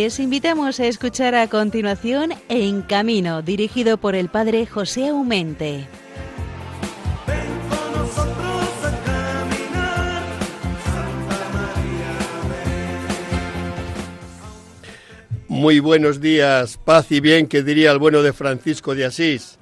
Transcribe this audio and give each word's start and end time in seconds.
Les 0.00 0.20
invitamos 0.20 0.78
a 0.78 0.86
escuchar 0.86 1.34
a 1.34 1.48
continuación 1.48 2.32
En 2.48 2.82
Camino, 2.82 3.42
dirigido 3.42 3.98
por 3.98 4.14
el 4.14 4.28
padre 4.28 4.64
José 4.64 5.08
Aumente. 5.08 5.88
Muy 15.48 15.80
buenos 15.80 16.20
días, 16.20 16.78
paz 16.84 17.10
y 17.10 17.18
bien, 17.18 17.48
que 17.48 17.64
diría 17.64 17.90
el 17.90 17.98
bueno 17.98 18.22
de 18.22 18.32
Francisco 18.32 18.94
de 18.94 19.04
Asís. 19.04 19.58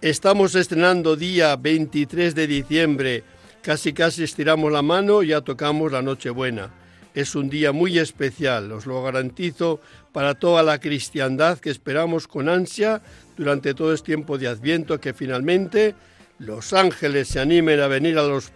Estamos 0.00 0.54
estrenando 0.54 1.16
día 1.16 1.56
23 1.56 2.36
de 2.36 2.46
diciembre, 2.46 3.24
casi 3.60 3.92
casi 3.92 4.22
estiramos 4.22 4.70
la 4.70 4.82
mano 4.82 5.24
y 5.24 5.28
ya 5.28 5.40
tocamos 5.40 5.90
la 5.90 6.00
Nochebuena. 6.00 6.70
Es 7.18 7.34
un 7.34 7.50
día 7.50 7.72
muy 7.72 7.98
especial, 7.98 8.70
os 8.70 8.86
lo 8.86 9.02
garantizo, 9.02 9.80
para 10.12 10.34
toda 10.34 10.62
la 10.62 10.78
cristiandad 10.78 11.58
que 11.58 11.68
esperamos 11.68 12.28
con 12.28 12.48
ansia 12.48 13.02
durante 13.36 13.74
todo 13.74 13.92
este 13.92 14.06
tiempo 14.06 14.38
de 14.38 14.46
Adviento, 14.46 15.00
que 15.00 15.12
finalmente 15.12 15.96
los 16.38 16.72
ángeles 16.72 17.26
se 17.26 17.40
animen 17.40 17.80
a 17.80 17.88
venir 17.88 18.18
a 18.18 18.22
los, 18.22 18.52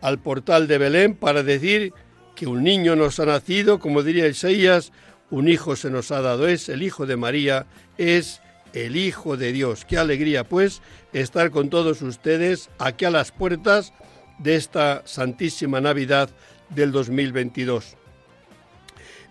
al 0.00 0.18
portal 0.18 0.66
de 0.66 0.78
Belén 0.78 1.14
para 1.14 1.42
decir 1.42 1.92
que 2.34 2.46
un 2.46 2.64
niño 2.64 2.96
nos 2.96 3.20
ha 3.20 3.26
nacido, 3.26 3.78
como 3.78 4.02
diría 4.02 4.26
Isaías, 4.26 4.92
un 5.28 5.46
hijo 5.46 5.76
se 5.76 5.90
nos 5.90 6.10
ha 6.10 6.22
dado, 6.22 6.48
es 6.48 6.70
el 6.70 6.82
Hijo 6.82 7.04
de 7.04 7.18
María, 7.18 7.66
es 7.98 8.40
el 8.72 8.96
Hijo 8.96 9.36
de 9.36 9.52
Dios. 9.52 9.84
Qué 9.84 9.98
alegría, 9.98 10.44
pues, 10.44 10.80
estar 11.12 11.50
con 11.50 11.68
todos 11.68 12.00
ustedes 12.00 12.70
aquí 12.78 13.04
a 13.04 13.10
las 13.10 13.30
puertas 13.30 13.92
de 14.38 14.56
esta 14.56 15.02
Santísima 15.04 15.82
Navidad 15.82 16.30
del 16.70 16.92
2022. 16.92 17.96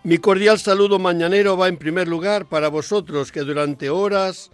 Mi 0.03 0.17
cordial 0.17 0.59
saludo 0.59 0.97
mañanero 0.97 1.57
va 1.57 1.67
en 1.67 1.77
primer 1.77 2.07
lugar 2.07 2.47
para 2.47 2.69
vosotros 2.69 3.31
que 3.31 3.41
durante 3.41 3.89
horas 3.89 4.51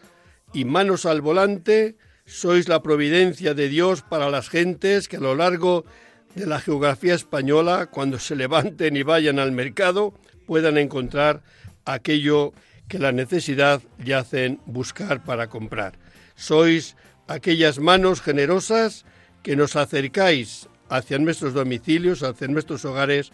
y 0.53 0.65
manos 0.65 1.05
al 1.05 1.21
volante 1.21 1.97
sois 2.25 2.67
la 2.67 2.81
providencia 2.81 3.53
de 3.53 3.69
Dios 3.69 4.01
para 4.01 4.31
las 4.31 4.49
gentes 4.49 5.07
que 5.07 5.17
a 5.17 5.19
lo 5.19 5.35
largo 5.35 5.85
de 6.33 6.47
la 6.47 6.59
geografía 6.59 7.13
española, 7.13 7.87
cuando 7.87 8.19
se 8.19 8.35
levanten 8.35 8.97
y 8.97 9.03
vayan 9.03 9.37
al 9.37 9.51
mercado, 9.51 10.13
puedan 10.47 10.77
encontrar 10.77 11.43
aquello 11.85 12.53
que 12.87 12.99
la 12.99 13.11
necesidad 13.11 13.81
le 14.03 14.15
hacen 14.15 14.59
buscar 14.65 15.23
para 15.23 15.47
comprar. 15.47 15.93
Sois 16.35 16.95
aquellas 17.27 17.79
manos 17.79 18.21
generosas 18.21 19.05
que 19.43 19.55
nos 19.55 19.75
acercáis 19.75 20.67
hacia 20.89 21.17
nuestros 21.19 21.53
domicilios, 21.53 22.23
hacia 22.23 22.47
nuestros 22.47 22.85
hogares, 22.85 23.31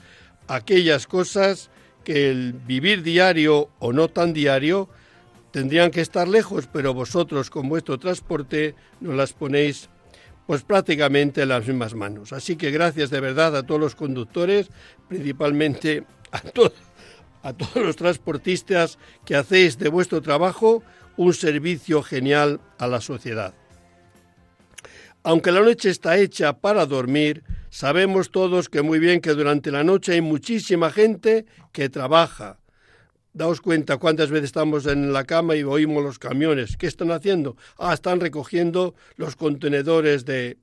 aquellas 0.48 1.08
cosas 1.08 1.70
que 2.04 2.30
el 2.30 2.54
vivir 2.54 3.04
diario 3.04 3.70
o 3.80 3.94
no 3.94 4.08
tan 4.08 4.34
diario 4.34 4.90
tendrían 5.52 5.92
que 5.92 6.02
estar 6.02 6.28
lejos, 6.28 6.68
pero 6.72 6.94
vosotros 6.94 7.50
con 7.50 7.70
vuestro 7.70 8.00
transporte 8.00 8.76
nos 9.00 9.16
las 9.16 9.34
ponéis 9.34 9.90
pues 10.48 10.64
prácticamente 10.64 11.44
en 11.44 11.50
las 11.50 11.68
mismas 11.68 11.94
manos. 11.94 12.34
Así 12.34 12.56
que 12.56 12.72
gracias 12.72 13.10
de 13.10 13.20
verdad 13.20 13.56
a 13.56 13.64
todos 13.64 13.80
los 13.80 13.96
conductores, 13.96 14.70
principalmente 15.08 16.04
a 16.32 16.42
a 17.44 17.54
todos 17.54 17.76
los 17.76 17.96
transportistas 17.96 18.98
que 19.26 19.36
hacéis 19.36 19.78
de 19.80 19.90
vuestro 19.90 20.22
trabajo 20.22 20.84
un 21.18 21.34
servicio 21.34 22.04
genial 22.04 22.60
a 22.78 22.88
la 22.88 23.02
sociedad. 23.02 23.54
Aunque 25.24 25.52
la 25.52 25.62
noche 25.62 25.92
está 25.92 26.18
hecha 26.18 26.58
para 26.58 26.88
dormir, 26.88 27.44
sabemos 27.70 28.32
todos 28.32 28.70
que 28.70 28.82
muy 28.82 28.98
bien 28.98 29.22
que 29.22 29.32
durante 29.32 29.70
la 29.70 29.84
noche 29.84 30.14
hay 30.14 30.22
muchísima 30.22 30.90
gente 30.90 31.46
que 31.72 31.90
trabaja. 31.90 32.60
Daos 33.34 33.62
cuenta 33.62 33.98
cuántas 33.98 34.32
veces 34.32 34.46
estamos 34.46 34.88
en 34.88 35.14
la 35.14 35.24
cama 35.26 35.56
y 35.56 35.64
oímos 35.64 36.04
los 36.04 36.18
camiones. 36.18 36.76
¿Qué 36.76 36.88
están 36.88 37.12
haciendo? 37.12 37.56
Ah, 37.78 37.94
están 37.94 38.20
recogiendo 38.20 38.96
los 39.16 39.36
contenedores 39.36 40.26
de, 40.26 40.58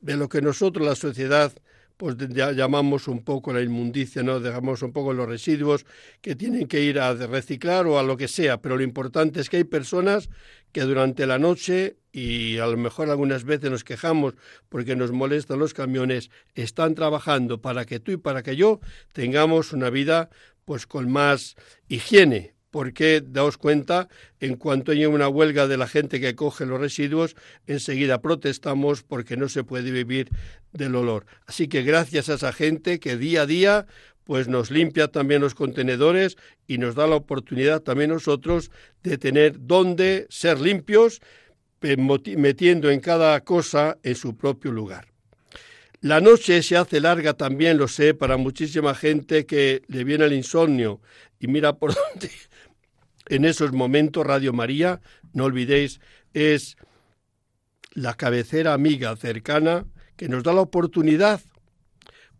de 0.00 0.16
lo 0.16 0.28
que 0.28 0.40
nosotros, 0.40 0.86
la 0.86 0.94
sociedad, 0.94 1.52
pues 1.96 2.16
llamamos 2.16 3.08
un 3.08 3.22
poco 3.22 3.52
la 3.52 3.60
inmundicia, 3.60 4.22
¿no? 4.22 4.40
Dejamos 4.40 4.82
un 4.82 4.92
poco 4.92 5.12
los 5.12 5.28
residuos 5.28 5.84
que 6.20 6.34
tienen 6.36 6.68
que 6.68 6.80
ir 6.80 6.98
a 6.98 7.14
reciclar 7.14 7.86
o 7.86 7.98
a 7.98 8.02
lo 8.02 8.16
que 8.16 8.28
sea, 8.28 8.60
pero 8.60 8.76
lo 8.76 8.82
importante 8.82 9.40
es 9.40 9.50
que 9.50 9.58
hay 9.58 9.64
personas 9.64 10.30
que 10.74 10.82
durante 10.82 11.26
la 11.26 11.38
noche 11.38 11.96
y 12.12 12.58
a 12.58 12.66
lo 12.66 12.76
mejor 12.76 13.08
algunas 13.08 13.44
veces 13.44 13.70
nos 13.70 13.84
quejamos 13.84 14.34
porque 14.68 14.96
nos 14.96 15.12
molestan 15.12 15.60
los 15.60 15.72
camiones, 15.72 16.30
están 16.54 16.96
trabajando 16.96 17.62
para 17.62 17.84
que 17.86 18.00
tú 18.00 18.10
y 18.10 18.16
para 18.16 18.42
que 18.42 18.56
yo 18.56 18.80
tengamos 19.12 19.72
una 19.72 19.88
vida 19.88 20.30
pues 20.64 20.86
con 20.86 21.10
más 21.10 21.54
higiene, 21.88 22.54
porque 22.70 23.22
daos 23.24 23.56
cuenta, 23.56 24.08
en 24.40 24.56
cuanto 24.56 24.90
hay 24.90 25.06
una 25.06 25.28
huelga 25.28 25.68
de 25.68 25.76
la 25.76 25.86
gente 25.86 26.20
que 26.20 26.34
coge 26.34 26.66
los 26.66 26.80
residuos, 26.80 27.36
enseguida 27.68 28.20
protestamos 28.20 29.04
porque 29.04 29.36
no 29.36 29.48
se 29.48 29.62
puede 29.62 29.92
vivir 29.92 30.28
del 30.72 30.96
olor. 30.96 31.26
Así 31.46 31.68
que 31.68 31.82
gracias 31.82 32.28
a 32.28 32.34
esa 32.34 32.52
gente 32.52 32.98
que 32.98 33.16
día 33.16 33.42
a 33.42 33.46
día 33.46 33.86
pues 34.24 34.48
nos 34.48 34.70
limpia 34.70 35.08
también 35.08 35.40
los 35.40 35.54
contenedores 35.54 36.36
y 36.66 36.78
nos 36.78 36.94
da 36.94 37.06
la 37.06 37.16
oportunidad 37.16 37.82
también 37.82 38.10
nosotros 38.10 38.70
de 39.02 39.18
tener 39.18 39.66
donde 39.66 40.26
ser 40.30 40.60
limpios, 40.60 41.20
metiendo 41.80 42.90
en 42.90 43.00
cada 43.00 43.38
cosa 43.42 43.98
en 44.02 44.14
su 44.14 44.36
propio 44.36 44.72
lugar. 44.72 45.06
La 46.00 46.20
noche 46.20 46.62
se 46.62 46.76
hace 46.76 47.00
larga 47.00 47.34
también, 47.34 47.76
lo 47.76 47.88
sé, 47.88 48.14
para 48.14 48.36
muchísima 48.36 48.94
gente 48.94 49.46
que 49.46 49.82
le 49.88 50.04
viene 50.04 50.24
el 50.24 50.32
insomnio 50.32 51.00
y 51.38 51.46
mira 51.46 51.76
por 51.76 51.94
dónde 52.12 52.30
en 53.28 53.44
esos 53.44 53.72
momentos 53.72 54.26
Radio 54.26 54.52
María, 54.52 55.00
no 55.32 55.44
olvidéis, 55.44 56.00
es 56.32 56.76
la 57.92 58.14
cabecera 58.14 58.74
amiga 58.74 59.14
cercana 59.16 59.86
que 60.16 60.28
nos 60.28 60.42
da 60.42 60.52
la 60.52 60.60
oportunidad 60.60 61.40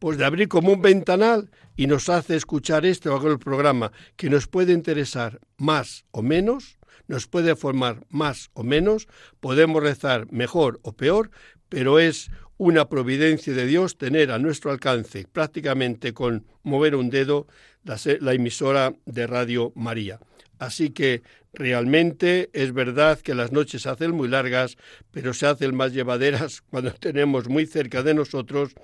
pues 0.04 0.18
de 0.18 0.26
abrir 0.26 0.48
como 0.48 0.70
un 0.70 0.82
ventanal 0.82 1.50
y 1.76 1.86
nos 1.86 2.10
hace 2.10 2.36
escuchar 2.36 2.84
este 2.84 3.08
o 3.08 3.16
aquel 3.16 3.38
programa 3.38 3.90
que 4.16 4.28
nos 4.28 4.46
puede 4.46 4.74
interesar 4.74 5.40
más 5.56 6.04
o 6.10 6.20
menos, 6.20 6.78
nos 7.08 7.26
puede 7.26 7.56
formar 7.56 8.04
más 8.10 8.50
o 8.52 8.64
menos, 8.64 9.08
podemos 9.40 9.82
rezar 9.82 10.30
mejor 10.30 10.78
o 10.82 10.92
peor, 10.92 11.30
pero 11.70 11.98
es 11.98 12.30
una 12.58 12.90
providencia 12.90 13.54
de 13.54 13.64
Dios 13.64 13.96
tener 13.96 14.30
a 14.30 14.38
nuestro 14.38 14.70
alcance 14.72 15.26
prácticamente 15.32 16.12
con 16.12 16.44
mover 16.62 16.96
un 16.96 17.08
dedo 17.08 17.46
la, 17.82 18.34
emisora 18.34 18.92
de 19.06 19.26
Radio 19.26 19.72
María. 19.74 20.20
Así 20.58 20.90
que 20.90 21.22
realmente 21.54 22.50
es 22.52 22.74
verdad 22.74 23.20
que 23.20 23.34
las 23.34 23.52
noches 23.52 23.80
se 23.80 23.88
hacen 23.88 24.10
muy 24.10 24.28
largas, 24.28 24.76
pero 25.10 25.32
se 25.32 25.46
hacen 25.46 25.74
más 25.74 25.94
llevaderas 25.94 26.60
cuando 26.68 26.92
tenemos 26.92 27.48
muy 27.48 27.64
cerca 27.64 28.02
de 28.02 28.12
nosotros 28.12 28.74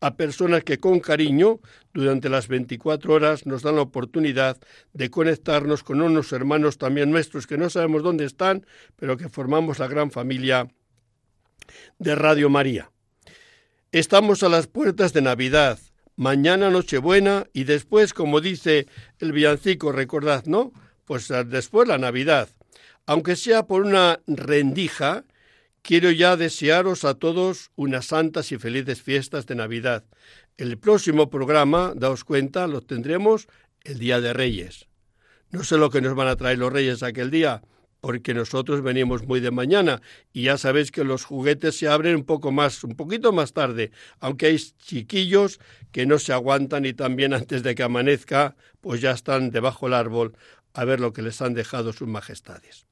a 0.00 0.16
personas 0.16 0.64
que 0.64 0.78
con 0.78 1.00
cariño 1.00 1.60
durante 1.92 2.28
las 2.28 2.48
24 2.48 3.12
horas 3.12 3.46
nos 3.46 3.62
dan 3.62 3.76
la 3.76 3.82
oportunidad 3.82 4.58
de 4.92 5.10
conectarnos 5.10 5.82
con 5.82 6.00
unos 6.00 6.32
hermanos 6.32 6.78
también 6.78 7.10
nuestros 7.10 7.46
que 7.46 7.58
no 7.58 7.70
sabemos 7.70 8.02
dónde 8.02 8.24
están, 8.24 8.66
pero 8.96 9.16
que 9.16 9.28
formamos 9.28 9.78
la 9.78 9.88
gran 9.88 10.10
familia 10.10 10.68
de 11.98 12.14
Radio 12.14 12.50
María. 12.50 12.90
Estamos 13.92 14.42
a 14.42 14.48
las 14.48 14.66
puertas 14.66 15.12
de 15.12 15.22
Navidad, 15.22 15.78
mañana 16.16 16.70
Nochebuena 16.70 17.46
y 17.52 17.64
después, 17.64 18.12
como 18.12 18.40
dice 18.40 18.86
el 19.20 19.32
villancico, 19.32 19.92
recordad, 19.92 20.44
¿no? 20.46 20.72
pues 21.04 21.30
ah, 21.30 21.44
después 21.44 21.88
la 21.88 21.98
Navidad. 21.98 22.48
Aunque 23.06 23.36
sea 23.36 23.66
por 23.66 23.82
una 23.82 24.20
rendija, 24.26 25.24
quiero 25.84 26.10
ya 26.10 26.38
desearos 26.38 27.04
a 27.04 27.12
todos 27.12 27.70
unas 27.76 28.06
santas 28.06 28.50
y 28.52 28.58
felices 28.58 29.02
fiestas 29.02 29.44
de 29.44 29.54
Navidad. 29.54 30.02
El 30.56 30.78
próximo 30.78 31.28
programa, 31.28 31.92
daos 31.94 32.24
cuenta, 32.24 32.66
lo 32.66 32.80
tendremos 32.80 33.48
el 33.82 33.98
Día 33.98 34.22
de 34.22 34.32
Reyes. 34.32 34.88
No 35.50 35.62
sé 35.62 35.76
lo 35.76 35.90
que 35.90 36.00
nos 36.00 36.14
van 36.14 36.28
a 36.28 36.36
traer 36.36 36.56
los 36.56 36.72
Reyes 36.72 37.02
aquel 37.02 37.30
día, 37.30 37.62
porque 38.00 38.32
nosotros 38.32 38.80
venimos 38.80 39.26
muy 39.26 39.40
de 39.40 39.50
mañana 39.50 40.00
y 40.32 40.44
ya 40.44 40.56
sabéis 40.56 40.90
que 40.90 41.04
los 41.04 41.24
juguetes 41.24 41.76
se 41.78 41.86
abren 41.86 42.16
un 42.16 42.24
poco 42.24 42.50
más, 42.50 42.82
un 42.82 42.96
poquito 42.96 43.32
más 43.32 43.52
tarde, 43.52 43.90
aunque 44.20 44.46
hay 44.46 44.58
chiquillos 44.58 45.60
que 45.92 46.06
no 46.06 46.18
se 46.18 46.32
aguantan 46.32 46.86
y 46.86 46.94
también 46.94 47.34
antes 47.34 47.62
de 47.62 47.74
que 47.74 47.82
amanezca, 47.82 48.56
pues 48.80 49.02
ya 49.02 49.10
están 49.10 49.50
debajo 49.50 49.84
del 49.84 49.94
árbol 49.94 50.34
a 50.72 50.86
ver 50.86 50.98
lo 51.00 51.12
que 51.12 51.20
les 51.20 51.42
han 51.42 51.52
dejado 51.52 51.92
sus 51.92 52.08
majestades. 52.08 52.86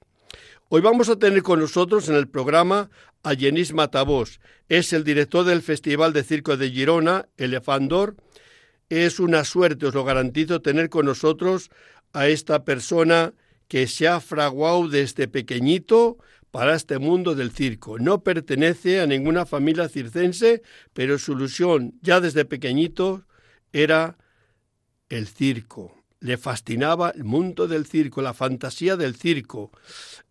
Hoy 0.75 0.81
vamos 0.81 1.11
a 1.11 1.17
tener 1.17 1.43
con 1.43 1.61
nosotros 1.61 2.09
en 2.09 2.15
el 2.15 2.29
programa 2.29 2.89
a 3.23 3.35
Yenis 3.35 3.75
Matabós. 3.75 4.41
Es 4.71 4.95
el 4.95 5.05
director 5.05 5.45
del 5.45 5.61
Festival 5.61 6.15
de 6.15 6.25
Circo 6.25 6.57
de 6.57 6.71
Girona, 6.71 7.29
Elefandor. 7.37 8.17
Es 8.89 9.21
una 9.21 9.45
suerte, 9.45 9.85
os 9.85 9.93
lo 9.93 10.03
garantizo, 10.03 10.63
tener 10.63 10.89
con 10.89 11.05
nosotros 11.05 11.69
a 12.15 12.27
esta 12.29 12.65
persona 12.65 13.35
que 13.69 13.87
se 13.87 14.09
ha 14.09 14.19
fraguado 14.21 14.89
desde 14.89 15.29
pequeñito 15.29 16.17
para 16.51 16.75
este 16.75 16.99
mundo 16.99 17.35
del 17.35 17.51
circo. 17.51 17.99
No 17.99 18.23
pertenece 18.23 19.03
a 19.03 19.07
ninguna 19.07 19.45
familia 19.45 19.91
circense, 19.91 20.63
pero 20.95 21.19
su 21.19 21.33
ilusión 21.33 21.99
ya 22.01 22.19
desde 22.19 22.47
pequeñito 22.47 23.27
era 23.75 24.17
el 25.11 25.27
circo, 25.27 26.02
le 26.23 26.37
fascinaba 26.37 27.11
el 27.11 27.25
mundo 27.25 27.67
del 27.67 27.85
circo, 27.85 28.23
la 28.23 28.33
fantasía 28.33 28.97
del 28.97 29.17
circo, 29.17 29.73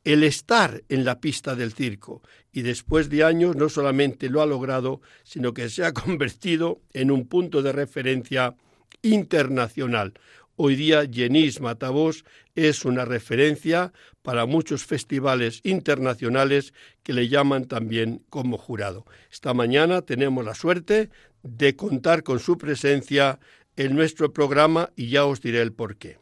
el 0.05 0.23
estar 0.23 0.83
en 0.87 1.03
la 1.03 1.19
pista 1.19 1.53
del 1.53 1.73
circo. 1.73 2.21
Y 2.53 2.61
después 2.61 3.09
de 3.09 3.25
años 3.25 3.57
no 3.57 3.67
solamente 3.67 4.29
lo 4.29 4.41
ha 4.41 4.45
logrado, 4.45 5.01
sino 5.23 5.53
que 5.53 5.69
se 5.69 5.83
ha 5.83 5.93
convertido 5.93 6.81
en 6.93 7.11
un 7.11 7.27
punto 7.27 7.61
de 7.61 7.73
referencia 7.73 8.55
internacional. 9.01 10.13
Hoy 10.55 10.75
día 10.75 11.03
Jenis 11.11 11.59
Matavos 11.59 12.23
es 12.55 12.85
una 12.85 13.03
referencia 13.03 13.91
para 14.21 14.45
muchos 14.45 14.85
festivales 14.85 15.59
internacionales 15.63 16.73
que 17.03 17.13
le 17.13 17.27
llaman 17.27 17.65
también 17.65 18.23
como 18.29 18.57
jurado. 18.57 19.05
Esta 19.31 19.53
mañana 19.53 20.03
tenemos 20.03 20.45
la 20.45 20.53
suerte 20.53 21.09
de 21.43 21.75
contar 21.75 22.23
con 22.23 22.39
su 22.39 22.57
presencia 22.57 23.39
en 23.75 23.95
nuestro 23.95 24.33
programa 24.33 24.91
y 24.95 25.09
ya 25.09 25.25
os 25.25 25.41
diré 25.41 25.61
el 25.61 25.73
por 25.73 25.97
qué. 25.97 26.17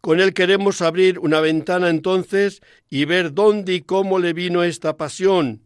Con 0.00 0.20
él 0.20 0.34
queremos 0.34 0.82
abrir 0.82 1.18
una 1.18 1.40
ventana 1.40 1.88
entonces 1.88 2.62
y 2.88 3.06
ver 3.06 3.32
dónde 3.32 3.74
y 3.74 3.80
cómo 3.80 4.18
le 4.18 4.32
vino 4.32 4.62
esta 4.62 4.96
pasión, 4.96 5.62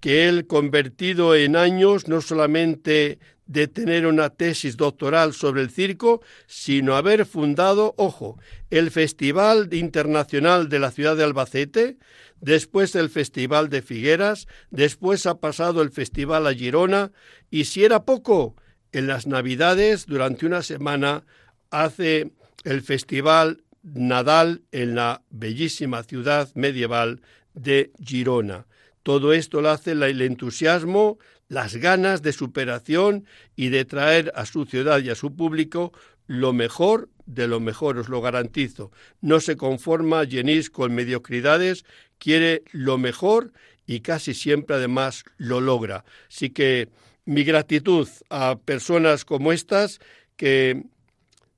que 0.00 0.28
él 0.28 0.46
convertido 0.46 1.34
en 1.34 1.56
años 1.56 2.08
no 2.08 2.20
solamente 2.20 3.18
de 3.46 3.66
tener 3.66 4.06
una 4.06 4.30
tesis 4.30 4.76
doctoral 4.76 5.32
sobre 5.32 5.62
el 5.62 5.70
circo, 5.70 6.22
sino 6.46 6.96
haber 6.96 7.24
fundado, 7.24 7.94
ojo, 7.96 8.38
el 8.70 8.90
Festival 8.90 9.72
Internacional 9.72 10.68
de 10.68 10.78
la 10.78 10.90
ciudad 10.90 11.16
de 11.16 11.24
Albacete, 11.24 11.96
después 12.40 12.94
el 12.94 13.08
Festival 13.08 13.70
de 13.70 13.80
Figueras, 13.80 14.48
después 14.70 15.24
ha 15.24 15.40
pasado 15.40 15.80
el 15.82 15.90
Festival 15.90 16.46
a 16.46 16.52
Girona, 16.52 17.10
y 17.50 17.64
si 17.64 17.84
era 17.84 18.04
poco, 18.04 18.54
en 18.92 19.06
las 19.06 19.26
Navidades, 19.26 20.06
durante 20.06 20.46
una 20.46 20.62
semana, 20.62 21.24
hace 21.70 22.32
el 22.64 22.82
Festival 22.82 23.62
Nadal 23.82 24.62
en 24.72 24.94
la 24.94 25.22
bellísima 25.30 26.02
ciudad 26.02 26.50
medieval 26.54 27.20
de 27.54 27.92
Girona. 28.04 28.66
Todo 29.02 29.32
esto 29.32 29.60
lo 29.60 29.70
hace 29.70 29.92
el 29.92 30.20
entusiasmo, 30.20 31.18
las 31.48 31.76
ganas 31.76 32.22
de 32.22 32.32
superación 32.32 33.24
y 33.56 33.68
de 33.70 33.84
traer 33.84 34.32
a 34.34 34.44
su 34.44 34.66
ciudad 34.66 35.00
y 35.00 35.10
a 35.10 35.14
su 35.14 35.34
público 35.34 35.92
lo 36.26 36.52
mejor 36.52 37.08
de 37.28 37.46
lo 37.46 37.60
mejor, 37.60 37.98
os 37.98 38.08
lo 38.08 38.20
garantizo. 38.20 38.90
No 39.20 39.38
se 39.40 39.56
conforma 39.56 40.26
Jenis 40.26 40.70
con 40.70 40.94
mediocridades, 40.94 41.84
quiere 42.18 42.62
lo 42.72 42.96
mejor 42.96 43.52
y 43.86 44.00
casi 44.00 44.34
siempre 44.34 44.76
además 44.76 45.24
lo 45.36 45.60
logra. 45.60 46.04
Así 46.28 46.50
que 46.50 46.88
mi 47.28 47.44
gratitud 47.44 48.08
a 48.30 48.58
personas 48.64 49.24
como 49.24 49.52
estas 49.52 50.00
que 50.36 50.82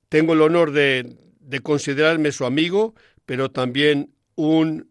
tengo 0.09 0.33
el 0.33 0.41
honor 0.41 0.71
de, 0.71 1.17
considerarme 1.63 2.31
su 2.31 2.45
amigo, 2.45 2.95
pero 3.25 3.51
también 3.51 4.13
un 4.35 4.89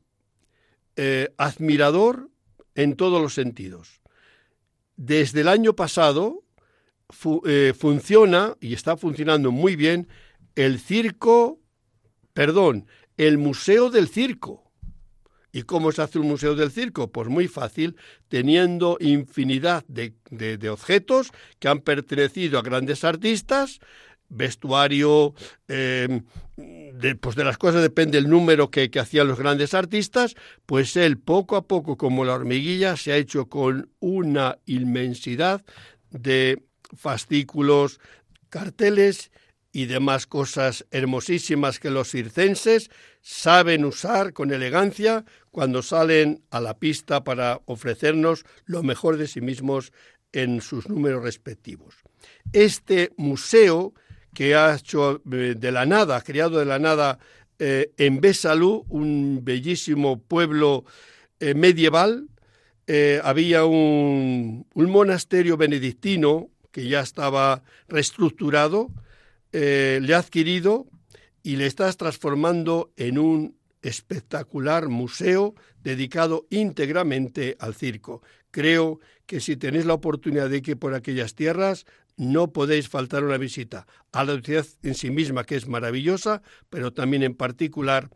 eh, 0.97 1.29
admirador 1.39 2.29
en 2.75 2.97
todos 2.97 3.23
los 3.23 3.35
sentidos 3.35 4.01
desde 5.01 5.41
el 5.41 5.49
año 5.49 5.75
pasado 5.75 6.45
eh, 7.47 7.73
funciona 7.77 8.55
y 8.61 8.75
está 8.75 8.99
funcionando 8.99 9.51
muy 9.51 9.75
bien 9.75 10.09
el 10.57 10.79
circo, 10.79 11.59
perdón, 12.35 12.87
el 13.17 13.39
Museo 13.39 13.89
del 13.89 14.09
Circo. 14.09 14.70
¿Y 15.53 15.63
cómo 15.63 15.91
se 15.93 16.03
hace 16.03 16.19
un 16.19 16.29
museo 16.29 16.55
del 16.55 16.71
circo? 16.71 17.11
Pues 17.11 17.29
muy 17.29 17.49
fácil, 17.49 17.97
teniendo 18.29 18.97
infinidad 19.01 19.85
de, 19.89 20.15
objetos 20.71 21.33
que 21.59 21.69
han 21.69 21.81
pertenecido 21.81 22.59
a 22.59 22.63
grandes 22.63 23.05
artistas, 23.05 23.81
vestuario, 24.29 25.35
em, 25.67 26.25
de, 26.57 27.17
pues 27.17 27.35
de 27.35 27.45
las 27.45 27.59
cosas 27.59 27.83
depende 27.83 28.19
el 28.19 28.29
número 28.29 28.71
que, 28.71 28.91
hacían 29.01 29.27
los 29.27 29.39
grandes 29.39 29.75
artistas, 29.75 30.37
pues 30.67 30.97
él 30.97 31.19
poco 31.19 31.57
a 31.57 31.63
poco, 31.63 31.97
como 31.97 32.25
la 32.25 32.35
hormiguilla, 32.35 32.97
se 32.97 33.13
ha 33.13 33.17
hecho 33.17 33.47
con 33.47 33.91
una 33.99 34.59
inmensidad 34.67 35.65
de 36.11 36.63
fascículos, 36.97 38.01
carteles 38.51 39.33
y 39.73 39.87
demás 39.87 40.27
cosas 40.27 40.85
hermosísimas 40.91 41.79
que 41.79 41.91
los 41.91 42.11
circenses 42.11 42.91
saben 43.21 43.85
usar 43.85 44.33
con 44.33 44.53
elegancia 44.53 45.25
cuando 45.51 45.83
salen 45.83 46.43
a 46.51 46.61
la 46.61 46.79
pista 46.79 47.23
para 47.23 47.61
ofrecernos 47.67 48.45
lo 48.65 48.83
mejor 48.83 49.17
de 49.17 49.29
sí 49.29 49.41
mismos 49.41 49.93
en 50.33 50.61
sus 50.61 50.89
números 50.89 51.23
respectivos. 51.23 51.97
Este 52.53 53.13
museo 53.17 53.95
que 54.35 54.55
ha 54.55 54.75
hecho 54.75 55.23
eh, 55.33 55.55
de 55.57 55.73
la 55.73 55.87
nada, 55.87 56.21
creado 56.23 56.59
de 56.59 56.65
la 56.65 56.79
nada 56.79 57.19
eh, 57.59 57.93
en 57.97 58.21
Besalú, 58.21 58.85
un 58.89 59.41
bellísimo 59.43 60.21
pueblo 60.21 60.85
eh, 61.41 61.55
medieval. 61.55 62.27
había 63.23 63.65
un, 63.65 64.67
monasterio 64.75 65.57
benedictino 65.57 66.51
que 66.73 66.89
ya 66.89 67.01
estaba 67.01 67.63
reestructurado, 67.89 68.91
le 69.53 70.15
ha 70.15 70.19
adquirido 70.19 70.87
y 71.43 71.57
le 71.57 71.67
estás 71.67 71.97
transformando 71.97 72.93
en 72.97 73.19
un 73.19 73.57
espectacular 73.83 74.89
museo 74.89 75.55
dedicado 75.83 76.47
íntegramente 76.51 77.57
al 77.59 77.75
circo. 77.75 78.23
Creo 78.51 79.01
que 79.27 79.41
si 79.41 79.57
tenéis 79.57 79.87
la 79.87 79.95
oportunidad 79.95 80.51
de 80.51 80.59
ir 80.59 80.77
por 80.77 80.95
aquellas 80.95 81.35
tierras, 81.35 81.87
no 82.17 82.53
podéis 82.53 82.89
faltar 82.89 83.25
una 83.25 83.39
visita 83.39 83.87
a 84.13 84.25
la 84.25 84.41
ciudad 84.41 84.67
en 84.83 84.95
sí 84.95 85.11
misma, 85.11 85.45
que 85.45 85.57
es 85.57 85.67
maravillosa, 85.67 86.43
pero 86.69 86.93
también 86.93 87.23
en 87.23 87.35
particular 87.35 88.11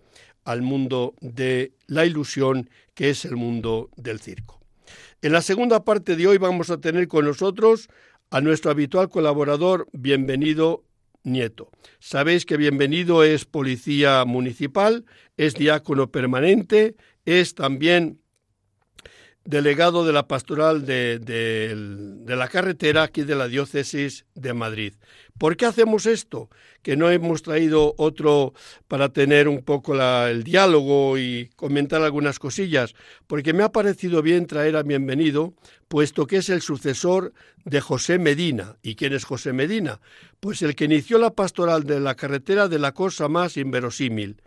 al 0.44 0.60
mundo 0.60 1.14
de 1.20 1.72
la 1.86 2.04
ilusión, 2.04 2.68
que 2.94 3.10
es 3.10 3.24
el 3.24 3.36
mundo 3.36 3.90
del 3.96 4.20
circo. 4.20 4.60
En 5.22 5.32
la 5.32 5.40
segunda 5.40 5.84
parte 5.84 6.16
de 6.16 6.26
hoy 6.26 6.36
vamos 6.36 6.68
a 6.68 6.78
tener 6.78 7.08
con 7.08 7.24
nosotros 7.24 7.88
a 8.30 8.42
nuestro 8.42 8.70
habitual 8.70 9.08
colaborador, 9.08 9.88
bienvenido 9.92 10.84
Nieto. 11.24 11.70
Sabéis 11.98 12.46
que 12.46 12.56
bienvenido 12.56 13.24
es 13.24 13.44
policía 13.44 14.24
municipal, 14.24 15.04
es 15.36 15.54
diácono 15.54 16.10
permanente, 16.10 16.96
es 17.24 17.54
también 17.54 18.20
delegado 19.44 20.06
de 20.06 20.12
la 20.12 20.26
pastoral 20.26 20.86
de, 20.86 22.24
la 22.26 22.48
carretera 22.48 23.02
aquí 23.02 23.22
de 23.22 23.36
la 23.36 23.46
diócesis 23.46 24.24
de 24.34 24.54
Madrid. 24.54 24.94
¿Por 25.38 25.56
qué 25.56 25.66
hacemos 25.66 26.06
esto? 26.06 26.48
Que 26.82 26.96
no 26.96 27.10
hemos 27.10 27.42
traído 27.42 27.94
otro 27.98 28.54
para 28.88 29.10
tener 29.10 29.48
un 29.48 29.62
poco 29.62 29.94
el 30.26 30.44
diálogo 30.44 31.18
y 31.18 31.50
comentar 31.56 32.02
algunas 32.02 32.38
cosillas, 32.38 32.94
porque 33.26 33.52
me 33.52 33.62
ha 33.62 33.72
parecido 33.72 34.22
bien 34.22 34.46
traer 34.46 34.76
a 34.76 34.82
bienvenido, 34.82 35.54
puesto 35.88 36.26
que 36.26 36.38
es 36.38 36.48
el 36.48 36.62
sucesor 36.62 37.34
de 37.64 37.80
José 37.80 38.18
Medina. 38.18 38.76
¿Y 38.82 38.94
quién 38.94 39.12
es 39.12 39.24
José 39.24 39.52
Medina? 39.52 40.00
Pues 40.40 40.62
el 40.62 40.74
que 40.74 40.86
inició 40.86 41.18
la 41.18 41.34
pastoral 41.34 41.84
de 41.84 42.00
la 42.00 42.14
carretera 42.14 42.68
de 42.68 42.78
la 42.78 42.92
cosa 42.92 43.28
más 43.28 43.56
inverosímil. 43.56 44.40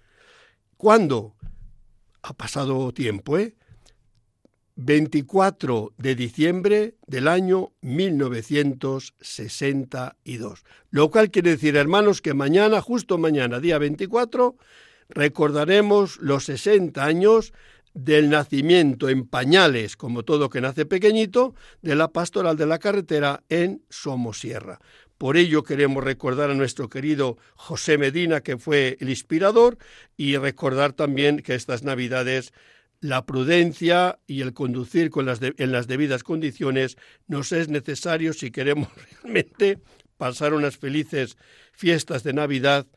¿Cuándo? 0.76 1.36
Ha 2.24 2.34
pasado 2.34 2.92
tiempo, 2.94 3.38
¿eh? 3.38 3.56
24 4.78 5.94
de 5.98 6.16
diciembre 6.16 6.96
del 7.08 7.28
año 7.28 7.74
1962. 7.82 10.64
Lo 10.92 11.10
cual 11.10 11.32
quiere 11.32 11.50
decir, 11.50 11.76
hermanos, 11.76 12.22
que 12.22 12.36
mañana, 12.36 12.80
justo 12.80 13.18
mañana, 13.18 13.60
día 13.60 13.80
24, 13.80 14.56
recordaremos 15.10 16.18
los 16.22 16.46
60 16.46 17.04
años 17.04 17.54
del 17.96 18.30
nacimiento 18.30 19.10
en 19.10 19.28
pañales, 19.28 19.98
como 19.98 20.22
todo 20.24 20.52
que 20.52 20.62
nace 20.62 20.86
pequeñito, 20.86 21.56
de 21.82 21.96
la 21.96 22.10
pastoral 22.10 22.56
de 22.56 22.68
la 22.68 22.78
carretera 22.78 23.42
en 23.50 23.82
Somosierra. 23.90 24.80
Por 25.18 25.38
ello 25.38 25.64
queremos 25.64 26.04
recordar 26.04 26.52
a 26.52 26.56
nuestro 26.56 26.90
querido 26.90 27.40
José 27.56 27.98
Medina, 27.98 28.42
que 28.42 28.60
fue 28.60 28.98
el 29.00 29.10
inspirador, 29.10 29.80
y 30.16 30.38
recordar 30.38 30.94
también 30.94 31.40
que 31.40 31.56
estas 31.56 31.82
Navidades 31.82 32.54
la 33.00 33.26
prudencia 33.26 34.20
y 34.28 34.42
el 34.42 34.54
conducir 34.54 35.12
en 35.16 35.72
las 35.72 35.88
debidas 35.88 36.24
condiciones 36.24 36.98
nos 37.28 37.52
es 37.52 37.70
necesario 37.70 38.34
si 38.34 38.52
queremos 38.52 38.90
realmente 39.24 39.80
pasar 40.18 40.54
unas 40.54 40.78
felices 40.78 41.38
fiestas 41.74 42.24
de 42.24 42.34
Navidad 42.34 42.88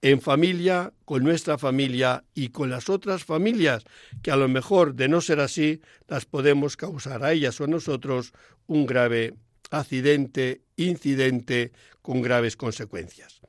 en 0.00 0.20
familia, 0.20 0.92
con 1.04 1.22
nuestra 1.22 1.58
familia 1.58 2.24
y 2.34 2.48
con 2.48 2.70
las 2.70 2.88
otras 2.88 3.24
familias, 3.24 3.84
que 4.22 4.32
a 4.32 4.36
lo 4.36 4.48
mejor 4.48 4.94
de 4.94 5.08
no 5.08 5.20
ser 5.20 5.38
así 5.38 5.80
las 6.08 6.24
podemos 6.24 6.76
causar 6.76 7.22
a 7.22 7.32
ellas 7.32 7.60
o 7.60 7.64
a 7.64 7.68
nosotros 7.68 8.32
un 8.66 8.84
grave 8.84 9.34
accidente, 9.70 10.62
incidente 10.76 11.72
con 12.02 12.20
graves 12.20 12.56
consecuencias. 12.56 13.41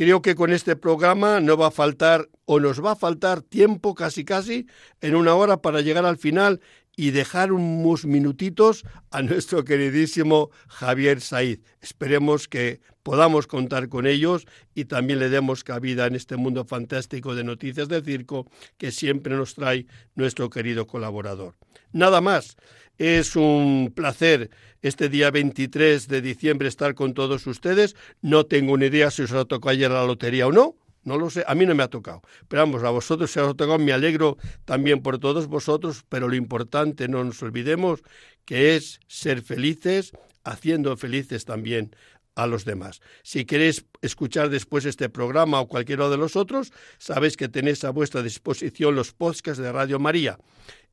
Creo 0.00 0.22
que 0.22 0.34
con 0.34 0.50
este 0.50 0.76
programa 0.76 1.40
no 1.40 1.58
va 1.58 1.66
a 1.66 1.70
faltar 1.70 2.30
o 2.46 2.58
nos 2.58 2.82
va 2.82 2.92
a 2.92 2.96
faltar 2.96 3.42
tiempo 3.42 3.94
casi 3.94 4.24
casi 4.24 4.66
en 5.02 5.14
una 5.14 5.34
hora 5.34 5.60
para 5.60 5.82
llegar 5.82 6.06
al 6.06 6.16
final 6.16 6.62
y 6.96 7.10
dejar 7.10 7.52
unos 7.52 8.06
minutitos 8.06 8.86
a 9.10 9.20
nuestro 9.20 9.62
queridísimo 9.62 10.48
Javier 10.68 11.20
Saiz. 11.20 11.60
Esperemos 11.82 12.48
que 12.48 12.80
podamos 13.02 13.46
contar 13.46 13.90
con 13.90 14.06
ellos 14.06 14.46
y 14.74 14.86
también 14.86 15.18
le 15.18 15.28
demos 15.28 15.64
cabida 15.64 16.06
en 16.06 16.14
este 16.14 16.36
mundo 16.36 16.64
fantástico 16.64 17.34
de 17.34 17.44
noticias 17.44 17.88
del 17.88 18.02
circo 18.02 18.46
que 18.78 18.92
siempre 18.92 19.36
nos 19.36 19.54
trae 19.54 19.86
nuestro 20.14 20.48
querido 20.48 20.86
colaborador. 20.86 21.56
Nada 21.92 22.22
más, 22.22 22.56
es 23.00 23.34
un 23.34 23.94
placer 23.96 24.50
este 24.82 25.08
día 25.08 25.30
23 25.30 26.06
de 26.06 26.20
diciembre 26.20 26.68
estar 26.68 26.94
con 26.94 27.14
todos 27.14 27.46
ustedes. 27.46 27.96
No 28.20 28.44
tengo 28.44 28.76
ni 28.76 28.86
idea 28.86 29.10
si 29.10 29.22
os 29.22 29.32
ha 29.32 29.46
tocado 29.46 29.70
ayer 29.70 29.90
la 29.90 30.04
lotería 30.04 30.46
o 30.46 30.52
no. 30.52 30.76
No 31.02 31.16
lo 31.16 31.30
sé, 31.30 31.42
a 31.46 31.54
mí 31.54 31.64
no 31.64 31.74
me 31.74 31.82
ha 31.82 31.88
tocado. 31.88 32.20
Pero 32.46 32.60
vamos, 32.60 32.84
a 32.84 32.90
vosotros 32.90 33.30
se 33.30 33.40
os 33.40 33.48
ha 33.48 33.54
tocado, 33.54 33.78
me 33.78 33.94
alegro 33.94 34.36
también 34.66 35.00
por 35.02 35.18
todos 35.18 35.46
vosotros, 35.46 36.04
pero 36.10 36.28
lo 36.28 36.34
importante, 36.36 37.08
no 37.08 37.24
nos 37.24 37.42
olvidemos, 37.42 38.02
que 38.44 38.76
es 38.76 39.00
ser 39.06 39.40
felices, 39.40 40.12
haciendo 40.44 40.94
felices 40.98 41.46
también 41.46 41.96
a 42.34 42.46
los 42.46 42.66
demás. 42.66 43.00
Si 43.22 43.46
queréis 43.46 43.86
escuchar 44.02 44.50
después 44.50 44.84
este 44.84 45.08
programa 45.08 45.58
o 45.58 45.68
cualquiera 45.68 46.10
de 46.10 46.18
los 46.18 46.36
otros, 46.36 46.70
sabéis 46.98 47.38
que 47.38 47.48
tenéis 47.48 47.82
a 47.84 47.90
vuestra 47.90 48.22
disposición 48.22 48.94
los 48.94 49.14
podcasts 49.14 49.62
de 49.62 49.72
Radio 49.72 49.98
María. 49.98 50.38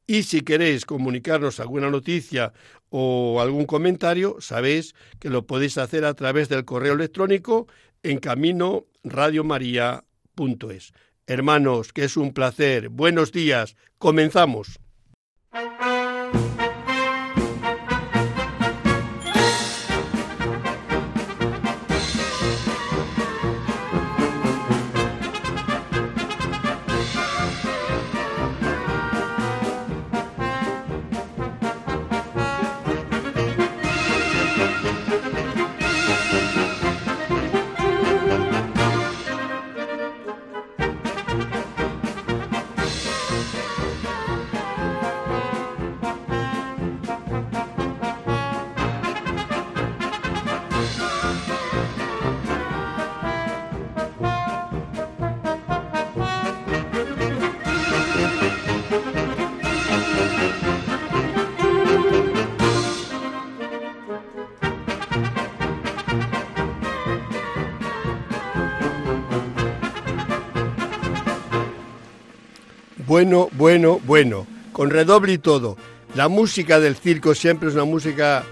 Y 0.07 0.23
si 0.23 0.41
queréis 0.41 0.85
comunicarnos 0.85 1.59
alguna 1.59 1.89
noticia 1.89 2.53
o 2.89 3.41
algún 3.41 3.65
comentario, 3.65 4.37
sabéis 4.39 4.95
que 5.19 5.29
lo 5.29 5.45
podéis 5.45 5.77
hacer 5.77 6.05
a 6.05 6.13
través 6.13 6.47
del 6.47 6.63
correo 6.63 6.93
electrónico 6.93 7.67
en 8.03 8.19
camino 8.19 8.85
radiomaria.es. 9.03 10.93
Hermanos, 11.27 11.91
que 11.91 12.05
es 12.05 12.15
un 12.15 12.33
placer. 12.33 12.87
Buenos 12.87 13.33
días. 13.33 13.75
Comenzamos. 13.97 14.79
Bueno, 73.17 73.49
bueno, 73.53 73.99
bueno, 74.05 74.45
con 74.71 74.91
redoble 74.91 75.33
y 75.33 75.37
todo. 75.39 75.75
La 76.13 76.27
música 76.27 76.79
del 76.79 76.95
circo 76.95 77.33
siempre 77.33 77.67
es 77.67 77.73
una 77.73 77.83
música 77.83 78.43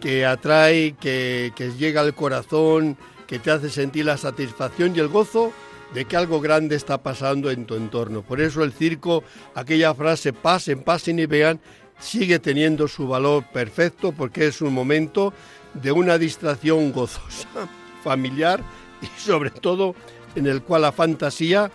que 0.00 0.24
atrae, 0.24 0.94
que, 0.98 1.52
llega 1.78 2.00
al 2.00 2.14
corazón, 2.14 2.96
que 3.26 3.38
te 3.38 3.50
hace 3.50 3.68
sentir 3.68 4.06
la 4.06 4.16
satisfacción 4.16 4.96
y 4.96 5.00
el 5.00 5.08
gozo 5.08 5.52
de 5.92 6.06
que 6.06 6.16
algo 6.16 6.40
grande 6.40 6.76
está 6.76 6.96
pasando 7.02 7.50
en 7.50 7.66
tu 7.66 7.74
entorno. 7.74 8.22
Por 8.22 8.40
eso 8.40 8.64
el 8.64 8.72
circo, 8.72 9.22
aquella 9.54 9.92
frase 9.92 10.32
pasen, 10.32 10.82
pasen 10.82 11.18
y 11.18 11.26
vean, 11.26 11.60
sigue 11.98 12.38
teniendo 12.38 12.88
su 12.88 13.06
valor 13.06 13.44
perfecto 13.52 14.12
porque 14.12 14.46
es 14.46 14.62
un 14.62 14.72
momento 14.72 15.34
de 15.74 15.92
una 15.92 16.16
distracción 16.16 16.90
gozosa, 16.90 17.68
familiar 18.02 18.62
y 19.02 19.20
sobre 19.20 19.50
todo 19.50 19.94
en 20.34 20.46
el 20.46 20.62
cual 20.62 20.80
la 20.80 20.92
fantasía 20.92 21.70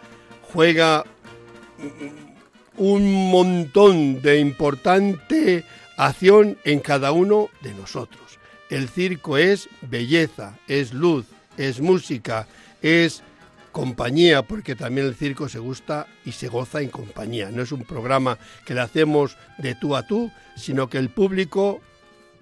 juega 0.52 1.06
un 2.82 3.30
montón 3.30 4.24
de 4.24 4.40
importante 4.40 5.64
acción 5.98 6.58
en 6.64 6.80
cada 6.80 7.12
uno 7.12 7.50
de 7.62 7.76
nosotros. 7.76 8.40
El 8.72 8.90
circo 8.90 9.38
es 9.38 9.70
belleza, 9.84 10.58
es 10.68 10.92
luz, 10.92 11.28
es 11.58 11.80
música, 11.80 12.48
es 12.82 13.22
compañía, 13.72 14.42
porque 14.42 14.74
también 14.74 15.06
el 15.06 15.14
circo 15.14 15.48
se 15.48 15.60
gusta 15.60 16.08
y 16.26 16.32
se 16.32 16.48
goza 16.48 16.82
en 16.82 16.90
compañía. 16.90 17.52
No 17.52 17.62
es 17.62 17.72
un 17.72 17.84
programa 17.84 18.40
que 18.66 18.74
le 18.74 18.82
hacemos 18.82 19.38
de 19.60 19.76
tú 19.76 19.96
a 19.96 20.08
tú, 20.08 20.32
sino 20.56 20.90
que 20.90 20.98
el 20.98 21.12
público 21.12 21.82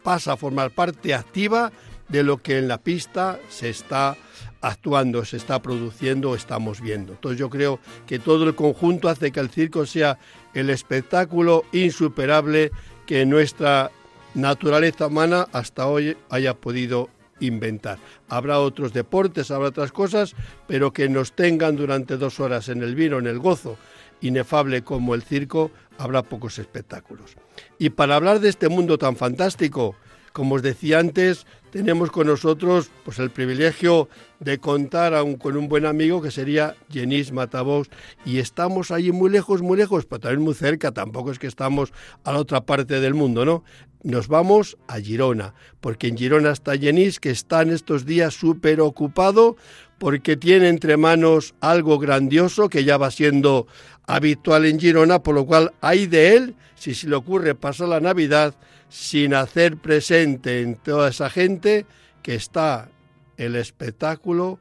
pasa 0.04 0.32
a 0.32 0.38
formar 0.38 0.72
parte 0.72 1.14
activa 1.14 1.74
de 2.08 2.24
lo 2.24 2.38
que 2.38 2.60
en 2.60 2.70
la 2.70 2.78
pista 2.78 3.42
se 3.50 3.70
está 3.70 4.16
actuando, 4.62 5.24
se 5.26 5.38
está 5.38 5.62
produciendo, 5.62 6.36
estamos 6.36 6.82
viendo. 6.82 7.14
Entonces 7.14 7.40
yo 7.40 7.50
creo 7.50 7.80
que 8.06 8.20
todo 8.20 8.46
el 8.46 8.56
conjunto 8.56 9.10
hace 9.10 9.32
que 9.32 9.40
el 9.40 9.50
circo 9.50 9.86
sea 9.86 10.18
el 10.54 10.70
espectáculo 10.70 11.64
insuperable 11.72 12.72
que 13.06 13.26
nuestra 13.26 13.92
naturaleza 14.36 15.08
humana 15.08 15.48
hasta 15.52 15.88
hoy 15.88 16.16
haya 16.30 16.54
podido 16.54 17.10
inventar. 17.40 17.98
Habrá 18.28 18.60
otros 18.60 18.94
deportes, 18.94 19.50
habrá 19.50 19.70
otras 19.70 19.92
cosas, 19.92 20.36
pero 20.68 20.92
que 20.92 21.08
nos 21.10 21.34
tengan 21.34 21.76
durante 21.76 22.18
dos 22.18 22.40
horas 22.40 22.70
en 22.70 22.84
el 22.84 22.96
vino, 22.96 23.18
en 23.20 23.28
el 23.28 23.40
gozo 23.40 23.78
inefable 24.22 24.84
como 24.84 25.16
el 25.16 25.24
circo, 25.24 25.72
habrá 25.98 26.24
pocos 26.24 26.60
espectáculos. 26.60 27.36
Y 27.78 27.92
para 27.92 28.16
hablar 28.16 28.40
de 28.40 28.50
este 28.50 28.70
mundo 28.70 28.98
tan 28.98 29.16
fantástico, 29.16 29.96
como 30.34 30.56
os 30.56 30.62
decía 30.62 31.00
antes, 31.00 31.46
tenemos 31.72 32.12
con 32.12 32.28
nosotros 32.28 32.90
pues, 33.04 33.20
el 33.20 33.30
privilegio 33.30 34.10
de 34.40 34.58
contar 34.58 35.14
con 35.38 35.58
un 35.58 35.68
buen 35.68 35.86
amigo 35.86 36.22
que 36.22 36.32
sería 36.32 36.76
Jenis 36.90 37.32
Matabos 37.32 37.90
y 38.26 38.40
estamos 38.40 38.92
allí 38.92 39.12
muy 39.12 39.30
lejos, 39.30 39.62
muy 39.62 39.78
lejos, 39.78 40.06
pero 40.06 40.20
también 40.20 40.42
muy 40.42 40.54
cerca, 40.54 40.92
tampoco 40.92 41.32
es 41.32 41.40
que 41.40 41.48
estamos 41.48 41.94
a 42.24 42.32
la 42.32 42.40
otra 42.40 42.62
parte 42.62 43.00
del 43.00 43.14
mundo, 43.14 43.46
¿no? 43.46 43.64
Nos 44.02 44.30
vamos 44.30 44.78
a 44.88 45.00
Girona, 45.00 45.54
porque 45.82 46.08
en 46.08 46.18
Girona 46.18 46.52
está 46.52 46.78
Jenis, 46.78 47.20
que 47.20 47.32
está 47.32 47.62
en 47.62 47.72
estos 47.72 48.06
días 48.06 48.34
súper 48.34 48.80
ocupado 48.80 49.58
porque 50.00 50.38
tiene 50.38 50.70
entre 50.70 50.98
manos 50.98 51.54
algo 51.60 52.00
grandioso 52.00 52.70
que 52.70 52.86
ya 52.86 52.98
va 52.98 53.12
siendo 53.12 53.68
habitual 54.08 54.66
en 54.66 54.80
Girona, 54.80 55.22
por 55.22 55.36
lo 55.36 55.46
cual 55.46 55.74
hay 55.82 56.08
de 56.08 56.36
él, 56.36 56.56
si 56.80 56.96
se 56.96 57.10
le 57.10 57.16
ocurre 57.16 57.56
pasar 57.56 57.90
la 57.90 58.00
Navidad, 58.00 58.56
sin 58.88 59.34
hacer 59.34 59.78
presente 59.78 60.62
en 60.62 60.76
toda 60.76 61.10
esa 61.10 61.30
gente 61.30 61.86
que 62.24 62.36
está 62.36 62.90
el 63.38 63.56
espectáculo 63.56 64.60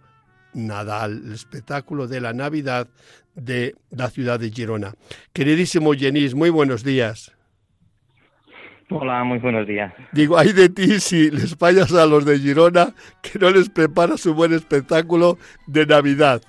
Nadal, 0.52 1.22
el 1.26 1.32
espectáculo 1.32 2.08
de 2.08 2.20
la 2.20 2.32
Navidad 2.32 2.88
de 3.34 3.76
la 3.90 4.10
ciudad 4.10 4.40
de 4.40 4.50
Girona. 4.50 4.94
Queridísimo 5.32 5.94
Jenis, 5.94 6.34
muy 6.34 6.50
buenos 6.50 6.82
días. 6.82 7.32
Hola, 8.90 9.22
muy 9.22 9.38
buenos 9.38 9.66
días. 9.66 9.92
Digo, 10.12 10.38
hay 10.38 10.52
de 10.52 10.70
ti 10.70 10.98
si 10.98 11.30
les 11.30 11.54
fallas 11.54 11.92
a 11.92 12.06
los 12.06 12.25
de 12.25 12.38
Girona 12.38 12.94
que 13.22 13.38
no 13.38 13.50
les 13.50 13.68
preparas 13.68 14.26
un 14.26 14.34
buen 14.34 14.52
espectáculo 14.52 15.38
de 15.66 15.87
Navidad. 15.87 16.42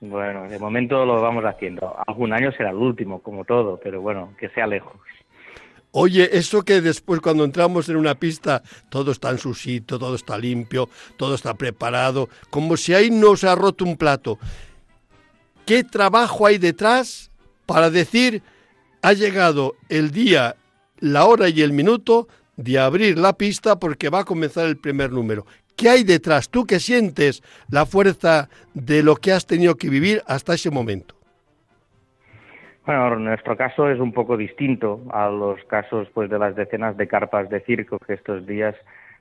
Bueno, 0.00 0.48
de 0.48 0.58
momento 0.58 1.04
lo 1.04 1.20
vamos 1.20 1.44
haciendo. 1.44 1.96
Algún 2.06 2.32
año 2.32 2.52
será 2.52 2.70
el 2.70 2.76
último, 2.76 3.20
como 3.20 3.44
todo, 3.44 3.80
pero 3.82 4.00
bueno, 4.00 4.34
que 4.38 4.48
sea 4.50 4.66
lejos. 4.66 4.96
Oye, 5.90 6.28
eso 6.36 6.62
que 6.62 6.80
después 6.80 7.20
cuando 7.20 7.44
entramos 7.44 7.88
en 7.88 7.96
una 7.96 8.14
pista 8.14 8.62
todo 8.90 9.10
está 9.10 9.30
en 9.30 9.38
su 9.38 9.54
sitio, 9.54 9.98
todo 9.98 10.14
está 10.14 10.36
limpio, 10.36 10.88
todo 11.16 11.34
está 11.34 11.54
preparado, 11.54 12.28
como 12.50 12.76
si 12.76 12.92
ahí 12.92 13.10
no 13.10 13.36
se 13.36 13.48
ha 13.48 13.54
roto 13.54 13.84
un 13.84 13.96
plato. 13.96 14.38
¿Qué 15.64 15.84
trabajo 15.84 16.46
hay 16.46 16.58
detrás 16.58 17.30
para 17.66 17.90
decir 17.90 18.42
ha 19.02 19.14
llegado 19.14 19.76
el 19.88 20.10
día, 20.10 20.56
la 20.98 21.24
hora 21.24 21.48
y 21.48 21.62
el 21.62 21.72
minuto 21.72 22.28
de 22.56 22.78
abrir 22.78 23.18
la 23.18 23.32
pista 23.32 23.78
porque 23.78 24.10
va 24.10 24.20
a 24.20 24.24
comenzar 24.24 24.66
el 24.66 24.76
primer 24.76 25.10
número? 25.10 25.46
¿Qué 25.78 25.88
hay 25.88 26.02
detrás? 26.02 26.50
Tú 26.50 26.66
que 26.66 26.80
sientes 26.80 27.40
la 27.70 27.86
fuerza 27.86 28.48
de 28.74 29.04
lo 29.04 29.14
que 29.14 29.30
has 29.30 29.46
tenido 29.46 29.76
que 29.76 29.88
vivir 29.88 30.22
hasta 30.26 30.54
ese 30.54 30.72
momento. 30.72 31.14
Bueno, 32.84 33.14
nuestro 33.16 33.56
caso 33.56 33.88
es 33.88 34.00
un 34.00 34.12
poco 34.12 34.36
distinto 34.36 35.02
a 35.12 35.28
los 35.28 35.62
casos 35.66 36.08
pues 36.12 36.28
de 36.30 36.38
las 36.38 36.56
decenas 36.56 36.96
de 36.96 37.06
carpas 37.06 37.48
de 37.48 37.60
circo 37.60 37.96
que 38.00 38.14
estos 38.14 38.44
días 38.44 38.74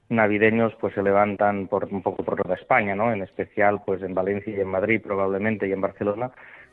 navideños 0.10 0.74
pues 0.80 0.96
se 0.96 1.04
levantan 1.04 1.68
por 1.68 1.86
un 1.92 2.02
poco 2.02 2.24
por 2.24 2.42
toda 2.42 2.56
España, 2.56 2.96
¿no? 2.96 3.14
En 3.14 3.22
especial 3.22 3.82
pues 3.86 4.02
en 4.02 4.16
Valencia 4.16 4.52
y 4.52 4.60
en 4.60 4.70
Madrid 4.70 5.00
probablemente 5.04 5.68
y 5.68 5.74
en 5.74 5.82
Barcelona. 5.82 6.32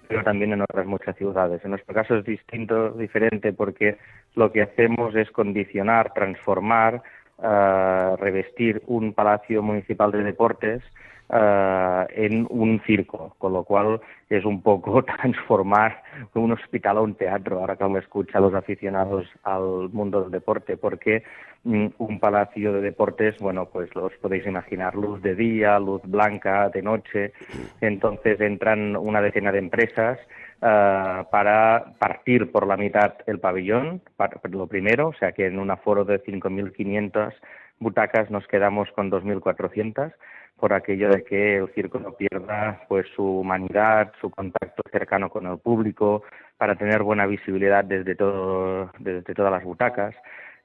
pero 0.09 0.23
también 0.23 0.53
en 0.53 0.63
otras 0.63 0.87
muchas 0.87 1.17
ciudades. 1.17 1.63
En 1.65 1.71
nuestro 1.71 1.95
caso 1.95 2.17
es 2.17 2.25
distinto, 2.25 2.91
diferente, 2.91 3.53
porque 3.53 3.99
lo 4.35 4.51
que 4.53 4.63
hacemos 4.63 5.15
es 5.15 5.31
condicionar, 5.31 6.13
transformar, 6.15 7.03
uh, 7.39 8.17
revestir 8.17 8.83
un 8.87 9.13
palacio 9.13 9.63
municipal 9.63 10.11
de 10.13 10.23
deportes 10.23 10.83
uh, 11.31 12.07
en 12.15 12.47
un 12.51 12.81
circo, 12.87 13.35
con 13.39 13.53
lo 13.53 13.65
cual 13.65 14.01
es 14.29 14.45
un 14.45 14.63
poco 14.63 15.03
transformar 15.21 16.03
un 16.35 16.53
hospital 16.53 16.99
a 16.99 17.01
un 17.03 17.15
teatro, 17.15 17.61
ahora 17.61 17.77
que 17.77 17.89
me 17.89 17.99
escucha 17.99 18.41
los 18.41 18.55
aficionados 18.55 19.27
al 19.43 19.91
mundo 19.93 20.23
del 20.23 20.31
deporte, 20.31 20.77
porque 20.77 21.23
mm, 21.65 21.87
un 21.99 22.21
palacio 22.21 22.73
de 22.73 22.81
deportes, 22.81 23.39
bueno, 23.39 23.67
pues 23.67 23.95
los 23.95 24.13
podéis 24.15 24.47
imaginar, 24.47 24.95
luz 24.95 25.23
de 25.23 25.35
día, 25.35 25.79
luz 25.79 26.03
blanca, 26.05 26.69
de 26.69 26.83
noche, 26.83 27.33
entonces 27.81 28.41
entran 28.41 28.97
una 28.97 29.21
decena 29.21 29.53
de 29.53 29.59
empresas 29.59 30.19
uh, 30.65 31.31
para 31.31 31.93
partir 31.99 32.51
por 32.51 32.67
la 32.67 32.77
mitad 32.77 33.15
el 33.27 33.39
pabellón, 33.39 34.03
lo 34.51 34.67
primero, 34.67 35.09
o 35.09 35.15
sea 35.15 35.33
que 35.33 35.47
en 35.47 35.59
un 35.59 35.71
aforo 35.71 36.05
de 36.05 36.23
5.500 36.25 37.33
butacas 37.79 38.31
nos 38.31 38.47
quedamos 38.47 38.91
con 38.93 39.11
2.400 39.11 40.13
por 40.59 40.73
aquello 40.73 41.11
de 41.11 41.25
que 41.25 41.57
el 41.57 41.69
circo 41.75 41.99
no 41.99 42.13
pierda 42.13 42.83
pues 42.89 43.07
su 43.15 43.41
humanidad, 43.41 44.13
su 44.21 44.31
contacto 44.31 44.83
cercano 44.91 45.29
con 45.29 45.47
el 45.47 45.59
público, 45.59 46.23
para 46.57 46.77
tener 46.77 47.03
buena 47.03 47.27
visibilidad 47.27 47.85
desde 47.85 48.15
todo, 48.15 48.91
desde 48.99 49.35
todas 49.35 49.53
las 49.53 49.65
butacas. 49.65 50.15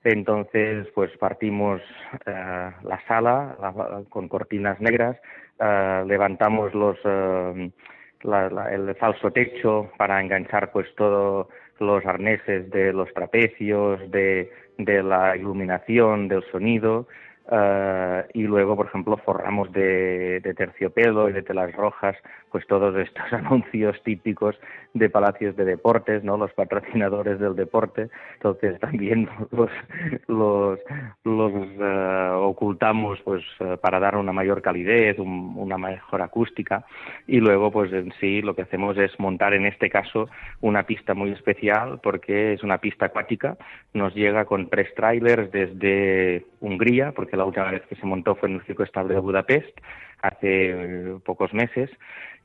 Entonces, 0.04 0.88
pues 0.96 1.12
partimos 1.18 1.82
eh, 2.26 2.72
la 2.84 3.02
sala 3.08 3.58
con 4.10 4.30
cortinas 4.30 4.80
negras, 4.80 5.18
eh, 5.60 6.04
levantamos 6.08 6.74
los 6.74 6.98
eh, 8.24 8.50
el 8.72 8.96
falso 8.96 9.32
techo 9.32 9.92
para 9.98 10.22
enganchar 10.22 10.72
pues 10.72 10.88
todos 10.96 11.48
los 11.80 12.06
arneses 12.06 12.70
de 12.70 12.94
los 12.94 13.14
trapecios, 13.14 14.00
de, 14.12 14.52
de 14.78 15.04
la 15.04 15.36
iluminación, 15.36 16.28
del 16.28 16.44
sonido, 16.52 17.08
Uh, 17.52 18.30
y 18.36 18.44
luego, 18.44 18.76
por 18.76 18.86
ejemplo, 18.86 19.18
forramos 19.18 19.72
de, 19.72 20.40
terciopelo 20.56 21.30
y 21.30 21.34
de 21.34 21.42
telas 21.42 21.74
rojas, 21.74 22.16
pues 22.52 22.68
todos 22.68 22.96
estos 22.96 23.26
anuncios 23.34 24.00
típicos 24.04 24.56
de 24.94 25.10
palacios 25.10 25.56
de 25.56 25.66
deportes, 25.66 26.24
¿no? 26.24 26.38
Los 26.38 26.54
patrocinadores 26.54 27.40
del 27.40 27.56
deporte. 27.56 28.10
Entonces 28.36 28.80
también 28.80 29.28
los, 29.52 29.72
los, 30.28 30.80
uh, 31.26 32.38
ocultamos, 32.38 33.20
pues, 33.24 33.44
uh, 33.62 33.78
para 33.78 34.00
dar 34.00 34.16
una 34.16 34.32
mayor 34.32 34.62
calidez, 34.62 35.18
un, 35.18 35.56
una 35.58 35.80
mejor 35.80 36.22
acústica. 36.22 36.86
Y 37.26 37.40
luego, 37.40 37.72
pues, 37.72 37.92
en 37.94 38.14
sí, 38.20 38.44
lo 38.44 38.54
que 38.54 38.62
hacemos 38.62 38.96
es 38.98 39.20
montar, 39.20 39.56
en 39.56 39.66
este 39.66 39.90
caso, 39.90 40.30
una 40.62 40.84
pista 40.84 41.16
muy 41.16 41.32
especial, 41.32 42.00
porque 42.04 42.54
es 42.54 42.64
una 42.64 42.78
pista 42.78 43.08
acuática. 43.08 43.58
Nos 43.94 44.14
llega 44.14 44.46
con 44.46 44.70
tres 44.70 44.94
trailers 44.94 45.52
desde 45.52 46.46
Hungría, 46.60 47.12
porque 47.14 47.39
la 47.40 47.46
última 47.46 47.72
vez 47.72 47.82
que 47.88 47.96
se 47.96 48.06
montó 48.06 48.36
fue 48.36 48.50
en 48.50 48.56
el 48.56 48.62
Circo 48.64 48.84
Estable 48.84 49.16
de 49.16 49.20
Budapest, 49.20 49.76
hace 50.22 50.72
eh, 50.72 51.18
pocos 51.26 51.54
meses, 51.54 51.90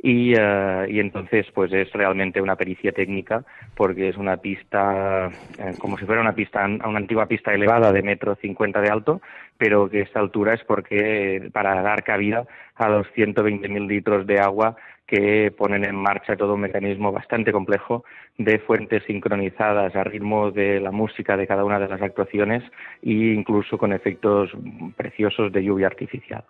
y, 0.03 0.35
uh, 0.35 0.85
y, 0.89 1.01
entonces 1.01 1.47
pues 1.55 1.73
es 1.73 1.91
realmente 1.93 2.41
una 2.41 2.57
pericia 2.57 2.93
técnica 2.93 3.45
porque 3.75 4.09
es 4.11 4.17
una 4.17 4.37
pista 4.37 5.31
eh, 5.59 5.73
como 5.79 5.97
si 5.97 6.05
fuera 6.05 6.21
una 6.21 6.35
pista 6.35 6.63
una 6.67 6.99
antigua 6.99 7.27
pista 7.27 7.55
elevada 7.55 7.91
de 7.91 8.03
metro 8.03 8.35
cincuenta 8.35 8.83
de 8.83 8.91
alto 8.91 9.23
pero 9.57 9.89
que 9.89 10.03
esta 10.03 10.21
altura 10.21 10.53
es 10.53 10.65
porque 10.65 11.49
para 11.55 11.81
dar 11.81 12.03
cabida 12.03 12.45
a 12.75 12.89
los 12.89 13.07
120.000 13.15 13.87
litros 13.87 14.27
de 14.27 14.41
agua 14.41 14.77
que 15.07 15.53
ponen 15.57 15.85
en 15.85 15.97
marcha 15.97 16.37
todo 16.37 16.55
un 16.55 16.63
mecanismo 16.63 17.13
bastante 17.13 17.53
complejo 17.53 18.05
de 18.39 18.59
fuentes 18.59 19.03
sincronizadas 19.07 19.95
a 19.95 20.05
ritmo 20.05 20.51
de 20.51 20.81
la 20.81 20.91
música 20.91 21.37
de 21.37 21.47
cada 21.47 21.65
una 21.65 21.79
de 21.79 21.89
las 21.89 22.01
actuaciones 22.01 22.63
e 23.03 23.13
incluso 23.13 23.77
con 23.77 23.93
efectos 23.93 24.51
preciosos 24.97 25.53
de 25.53 25.65
lluvia 25.65 25.89
artificial. 25.89 26.45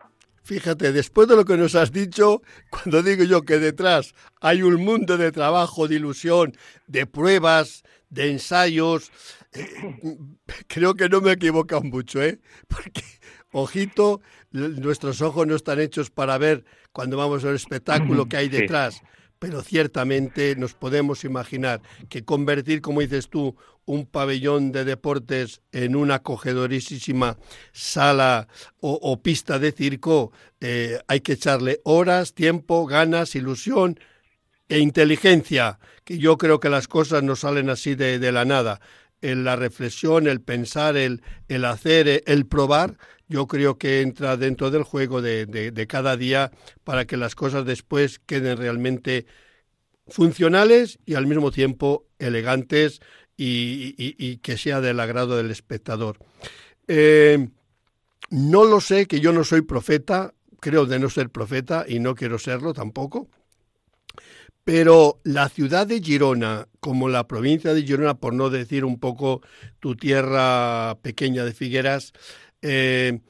Fíjate, 0.45 0.93
después 0.93 1.27
de 1.27 1.37
lo 1.37 1.47
que 1.47 1.57
nos 1.57 1.75
has 1.75 1.91
dicho, 1.91 2.43
cuando 2.69 3.03
digo 3.03 3.25
yo 3.25 3.43
que 3.43 3.59
detrás 3.59 4.15
hay 4.43 4.63
un 4.63 4.85
mundo 4.85 5.17
de 5.17 5.33
trabajo, 5.33 5.89
de 5.89 5.95
ilusión, 5.95 6.53
de 6.87 7.07
pruebas, 7.07 7.83
de 8.11 8.31
ensayos, 8.31 9.11
eh, 9.55 9.67
creo 10.69 10.95
que 10.95 11.09
no 11.09 11.23
me 11.23 11.33
he 11.33 11.83
mucho, 11.83 12.23
¿eh? 12.23 12.41
Porque, 12.69 13.03
ojito, 13.53 14.21
nuestros 14.53 15.23
ojos 15.23 15.47
no 15.47 15.57
están 15.57 15.81
hechos 15.81 16.11
para 16.11 16.37
ver 16.37 16.65
cuando 16.95 17.17
vamos 17.17 17.45
al 17.45 17.57
espectáculo 17.57 18.27
que 18.27 18.37
hay 18.39 18.49
detrás. 18.49 19.03
Pero 19.41 19.63
ciertamente 19.63 20.55
nos 20.57 20.75
podemos 20.75 21.25
imaginar 21.25 21.83
que 22.09 22.25
convertir, 22.25 22.81
como 22.81 23.01
dices 23.01 23.29
tú, 23.29 23.57
un 23.85 24.07
pabellón 24.07 24.71
de 24.71 24.85
deportes 24.85 25.61
en 25.73 25.97
una 25.97 26.15
acogedorísima 26.15 27.37
sala 27.73 28.47
o, 28.81 29.21
pista 29.21 29.59
de 29.59 29.73
circo, 29.73 30.33
eh, 30.61 31.01
hay 31.09 31.21
que 31.21 31.33
echarle 31.33 31.81
horas, 31.85 32.33
tiempo, 32.33 32.87
ganas, 32.87 33.35
ilusión 33.35 33.99
e 34.69 34.79
inteligencia, 34.79 35.81
que 36.05 36.17
yo 36.17 36.39
creo 36.39 36.61
que 36.61 36.71
las 36.71 36.87
cosas 36.87 37.25
no 37.25 37.35
salen 37.35 37.69
así 37.71 37.97
de, 37.97 38.21
de 38.21 38.33
la 38.33 38.45
nada. 38.45 38.81
En 39.25 39.43
la 39.43 39.57
reflexión, 39.57 40.27
el 40.27 40.43
pensar, 40.43 40.99
el, 40.99 41.23
el 41.49 41.65
hacer, 41.65 42.23
el 42.27 42.47
probar, 42.47 42.99
yo 43.27 43.47
creo 43.47 43.79
que 43.79 44.03
entra 44.03 44.37
dentro 44.37 44.71
del 44.71 44.83
juego 44.83 45.23
de, 45.23 45.47
de, 45.47 45.87
cada 45.87 46.17
día 46.19 46.53
para 46.85 47.07
que 47.07 47.17
las 47.17 47.35
cosas 47.35 47.65
después 47.65 48.19
queden 48.19 48.59
realmente 48.59 49.25
funcionales 50.09 50.99
y 51.07 51.15
al 51.15 51.27
mismo 51.27 51.51
tiempo 51.51 52.07
elegantes 52.19 53.01
y, 53.37 53.95
y, 53.97 54.37
que 54.37 54.59
sea 54.59 54.83
del 54.83 55.01
agrado 55.01 55.39
del 55.39 55.51
espectador. 55.51 56.19
Eh, 56.87 57.49
no 58.29 58.65
lo 58.65 58.81
sé, 58.81 59.07
que 59.07 59.21
yo 59.21 59.33
no 59.33 59.43
soy 59.43 59.63
profeta, 59.63 60.35
creo 60.61 60.85
de 60.85 60.99
no 60.99 61.09
ser 61.09 61.31
profeta 61.31 61.87
y 61.89 61.99
no 62.01 62.15
quiero 62.15 62.39
serlo 62.39 62.75
tampoco, 62.75 63.31
pero 64.65 65.21
la 65.25 65.49
ciudad 65.51 65.87
de 65.87 66.01
Girona, 66.01 66.69
como 66.81 67.09
la 67.09 67.29
provincia 67.29 67.75
de 67.75 67.83
Girona, 67.83 68.15
por 68.15 68.33
no 68.33 68.49
decir 68.51 68.85
un 68.85 68.99
poco 68.99 69.43
tu 69.79 69.95
tierra 69.95 70.99
pequeña 71.03 71.45
de 71.45 71.53
Figueras, 71.53 72.13
eh, 72.63 73.21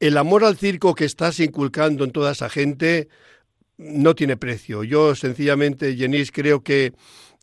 el 0.00 0.16
amor 0.16 0.44
al 0.44 0.56
circo 0.56 0.94
que 0.94 1.04
estás 1.04 1.40
inculcando 1.40 2.04
en 2.04 2.10
toda 2.10 2.32
esa 2.32 2.48
gente 2.48 3.08
no 3.76 4.14
tiene 4.14 4.36
precio. 4.36 4.82
Yo 4.82 5.14
sencillamente, 5.14 5.94
Jenis, 5.94 6.32
creo 6.32 6.62
que 6.62 6.94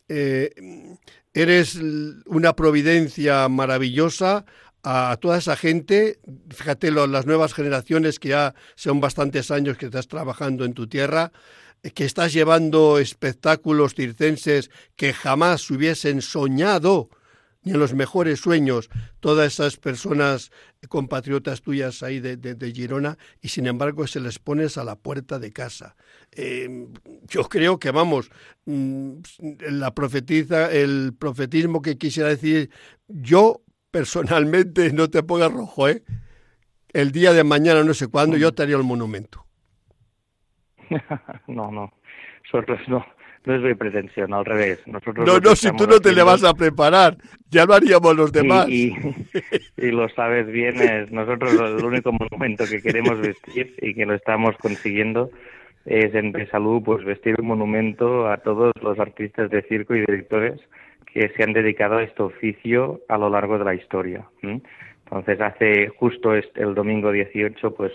eh, 0.08 0.50
eres 1.32 1.76
una 2.26 2.54
providencia 2.56 3.48
maravillosa 3.48 4.44
a 4.82 5.16
toda 5.20 5.38
esa 5.38 5.56
gente, 5.56 6.20
fíjate 6.50 6.92
las 6.92 7.26
nuevas 7.26 7.54
generaciones 7.54 8.18
que 8.18 8.28
ya 8.28 8.54
son 8.76 9.00
bastantes 9.00 9.50
años 9.50 9.76
que 9.76 9.86
estás 9.86 10.06
trabajando 10.06 10.64
en 10.64 10.74
tu 10.74 10.86
tierra, 10.86 11.32
que 11.94 12.04
estás 12.04 12.32
llevando 12.32 12.98
espectáculos 12.98 13.94
circenses 13.94 14.70
que 14.96 15.12
jamás 15.12 15.70
hubiesen 15.70 16.22
soñado 16.22 17.10
ni 17.66 17.72
en 17.72 17.80
los 17.80 17.94
mejores 17.94 18.40
sueños 18.40 18.88
todas 19.18 19.52
esas 19.52 19.76
personas 19.76 20.52
compatriotas 20.88 21.62
tuyas 21.62 22.04
ahí 22.04 22.20
de, 22.20 22.36
de, 22.36 22.72
Girona 22.72 23.18
y 23.42 23.48
sin 23.48 23.66
embargo 23.66 24.06
se 24.06 24.20
les 24.20 24.38
pones 24.38 24.78
a 24.78 24.84
la 24.84 24.94
puerta 24.94 25.40
de 25.40 25.52
casa. 25.52 25.96
Eh, 26.30 26.86
yo 27.26 27.48
creo 27.48 27.80
que 27.80 27.90
vamos, 27.90 28.30
mm, 28.66 29.14
la 29.70 29.92
profetiza, 29.94 30.70
el 30.70 31.12
profetismo 31.18 31.82
que 31.82 31.98
quisiera 31.98 32.28
decir, 32.28 32.70
yo 33.08 33.62
personalmente 33.90 34.92
no 34.92 35.10
te 35.10 35.22
pongas 35.24 35.52
rojo, 35.52 35.88
¿eh? 35.88 36.04
El 36.92 37.10
día 37.12 37.32
de 37.32 37.44
mañana, 37.44 37.82
no 37.82 37.94
sé 37.94 38.06
cuándo, 38.06 38.36
yo 38.36 38.54
te 38.54 38.62
haría 38.62 38.76
el 38.76 38.84
monumento. 38.84 39.45
no, 41.46 41.70
no, 41.70 41.92
nosotros 42.44 42.80
no 42.88 43.04
no 43.46 43.54
es 43.54 43.62
mi 43.62 43.74
pretensión, 43.74 44.34
al 44.34 44.44
revés. 44.44 44.82
Nosotros 44.86 45.24
no, 45.24 45.38
no, 45.38 45.54
si 45.54 45.70
tú 45.76 45.86
no 45.86 46.00
te 46.00 46.12
le 46.12 46.22
vas 46.24 46.42
a 46.42 46.52
preparar, 46.52 47.16
ya 47.48 47.64
lo 47.64 47.74
haríamos 47.74 48.14
los 48.14 48.32
demás. 48.32 48.68
Y, 49.76 49.90
lo 49.90 50.08
sabes 50.10 50.46
bien, 50.48 50.80
es 50.80 51.12
nosotros 51.12 51.52
el 51.52 51.84
único 51.84 52.10
monumento 52.12 52.64
que 52.68 52.82
queremos 52.82 53.20
vestir 53.20 53.74
y 53.80 53.94
que 53.94 54.04
lo 54.04 54.14
estamos 54.14 54.56
consiguiendo 54.56 55.30
es 55.84 56.12
en 56.14 56.32
Besalú, 56.32 56.82
pues 56.82 57.04
vestir 57.04 57.36
un 57.38 57.46
monumento 57.46 58.28
a 58.28 58.38
todos 58.38 58.72
los 58.82 58.98
artistas 58.98 59.48
de 59.50 59.62
circo 59.62 59.94
y 59.94 60.00
directores 60.00 60.60
que 61.12 61.28
se 61.36 61.44
han 61.44 61.52
dedicado 61.52 61.98
a 61.98 62.02
este 62.02 62.22
oficio 62.22 63.00
a 63.08 63.16
lo 63.16 63.30
largo 63.30 63.58
de 63.58 63.64
la 63.64 63.74
historia. 63.74 64.26
Entonces, 64.42 65.40
hace 65.40 65.88
justo 65.88 66.34
el 66.34 66.74
domingo 66.74 67.12
18, 67.12 67.74
pues 67.74 67.92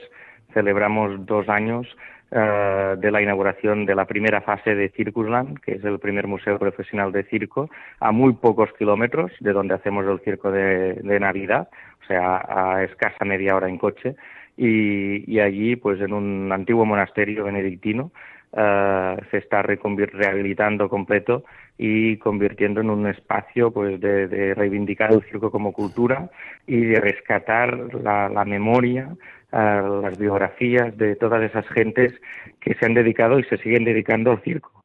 celebramos 0.53 1.25
dos 1.25 1.49
años 1.49 1.87
eh, 2.31 2.95
de 2.97 3.11
la 3.11 3.21
inauguración 3.21 3.85
de 3.85 3.93
la 3.93 4.05
primera 4.05 4.41
fase 4.41 4.73
de 4.73 4.89
Circusland, 4.89 5.59
que 5.59 5.73
es 5.73 5.83
el 5.83 5.99
primer 5.99 6.27
museo 6.27 6.57
profesional 6.57 7.11
de 7.11 7.23
circo, 7.23 7.69
a 7.99 8.11
muy 8.11 8.33
pocos 8.33 8.71
kilómetros 8.77 9.31
de 9.39 9.53
donde 9.53 9.75
hacemos 9.75 10.05
el 10.05 10.19
circo 10.21 10.51
de, 10.51 11.19
Navidad, 11.19 11.69
o 12.01 12.05
sea, 12.07 12.41
a 12.47 12.83
escasa 12.83 13.25
media 13.25 13.55
hora 13.55 13.67
en 13.69 13.77
coche. 13.77 14.15
Y, 14.57 15.39
allí, 15.39 15.75
pues 15.75 15.99
en 16.01 16.13
un 16.13 16.51
antiguo 16.51 16.85
monasterio 16.85 17.45
benedictino, 17.45 18.11
se 18.53 19.37
está 19.37 19.61
rehabilitando 19.61 20.89
completo 20.89 21.43
y 21.83 22.17
convirtiendo 22.17 22.81
en 22.81 22.91
un 22.91 23.07
espacio 23.07 23.71
pues 23.71 23.99
de, 23.99 24.53
reivindicar 24.53 25.11
el 25.11 25.23
circo 25.23 25.49
como 25.49 25.73
cultura 25.73 26.29
y 26.67 26.79
de 26.79 26.99
rescatar 26.99 27.75
la, 28.03 28.45
memoria, 28.45 29.09
las 29.51 30.17
biografías 30.17 30.95
de 30.97 31.15
todas 31.15 31.43
esas 31.43 31.67
gentes 31.69 32.13
que 32.59 32.73
se 32.75 32.85
han 32.85 32.93
dedicado 32.93 33.39
y 33.39 33.43
se 33.45 33.57
siguen 33.57 33.83
dedicando 33.83 34.31
al 34.31 34.41
circo. 34.43 34.83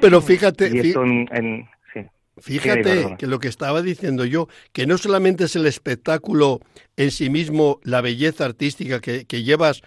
Pero 0.00 0.20
fíjate, 0.20 0.70
fíjate 2.38 3.16
que 3.18 3.26
lo 3.26 3.38
que 3.38 3.48
estaba 3.48 3.82
diciendo 3.82 4.24
yo, 4.24 4.48
que 4.72 4.86
no 4.86 4.98
solamente 4.98 5.44
es 5.44 5.56
el 5.56 5.66
espectáculo 5.66 6.60
en 6.96 7.10
sí 7.10 7.30
mismo, 7.30 7.80
la 7.82 8.00
belleza 8.00 8.44
artística 8.44 9.00
que, 9.00 9.26
que 9.26 9.42
llevas 9.42 9.82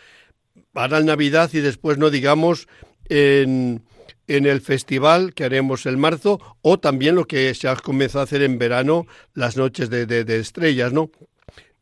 para 0.72 1.00
la 1.00 1.06
Navidad 1.06 1.50
y 1.54 1.60
después 1.60 1.98
no 1.98 2.10
digamos 2.10 2.68
en, 3.10 3.82
en 4.28 4.46
el 4.46 4.62
festival 4.62 5.34
que 5.34 5.44
haremos 5.44 5.86
el 5.86 5.98
marzo 5.98 6.40
o 6.62 6.80
también 6.80 7.16
lo 7.16 7.26
que 7.26 7.54
se 7.56 7.68
ha 7.68 7.76
comenzado 7.76 8.22
a 8.22 8.24
hacer 8.24 8.44
en 8.44 8.58
verano, 8.58 9.06
las 9.34 9.58
noches 9.58 9.90
de, 9.90 10.06
de, 10.06 10.40
estrellas, 10.40 10.94
¿no? 10.94 11.10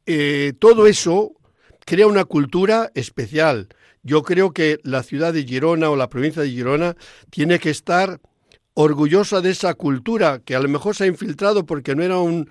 Eh, 0.06 0.54
todo 0.58 0.88
eso 0.88 1.34
crea 1.88 2.06
una 2.06 2.26
cultura 2.26 2.91
especial. 2.95 3.69
Yo 4.04 4.21
creo 4.21 4.52
que 4.52 4.78
la 4.84 5.04
ciudad 5.04 5.32
de 5.32 5.45
Girona 5.45 5.89
o 5.89 5.95
la 5.95 6.10
provincia 6.10 6.41
de 6.41 6.50
Girona 6.50 6.97
tiene 7.30 7.60
que 7.60 7.69
estar 7.69 8.19
orgullosa 8.73 9.39
de 9.39 9.52
esa 9.52 9.73
cultura 9.73 10.39
que 10.43 10.54
a 10.54 10.60
lo 10.60 10.67
mejor 10.67 10.97
se 10.97 11.06
ha 11.06 11.08
infiltrado 11.08 11.65
porque 11.65 11.95
no 11.95 12.04
era 12.04 12.19
un, 12.19 12.50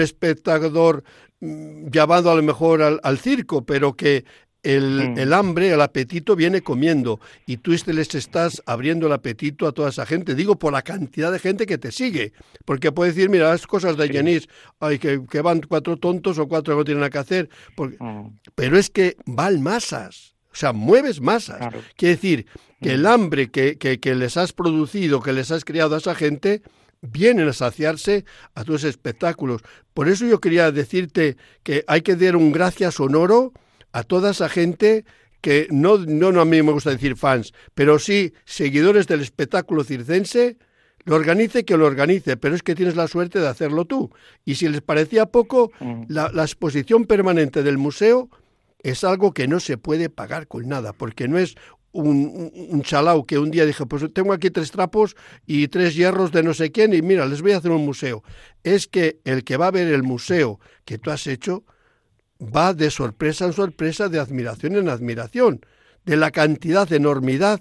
espectador 0.00 1.04
mm, 1.40 1.90
llamado 1.90 2.30
a 2.30 2.34
lo 2.34 2.42
mejor 2.42 2.80
al, 2.80 2.98
al, 3.02 3.18
circo, 3.18 3.66
pero 3.66 3.94
que 3.94 4.24
el, 4.62 5.10
mm. 5.10 5.18
el, 5.18 5.32
hambre, 5.32 5.70
el 5.70 5.80
apetito 5.80 6.36
viene 6.36 6.62
comiendo 6.62 7.20
y 7.46 7.58
tú 7.58 7.72
este 7.72 7.92
les 7.92 8.14
estás 8.14 8.62
abriendo 8.66 9.06
el 9.06 9.12
apetito 9.12 9.66
a 9.66 9.72
toda 9.72 9.90
esa 9.90 10.06
gente. 10.06 10.34
Digo 10.34 10.58
por 10.58 10.72
la 10.72 10.82
cantidad 10.82 11.30
de 11.30 11.38
gente 11.38 11.66
que 11.66 11.78
te 11.78 11.92
sigue, 11.92 12.32
porque 12.64 12.92
puedes 12.92 13.14
decir, 13.14 13.30
mira, 13.30 13.48
las 13.48 13.66
cosas 13.66 13.96
de 13.96 14.08
Yanis, 14.08 14.48
ay, 14.80 14.98
que, 14.98 15.24
que, 15.30 15.40
van 15.40 15.60
cuatro 15.60 15.96
tontos 15.96 16.38
o 16.38 16.48
cuatro 16.48 16.74
que 16.74 16.78
no 16.78 16.84
tienen 16.84 17.00
nada 17.00 17.10
que 17.10 17.18
hacer, 17.18 17.48
porque... 17.76 17.96
Mm. 18.00 18.38
pero 18.54 18.78
es 18.78 18.90
que 18.90 19.16
van 19.26 19.62
masas. 19.62 20.34
O 20.50 20.56
sea, 20.58 20.72
mueves 20.72 21.20
masas. 21.20 21.72
Quiere 21.96 22.16
decir 22.16 22.46
que 22.80 22.92
el 22.92 23.02
mm. 23.02 23.06
hambre 23.06 23.50
que, 23.50 23.78
que, 23.78 24.00
que 24.00 24.14
les 24.14 24.36
has 24.36 24.52
producido, 24.52 25.22
que 25.22 25.32
les 25.32 25.50
has 25.50 25.64
creado 25.64 25.94
a 25.94 25.98
esa 25.98 26.14
gente, 26.14 26.62
vienen 27.00 27.48
a 27.48 27.52
saciarse 27.52 28.24
a 28.54 28.64
tus 28.64 28.84
espectáculos. 28.84 29.62
Por 29.94 30.08
eso 30.08 30.26
yo 30.26 30.40
quería 30.40 30.72
decirte 30.72 31.36
que 31.62 31.84
hay 31.86 32.02
que 32.02 32.16
dar 32.16 32.36
un 32.36 32.50
gracias 32.50 32.94
sonoro 32.94 33.52
a 33.92 34.02
toda 34.02 34.30
esa 34.30 34.48
gente 34.48 35.04
que 35.40 35.68
no, 35.70 35.98
no, 35.98 36.40
a 36.40 36.44
mí 36.44 36.62
me 36.62 36.72
gusta 36.72 36.90
decir 36.90 37.16
fans, 37.16 37.52
pero 37.74 37.98
sí 37.98 38.32
seguidores 38.44 39.06
del 39.06 39.20
espectáculo 39.20 39.84
circense, 39.84 40.56
lo 41.04 41.14
organice 41.14 41.64
que 41.64 41.76
lo 41.76 41.86
organice, 41.86 42.36
pero 42.36 42.54
es 42.54 42.62
que 42.62 42.74
tienes 42.74 42.96
la 42.96 43.08
suerte 43.08 43.38
de 43.38 43.48
hacerlo 43.48 43.84
tú. 43.84 44.10
Y 44.44 44.56
si 44.56 44.68
les 44.68 44.82
parecía 44.82 45.26
poco, 45.26 45.70
mm. 45.80 46.02
la, 46.08 46.30
la, 46.34 46.42
exposición 46.42 47.06
permanente 47.06 47.62
del 47.62 47.78
museo 47.78 48.28
es 48.82 49.04
algo 49.04 49.32
que 49.32 49.48
no 49.48 49.60
se 49.60 49.78
puede 49.78 50.10
pagar 50.10 50.48
con 50.48 50.68
nada, 50.68 50.92
porque 50.92 51.28
no 51.28 51.38
es 51.38 51.56
un, 51.92 52.52
un, 52.70 52.82
chalao 52.82 53.24
que 53.24 53.38
un 53.38 53.50
día 53.50 53.64
dije, 53.64 53.86
pues 53.86 54.04
tengo 54.12 54.32
aquí 54.32 54.50
tres 54.50 54.70
trapos 54.70 55.16
y 55.46 55.68
tres 55.68 55.94
hierros 55.94 56.32
de 56.32 56.42
no 56.42 56.54
sé 56.54 56.70
quién 56.70 56.92
y 56.92 57.02
mira, 57.02 57.26
les 57.26 57.42
voy 57.42 57.52
a 57.52 57.58
hacer 57.58 57.70
un 57.70 57.84
museo. 57.84 58.22
Es 58.62 58.86
que 58.86 59.18
el 59.24 59.44
que 59.44 59.56
va 59.56 59.68
a 59.68 59.70
ver 59.70 59.88
el 59.88 60.02
museo 60.02 60.60
que 60.84 60.98
tú 60.98 61.10
has 61.10 61.26
hecho, 61.26 61.64
va 62.40 62.74
de 62.74 62.90
sorpresa 62.90 63.46
en 63.46 63.52
sorpresa, 63.52 64.08
de 64.08 64.20
admiración 64.20 64.76
en 64.76 64.88
admiración, 64.88 65.60
de 66.04 66.16
la 66.16 66.30
cantidad, 66.30 66.88
de 66.88 66.96
enormidad 66.96 67.60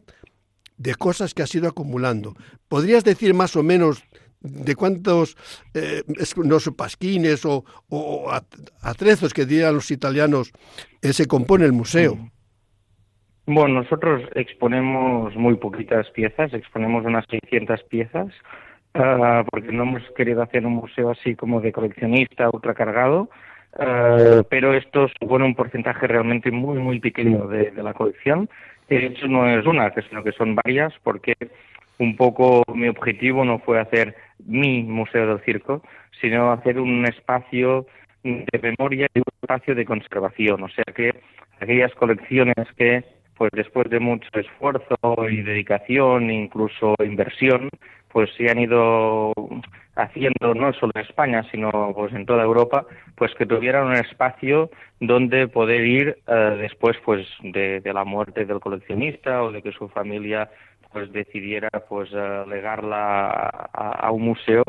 de 0.77 0.95
cosas 0.95 1.33
que 1.33 1.43
has 1.43 1.53
ido 1.55 1.67
acumulando. 1.67 2.33
¿Podrías 2.67 3.03
decir 3.03 3.33
más 3.33 3.55
o 3.55 3.63
menos 3.63 4.03
de 4.39 4.75
cuántos, 4.75 5.35
eh, 5.73 6.03
no 6.43 6.59
sé, 6.59 6.71
pasquines 6.71 7.43
o, 7.45 7.63
atrezos 8.81 9.33
que 9.33 9.45
dirían 9.45 9.73
los 9.73 9.89
italianos, 9.91 10.51
eh, 11.01 11.13
se 11.13 11.25
compone 11.25 11.65
el 11.65 11.73
museo? 11.73 12.15
Mm. 12.15 12.31
Bueno, 13.49 13.81
nosotros 13.81 14.23
exponemos 14.35 15.33
muy 15.37 15.55
poquitas 15.55 16.09
piezas, 16.11 16.53
exponemos 16.53 17.05
unas 17.05 17.25
600 17.29 17.81
piezas, 17.83 18.27
ah, 18.93 19.45
porque 19.49 19.71
no 19.71 19.83
hemos 19.83 20.03
querido 20.17 20.41
hacer 20.41 20.65
un 20.65 20.73
museo 20.73 21.11
así 21.11 21.33
como 21.33 21.61
de 21.61 21.71
coleccionista 21.71 22.49
ultracargado, 22.51 23.29
eh, 23.79 24.43
pero 24.49 24.73
esto 24.73 25.07
supone 25.19 25.45
un 25.45 25.55
porcentaje 25.55 26.07
realmente 26.07 26.51
muy, 26.51 26.79
muy 26.79 26.99
pequeño 26.99 27.47
de, 27.47 27.71
la 27.75 27.93
colección. 27.93 28.49
De 28.89 29.05
hecho, 29.05 29.27
no 29.27 29.47
es 29.47 29.65
una, 29.65 29.93
sino 30.09 30.23
que 30.23 30.31
son 30.31 30.55
varias, 30.55 30.93
porque 31.03 31.35
un 31.99 32.15
poco 32.15 32.63
mi 32.73 32.87
objetivo 32.87 33.43
no 33.45 33.59
fue 33.59 33.79
hacer 33.79 34.15
mi 34.45 34.83
museo 34.83 35.27
del 35.27 35.43
circo, 35.43 35.83
sino 36.21 36.51
hacer 36.51 36.79
un 36.79 37.05
espacio 37.05 37.85
de 38.23 38.59
memoria 38.59 39.07
y 39.13 39.19
un 39.19 39.25
espacio 39.41 39.75
de 39.75 39.85
conservación. 39.85 40.63
O 40.63 40.69
sea 40.69 40.85
que 40.95 41.11
aquellas 41.59 41.93
colecciones 41.95 42.55
que, 42.77 43.03
pues 43.35 43.51
después 43.53 43.89
de 43.89 43.99
mucho 43.99 44.27
esfuerzo 44.33 44.95
y 45.29 45.41
dedicación, 45.41 46.31
incluso 46.31 46.95
inversión, 47.03 47.69
pues 48.11 48.29
se 48.35 48.49
han 48.49 48.59
ido 48.59 49.33
haciendo 49.97 50.53
no 50.53 50.71
solo 50.73 50.91
en 50.95 51.01
España, 51.01 51.43
sino 51.51 51.91
pues 51.95 52.13
en 52.13 52.25
toda 52.25 52.43
Europa, 52.43 52.85
pues 53.15 53.33
que 53.35 53.45
tuvieran 53.45 53.87
un 53.87 53.95
espacio 53.95 54.69
donde 54.99 55.47
poder 55.47 55.85
ir 55.85 56.17
eh, 56.27 56.57
después 56.59 56.97
pues 57.03 57.27
de, 57.41 57.81
la 57.83 58.03
muerte 58.03 58.45
del 58.45 58.59
coleccionista 58.59 59.43
o 59.43 59.51
de 59.51 59.61
que 59.61 59.71
su 59.71 59.89
familia 59.89 60.49
pues 60.91 61.11
decidiera 61.11 61.69
pues 61.89 62.09
eh, 62.13 62.43
legarla 62.47 63.27
a, 63.73 64.11
un 64.11 64.21
museo 64.21 64.63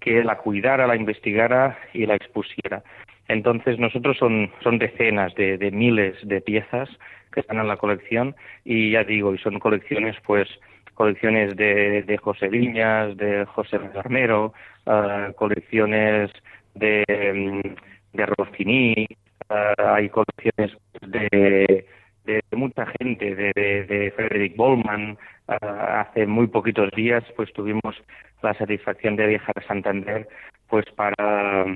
que 0.00 0.24
la 0.24 0.38
cuidara, 0.38 0.86
la 0.86 0.96
investigara 0.96 1.78
y 1.92 2.06
la 2.06 2.16
expusiera. 2.16 2.82
Entonces 3.28 3.78
nosotros 3.78 4.16
son, 4.18 4.50
son 4.62 4.78
decenas 4.78 5.34
de, 5.34 5.58
de 5.58 5.70
miles 5.70 6.16
de 6.26 6.40
piezas 6.40 6.88
que 7.32 7.40
están 7.40 7.58
en 7.58 7.68
la 7.68 7.76
colección 7.76 8.34
y 8.64 8.92
ya 8.92 9.04
digo, 9.04 9.34
y 9.34 9.38
son 9.38 9.58
colecciones 9.58 10.16
pues 10.24 10.48
colecciones 10.94 11.56
de, 11.56 12.02
de 12.02 12.18
José 12.18 12.48
Viñas, 12.48 13.16
de 13.16 13.44
José 13.46 13.78
Armero, 13.94 14.52
uh, 14.86 15.32
colecciones 15.34 16.30
de, 16.74 17.04
mm, 17.34 18.16
de 18.16 18.26
Rossini, 18.26 19.06
uh, 19.50 19.82
hay 19.82 20.08
colecciones 20.08 20.76
de, 21.00 21.86
de 22.24 22.42
mucha 22.52 22.86
gente, 22.98 23.34
de, 23.34 23.52
de, 23.54 23.84
de 23.84 24.10
Frederick 24.12 24.56
Bollman. 24.56 25.18
Uh, 25.48 25.54
hace 25.64 26.26
muy 26.26 26.46
poquitos 26.46 26.90
días 26.92 27.24
pues 27.36 27.52
tuvimos 27.52 27.96
la 28.42 28.54
satisfacción 28.54 29.16
de 29.16 29.26
viajar 29.26 29.54
a 29.56 29.66
Santander 29.66 30.28
pues 30.72 30.86
para, 30.96 31.66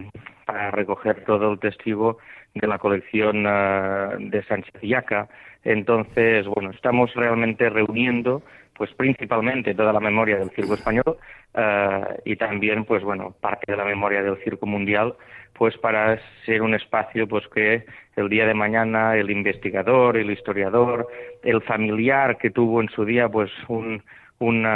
recoger 0.70 1.22
todo 1.26 1.52
el 1.52 1.58
testigo 1.58 2.16
de 2.54 2.66
la 2.66 2.78
colección 2.78 3.42
de 3.42 4.42
Sánchez 4.48 4.80
Yaca. 4.80 5.28
Entonces, 5.64 6.46
bueno, 6.46 6.70
estamos 6.70 7.12
realmente 7.14 7.68
reuniendo 7.68 8.42
pues 8.72 8.90
principalmente 8.94 9.74
toda 9.74 9.92
la 9.92 10.00
memoria 10.00 10.38
del 10.38 10.48
circo 10.50 10.74
español 10.74 11.18
uh, 11.54 12.14
y 12.24 12.36
también 12.36 12.84
pues 12.84 13.02
bueno 13.02 13.34
parte 13.40 13.72
de 13.72 13.76
la 13.78 13.84
memoria 13.86 14.22
del 14.22 14.36
circo 14.44 14.66
mundial 14.66 15.14
pues 15.54 15.76
para 15.78 16.18
ser 16.44 16.60
un 16.60 16.74
espacio 16.74 17.26
pues 17.26 17.46
que 17.48 17.86
el 18.16 18.28
día 18.28 18.46
de 18.46 18.52
mañana 18.52 19.16
el 19.16 19.30
investigador 19.30 20.18
el 20.18 20.30
historiador 20.30 21.08
el 21.42 21.62
familiar 21.62 22.36
que 22.36 22.50
tuvo 22.50 22.82
en 22.82 22.90
su 22.90 23.06
día 23.06 23.30
pues 23.30 23.50
un 23.68 24.02
un 24.38 24.66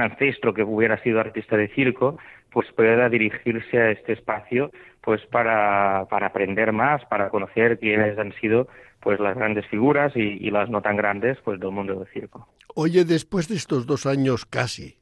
ancestro 0.00 0.54
que 0.54 0.62
hubiera 0.62 1.02
sido 1.02 1.18
artista 1.18 1.56
de 1.56 1.66
circo 1.68 2.16
pues 2.54 2.68
pueda 2.72 3.08
dirigirse 3.08 3.76
a 3.78 3.90
este 3.90 4.12
espacio 4.12 4.70
pues 5.02 5.20
para, 5.26 6.06
para 6.08 6.28
aprender 6.28 6.72
más 6.72 7.04
para 7.06 7.28
conocer 7.28 7.78
quiénes 7.78 8.16
han 8.16 8.32
sido 8.40 8.68
pues 9.00 9.20
las 9.20 9.36
grandes 9.36 9.66
figuras 9.66 10.12
y, 10.16 10.50
las 10.50 10.70
no 10.70 10.80
tan 10.80 10.96
grandes 10.96 11.36
pues 11.44 11.60
del 11.60 11.72
mundo 11.72 11.98
del 11.98 12.08
circo 12.08 12.48
Oye, 12.76 13.04
después 13.04 13.48
de 13.48 13.56
estos 13.56 13.86
dos 13.86 14.06
años 14.06 14.46
casi 14.46 14.98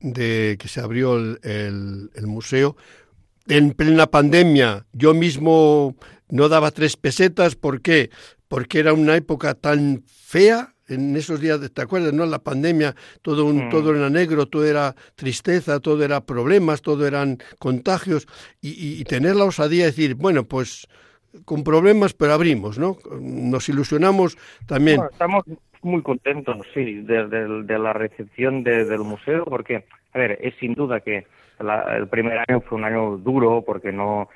de 0.00 0.56
que 0.58 0.68
se 0.68 0.80
abrió 0.80 1.16
el, 1.16 2.10
museo, 2.22 2.76
en 3.48 3.72
plena 3.72 4.06
pandemia 4.06 4.86
yo 4.92 5.14
mismo 5.14 5.96
no 6.30 6.48
daba 6.48 6.70
tres 6.70 6.96
pesetas, 6.96 7.56
¿por 7.56 7.82
qué? 7.82 8.10
Porque 8.48 8.78
era 8.78 8.92
una 8.92 9.16
época 9.16 9.54
tan 9.54 10.02
fea 10.06 10.73
en 10.88 11.16
esos 11.16 11.40
días, 11.40 11.60
¿te 11.72 11.82
acuerdas? 11.82 12.12
No, 12.12 12.26
la 12.26 12.38
pandemia, 12.38 12.94
todo 13.22 13.46
un, 13.46 13.66
mm. 13.66 13.70
todo 13.70 13.94
era 13.94 14.10
negro, 14.10 14.46
todo 14.46 14.64
era 14.64 14.94
tristeza, 15.14 15.80
todo 15.80 16.04
era 16.04 16.20
problemas, 16.20 16.82
todo 16.82 17.06
eran 17.06 17.38
contagios 17.58 18.26
y, 18.60 19.02
tener 19.04 19.36
la 19.36 19.44
osadía 19.44 19.84
de 19.84 19.90
decir, 19.90 20.14
bueno, 20.14 20.44
pues 20.44 20.88
con 21.44 21.64
problemas, 21.64 22.14
pero 22.14 22.32
abrimos, 22.32 22.78
¿no? 22.78 22.96
Nos 23.20 23.68
ilusionamos 23.68 24.38
también. 24.66 25.00
estamos 25.10 25.44
muy 25.82 26.02
contentos, 26.02 26.66
sí, 26.72 27.02
de, 27.02 27.78
la 27.78 27.92
recepción 27.92 28.64
del 28.64 29.00
museo, 29.00 29.44
porque, 29.44 29.84
a 30.12 30.18
ver, 30.18 30.38
es 30.40 30.54
sin 30.58 30.74
duda 30.74 31.00
que 31.00 31.26
el 31.96 32.08
primer 32.08 32.38
año 32.48 32.60
fue 32.62 32.78
un 32.78 32.84
año 32.84 33.16
duro, 33.18 33.62
porque 33.62 33.92
no 33.92 34.28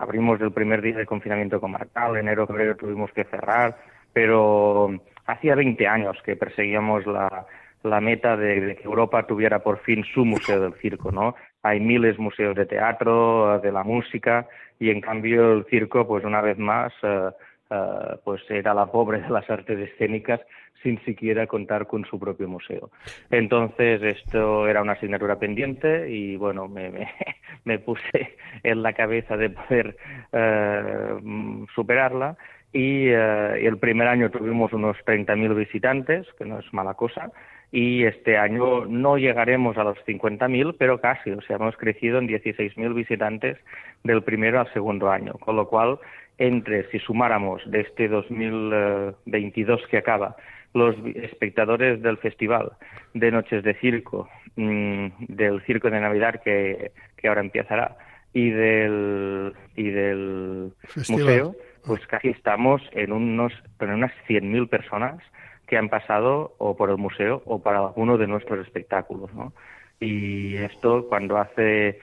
abrimos 0.00 0.40
el 0.40 0.52
primer 0.52 0.80
día 0.80 0.96
de 0.96 1.06
confinamiento 1.06 1.60
comarcal, 1.60 2.16
enero, 2.16 2.46
febrero 2.46 2.76
tuvimos 2.76 3.12
que 3.12 3.24
cerrar, 3.24 3.76
pero 4.12 4.98
hacía 5.32 5.54
20 5.54 5.86
años 5.86 6.16
que 6.24 6.36
perseguíamos 6.36 7.04
la, 7.06 8.00
meta 8.00 8.36
de, 8.36 8.76
que 8.76 8.84
Europa 8.84 9.26
tuviera 9.26 9.58
por 9.60 9.78
fin 9.80 10.04
su 10.14 10.24
museo 10.24 10.60
del 10.60 10.74
circo, 10.74 11.10
¿no? 11.10 11.34
Hay 11.62 11.80
miles 11.80 12.16
de 12.16 12.22
museos 12.22 12.54
de 12.54 12.66
teatro, 12.66 13.60
de 13.60 13.72
la 13.72 13.82
música, 13.82 14.46
y 14.78 14.90
en 14.90 15.00
cambio 15.00 15.52
el 15.52 15.64
circo, 15.66 16.06
pues 16.06 16.24
una 16.24 16.40
vez 16.40 16.58
más, 16.58 16.92
eh, 17.02 17.30
eh, 17.70 18.16
pues 18.24 18.42
era 18.50 18.74
la 18.74 18.86
pobre 18.86 19.20
de 19.20 19.30
las 19.30 19.48
artes 19.48 19.78
escénicas 19.78 20.40
sin 20.82 21.02
siquiera 21.04 21.46
contar 21.46 21.86
con 21.86 22.04
su 22.04 22.18
propio 22.18 22.48
museo. 22.48 22.90
Entonces 23.30 24.02
esto 24.02 24.66
era 24.68 24.82
una 24.82 24.92
asignatura 24.92 25.38
pendiente 25.38 26.10
y 26.10 26.36
bueno, 26.36 26.68
me, 26.68 27.78
puse 27.84 28.36
en 28.62 28.82
la 28.82 28.92
cabeza 28.92 29.36
de 29.36 29.50
poder 29.50 29.96
eh, 30.32 31.66
superarla 31.74 32.36
y, 32.72 33.08
el 33.08 33.76
primer 33.78 34.08
año 34.08 34.30
tuvimos 34.30 34.72
unos 34.72 34.96
30.000 35.04 35.54
visitantes, 35.54 36.26
que 36.38 36.44
no 36.44 36.58
es 36.58 36.72
mala 36.72 36.94
cosa, 36.94 37.30
y 37.70 38.04
este 38.04 38.36
año 38.36 38.84
no 38.86 39.16
llegaremos 39.16 39.78
a 39.78 39.84
los 39.84 39.98
50.000, 40.06 40.76
pero 40.78 41.00
casi, 41.00 41.30
o 41.30 41.40
sea, 41.42 41.56
hemos 41.56 41.76
crecido 41.76 42.18
en 42.18 42.28
16.000 42.28 42.94
visitantes 42.94 43.58
del 44.04 44.22
primero 44.22 44.60
al 44.60 44.72
segundo 44.72 45.10
año, 45.10 45.32
con 45.34 45.56
lo 45.56 45.68
cual, 45.68 45.98
entre, 46.38 46.90
si 46.90 46.98
sumáramos 46.98 47.62
de 47.70 47.80
este 47.80 48.08
2022 48.08 49.86
que 49.88 49.98
acaba, 49.98 50.36
los 50.74 50.96
espectadores 51.14 52.02
del 52.02 52.18
festival 52.18 52.72
de 53.14 53.30
Noches 53.30 53.62
de 53.62 53.74
Circo, 53.74 54.28
mm, 54.56 55.06
del 55.28 55.62
Circo 55.62 55.90
de 55.90 56.00
Navidad 56.00 56.40
que, 56.42 56.92
que 57.16 57.28
ahora 57.28 57.42
empezará, 57.42 57.96
y 58.34 58.50
del, 58.50 59.52
y 59.76 59.90
del 59.90 60.72
museo, 61.08 61.54
pues 61.86 62.06
casi 62.06 62.28
estamos 62.28 62.82
en, 62.92 63.12
unos, 63.12 63.52
en 63.80 63.90
unas 63.90 64.12
100.000 64.28 64.68
personas 64.68 65.22
que 65.66 65.76
han 65.76 65.88
pasado 65.88 66.54
o 66.58 66.76
por 66.76 66.90
el 66.90 66.98
museo 66.98 67.42
o 67.46 67.62
para 67.62 67.78
alguno 67.78 68.18
de 68.18 68.26
nuestros 68.26 68.64
espectáculos, 68.66 69.32
¿no? 69.34 69.52
Y 70.00 70.56
esto 70.56 71.06
cuando 71.08 71.38
hace 71.38 71.98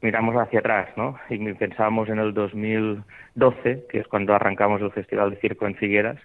miramos 0.00 0.36
hacia 0.36 0.60
atrás, 0.60 0.88
¿no? 0.96 1.18
Y 1.28 1.38
pensábamos 1.54 2.08
en 2.08 2.18
el 2.18 2.32
2012, 2.32 3.86
que 3.88 3.98
es 3.98 4.06
cuando 4.06 4.34
arrancamos 4.34 4.80
el 4.80 4.92
Festival 4.92 5.30
de 5.30 5.36
Circo 5.36 5.66
en 5.66 5.74
Figueras, 5.74 6.18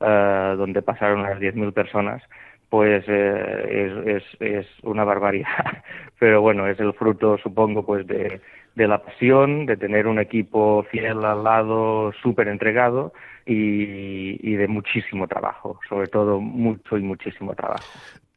uh, 0.00 0.56
donde 0.56 0.82
pasaron 0.82 1.20
unas 1.20 1.38
10.000 1.38 1.72
personas, 1.72 2.22
pues 2.68 3.04
eh, 3.08 4.04
es, 4.06 4.24
es, 4.40 4.40
es, 4.40 4.66
una 4.82 5.04
barbaridad. 5.04 5.82
Pero 6.18 6.40
bueno, 6.40 6.66
es 6.66 6.78
el 6.80 6.92
fruto, 6.94 7.38
supongo, 7.38 7.84
pues 7.84 8.06
de, 8.06 8.40
de 8.74 8.88
la 8.88 9.02
pasión, 9.02 9.66
de 9.66 9.76
tener 9.76 10.06
un 10.06 10.18
equipo 10.18 10.84
fiel 10.90 11.24
al 11.24 11.44
lado, 11.44 12.12
súper 12.22 12.48
entregado 12.48 13.12
y, 13.46 14.54
de 14.54 14.68
muchísimo 14.68 15.26
trabajo, 15.26 15.80
sobre 15.88 16.08
todo 16.08 16.40
mucho 16.40 16.96
y 16.96 17.02
muchísimo 17.02 17.54
trabajo. 17.54 17.84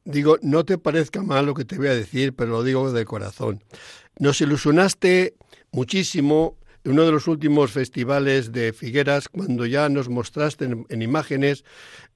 Digo, 0.06 0.38
no 0.41 0.65
te 0.65 0.78
parezca 0.78 1.22
mal 1.22 1.46
lo 1.46 1.54
que 1.54 1.65
te 1.65 1.78
voy 1.78 1.88
a 1.88 1.93
decir, 1.93 2.34
pero 2.36 2.52
lo 2.52 2.63
digo 2.63 2.91
de 2.91 3.06
corazón. 3.06 3.60
Nos 4.19 4.41
ilusionaste 4.41 5.34
muchísimo 5.72 6.58
en 6.84 6.91
uno 6.91 7.06
de 7.06 7.12
los 7.12 7.28
últimos 7.28 7.72
festivales 7.72 8.52
de 8.52 8.74
Figueras, 8.74 9.30
cuando 9.30 9.65
ya 9.65 9.88
nos 9.88 10.10
mostraste 10.10 10.65
en, 10.65 11.02
imágenes 11.02 11.63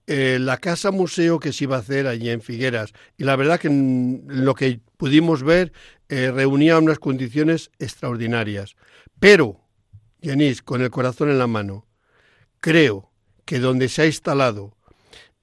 eh, 0.07 0.37
la 0.41 0.57
casa 0.57 0.91
museo 0.91 1.39
que 1.39 1.53
se 1.53 1.63
iba 1.63 1.77
a 1.77 1.79
hacer 1.79 2.07
allí 2.07 2.29
en 2.29 2.41
Figueras. 2.41 2.91
Y 3.17 3.23
la 3.23 3.37
verdad 3.37 3.59
que 3.59 3.69
lo 3.69 4.53
que 4.55 4.81
pudimos 4.97 5.43
ver 5.43 5.71
eh, 6.09 6.31
reunía 6.31 6.77
unas 6.77 6.99
condiciones 6.99 7.71
extraordinarias. 7.79 8.75
Pero, 9.19 9.61
Yanis, 10.21 10.61
con 10.61 10.81
el 10.81 10.89
corazón 10.89 11.29
en 11.29 11.39
la 11.39 11.47
mano, 11.47 11.85
creo 12.59 13.11
que 13.45 13.59
donde 13.59 13.89
se 13.89 14.03
ha 14.03 14.05
instalado, 14.05 14.75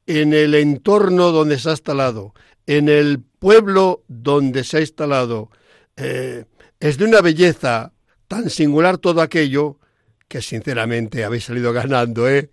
en 0.06 0.34
el 0.34 0.54
entorno 0.54 1.32
donde 1.32 1.58
se 1.58 1.68
ha 1.70 1.72
instalado, 1.72 2.34
en 2.66 2.88
el 2.88 3.20
pueblo 3.20 4.04
donde 4.08 4.64
se 4.64 4.78
ha 4.78 4.80
instalado, 4.80 5.50
eh, 5.96 6.44
es 6.80 6.98
de 6.98 7.04
una 7.04 7.20
belleza 7.20 7.92
tan 8.28 8.50
singular 8.50 8.98
todo 8.98 9.20
aquello 9.22 9.78
que 10.28 10.42
sinceramente 10.42 11.24
habéis 11.24 11.44
salido 11.44 11.72
ganando, 11.74 12.28
¿eh? 12.28 12.50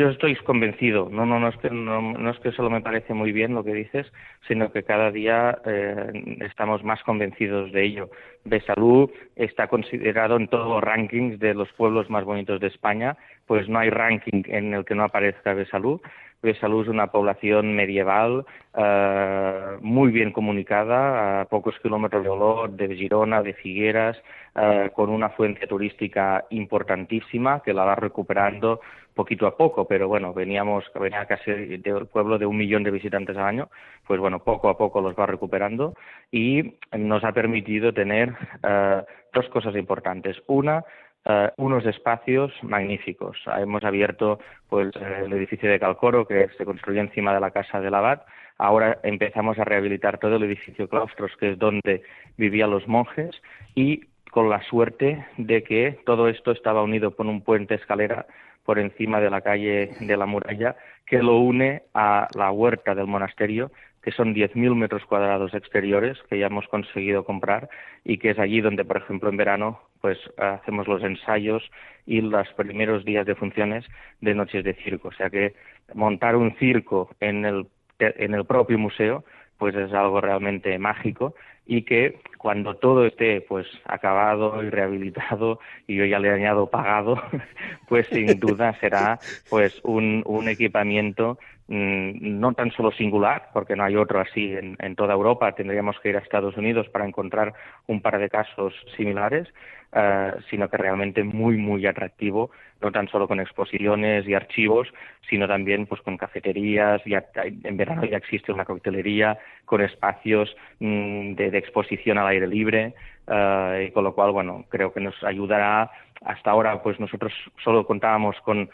Yo 0.00 0.08
estoy 0.10 0.36
convencido, 0.36 1.08
no, 1.10 1.26
no, 1.26 1.40
no, 1.40 1.48
es 1.48 1.56
que, 1.56 1.70
no, 1.70 2.30
es 2.30 2.38
que 2.38 2.52
solo 2.52 2.70
me 2.70 2.80
parece 2.80 3.14
muy 3.14 3.32
bien 3.32 3.52
lo 3.52 3.64
que 3.64 3.74
dices, 3.74 4.06
sino 4.46 4.70
que 4.70 4.84
cada 4.84 5.10
día 5.10 5.58
eh, 5.66 6.38
estamos 6.42 6.84
más 6.84 7.02
convencidos 7.02 7.72
de 7.72 7.84
ello. 7.84 8.08
Besalú 8.44 9.10
está 9.34 9.66
considerado 9.66 10.36
en 10.36 10.46
todos 10.46 10.68
los 10.68 10.84
rankings 10.84 11.40
de 11.40 11.52
los 11.52 11.72
pueblos 11.72 12.08
más 12.10 12.24
bonitos 12.24 12.60
de 12.60 12.68
España, 12.68 13.16
pues 13.44 13.68
no 13.68 13.80
hay 13.80 13.90
ranking 13.90 14.44
en 14.46 14.72
el 14.72 14.84
que 14.84 14.94
no 14.94 15.02
aparezca 15.02 15.52
Besalú. 15.52 16.00
Besalú 16.40 16.82
es 16.82 16.88
una 16.88 17.08
población 17.08 17.74
medieval 17.74 18.46
eh, 18.76 19.78
muy 19.80 20.12
bien 20.12 20.30
comunicada, 20.30 21.40
a 21.40 21.44
pocos 21.46 21.74
kilómetros 21.82 22.22
de 22.22 22.28
Olot, 22.28 22.76
de 22.76 22.94
Girona, 22.94 23.42
de 23.42 23.54
Figueras, 23.54 24.16
eh, 24.54 24.90
con 24.94 25.10
una 25.10 25.30
fuente 25.30 25.66
turística 25.66 26.44
importantísima 26.50 27.60
que 27.64 27.74
la 27.74 27.84
va 27.84 27.96
recuperando 27.96 28.80
poquito 29.18 29.48
a 29.48 29.56
poco, 29.56 29.84
pero 29.88 30.06
bueno, 30.06 30.32
veníamos, 30.32 30.84
venía 30.94 31.26
casi 31.26 31.50
del 31.50 32.06
pueblo 32.06 32.38
de 32.38 32.46
un 32.46 32.56
millón 32.56 32.84
de 32.84 32.92
visitantes 32.92 33.36
al 33.36 33.46
año, 33.46 33.68
pues 34.06 34.20
bueno, 34.20 34.38
poco 34.44 34.68
a 34.68 34.78
poco 34.78 35.00
los 35.00 35.16
va 35.16 35.26
recuperando 35.26 35.94
y 36.30 36.74
nos 36.96 37.24
ha 37.24 37.32
permitido 37.32 37.92
tener 37.92 38.32
eh, 38.62 39.02
dos 39.34 39.48
cosas 39.48 39.74
importantes. 39.74 40.36
Una, 40.46 40.84
eh, 41.24 41.50
unos 41.56 41.84
espacios 41.84 42.52
magníficos. 42.62 43.36
Hemos 43.58 43.82
abierto 43.82 44.38
pues 44.68 44.94
el 44.94 45.32
edificio 45.32 45.68
de 45.68 45.80
Calcoro 45.80 46.24
que 46.24 46.48
se 46.56 46.64
construyó 46.64 47.00
encima 47.00 47.34
de 47.34 47.40
la 47.40 47.50
casa 47.50 47.80
del 47.80 47.94
abad. 47.94 48.22
Ahora 48.56 49.00
empezamos 49.02 49.58
a 49.58 49.64
rehabilitar 49.64 50.18
todo 50.18 50.36
el 50.36 50.44
edificio 50.44 50.88
claustros, 50.88 51.32
que 51.40 51.50
es 51.50 51.58
donde 51.58 52.02
vivían 52.36 52.70
los 52.70 52.86
monjes, 52.86 53.30
y 53.74 54.02
con 54.30 54.48
la 54.48 54.62
suerte 54.62 55.26
de 55.38 55.64
que 55.64 55.98
todo 56.06 56.28
esto 56.28 56.52
estaba 56.52 56.84
unido 56.84 57.10
por 57.10 57.26
un 57.26 57.42
puente 57.42 57.74
escalera 57.74 58.26
por 58.68 58.78
encima 58.78 59.18
de 59.18 59.30
la 59.30 59.40
calle 59.40 59.92
de 59.98 60.14
la 60.18 60.26
muralla 60.26 60.76
que 61.06 61.22
lo 61.22 61.38
une 61.38 61.84
a 61.94 62.28
la 62.34 62.50
huerta 62.50 62.94
del 62.94 63.06
monasterio, 63.06 63.70
que 64.02 64.10
son 64.10 64.34
10.000 64.34 64.74
metros 64.74 65.06
cuadrados 65.06 65.54
exteriores 65.54 66.18
que 66.28 66.38
ya 66.38 66.48
hemos 66.48 66.68
conseguido 66.68 67.24
comprar 67.24 67.70
y 68.04 68.18
que 68.18 68.32
es 68.32 68.38
allí 68.38 68.60
donde, 68.60 68.84
por 68.84 68.98
ejemplo, 68.98 69.30
en 69.30 69.38
verano, 69.38 69.80
pues 70.02 70.18
hacemos 70.36 70.86
los 70.86 71.02
ensayos 71.02 71.62
y 72.04 72.20
los 72.20 72.46
primeros 72.58 73.06
días 73.06 73.24
de 73.24 73.36
funciones 73.36 73.86
de 74.20 74.34
noches 74.34 74.62
de 74.62 74.74
circo. 74.74 75.08
O 75.08 75.12
sea 75.12 75.30
que 75.30 75.54
montar 75.94 76.36
un 76.36 76.54
circo 76.56 77.08
en 77.20 77.46
el, 77.46 77.68
en 77.98 78.34
el 78.34 78.44
propio 78.44 78.78
museo, 78.78 79.24
pues 79.56 79.74
es 79.76 79.94
algo 79.94 80.20
realmente 80.20 80.78
mágico 80.78 81.34
y 81.68 81.82
que 81.82 82.18
cuando 82.38 82.76
todo 82.76 83.04
esté 83.04 83.42
pues 83.42 83.66
acabado 83.84 84.62
y 84.64 84.70
rehabilitado 84.70 85.60
y 85.86 85.96
yo 85.96 86.06
ya 86.06 86.18
le 86.18 86.30
añado 86.30 86.70
pagado 86.70 87.22
pues 87.88 88.06
sin 88.08 88.40
duda 88.40 88.74
será 88.80 89.18
pues 89.50 89.78
un, 89.84 90.22
un 90.24 90.48
equipamiento 90.48 91.38
mm, 91.68 92.40
no 92.40 92.54
tan 92.54 92.70
solo 92.72 92.90
singular 92.92 93.50
porque 93.52 93.76
no 93.76 93.84
hay 93.84 93.96
otro 93.96 94.18
así 94.18 94.54
en, 94.54 94.76
en 94.80 94.96
toda 94.96 95.12
Europa. 95.12 95.52
Tendríamos 95.52 96.00
que 96.00 96.08
ir 96.08 96.16
a 96.16 96.20
Estados 96.20 96.56
Unidos 96.56 96.88
para 96.88 97.06
encontrar 97.06 97.52
un 97.86 98.00
par 98.00 98.18
de 98.18 98.30
casos 98.30 98.72
similares 98.96 99.46
eh, 99.92 100.32
sino 100.50 100.68
que 100.68 100.76
realmente 100.76 101.24
muy, 101.24 101.56
muy 101.56 101.86
atractivo, 101.86 102.50
no 102.82 102.92
tan 102.92 103.08
solo 103.08 103.26
con 103.26 103.40
exposiciones 103.40 104.28
y 104.28 104.34
archivos, 104.34 104.86
sino 105.28 105.48
también 105.48 105.86
pues 105.86 106.02
con 106.02 106.18
cafeterías, 106.18 107.02
ya, 107.06 107.24
en 107.64 107.76
verano 107.76 108.04
ya 108.04 108.18
existe 108.18 108.52
una 108.52 108.66
coctelería, 108.66 109.38
con 109.64 109.80
espacios 109.80 110.54
mm, 110.80 111.34
de, 111.34 111.58
exposición 111.58 112.18
al 112.18 112.28
aire 112.28 112.46
libre, 112.46 112.94
uh, 113.28 113.80
y 113.80 113.90
con 113.90 114.04
lo 114.04 114.14
cual, 114.14 114.32
bueno, 114.32 114.66
creo 114.68 114.92
que 114.92 115.00
nos 115.00 115.14
ayudará. 115.24 115.90
Hasta 116.22 116.50
ahora, 116.50 116.82
pues 116.82 117.00
nosotros 117.00 117.32
solo 117.62 117.86
contábamos 117.86 118.36
con 118.42 118.68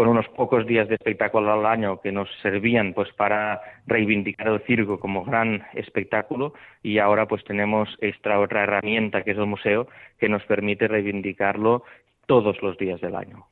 con 0.00 0.08
unos 0.08 0.28
pocos 0.28 0.66
días 0.66 0.88
de 0.88 0.94
espectáculo 0.94 1.52
al 1.52 1.66
año 1.66 2.00
que 2.00 2.10
nos 2.10 2.26
servían 2.40 2.94
pues 2.94 3.12
para 3.12 3.60
reivindicar 3.86 4.48
el 4.48 4.62
circo 4.62 4.98
como 4.98 5.26
gran 5.26 5.66
espectáculo 5.74 6.54
y 6.82 6.96
ahora 6.96 7.28
pues 7.28 7.44
tenemos 7.44 7.86
esta 8.00 8.40
otra 8.40 8.62
herramienta 8.62 9.22
que 9.22 9.32
es 9.32 9.36
el 9.36 9.44
museo 9.44 9.88
que 10.18 10.30
nos 10.30 10.42
permite 10.44 10.88
reivindicarlo 10.88 11.84
todos 12.24 12.62
los 12.62 12.78
días 12.78 12.98
del 13.02 13.14
año. 13.14 13.44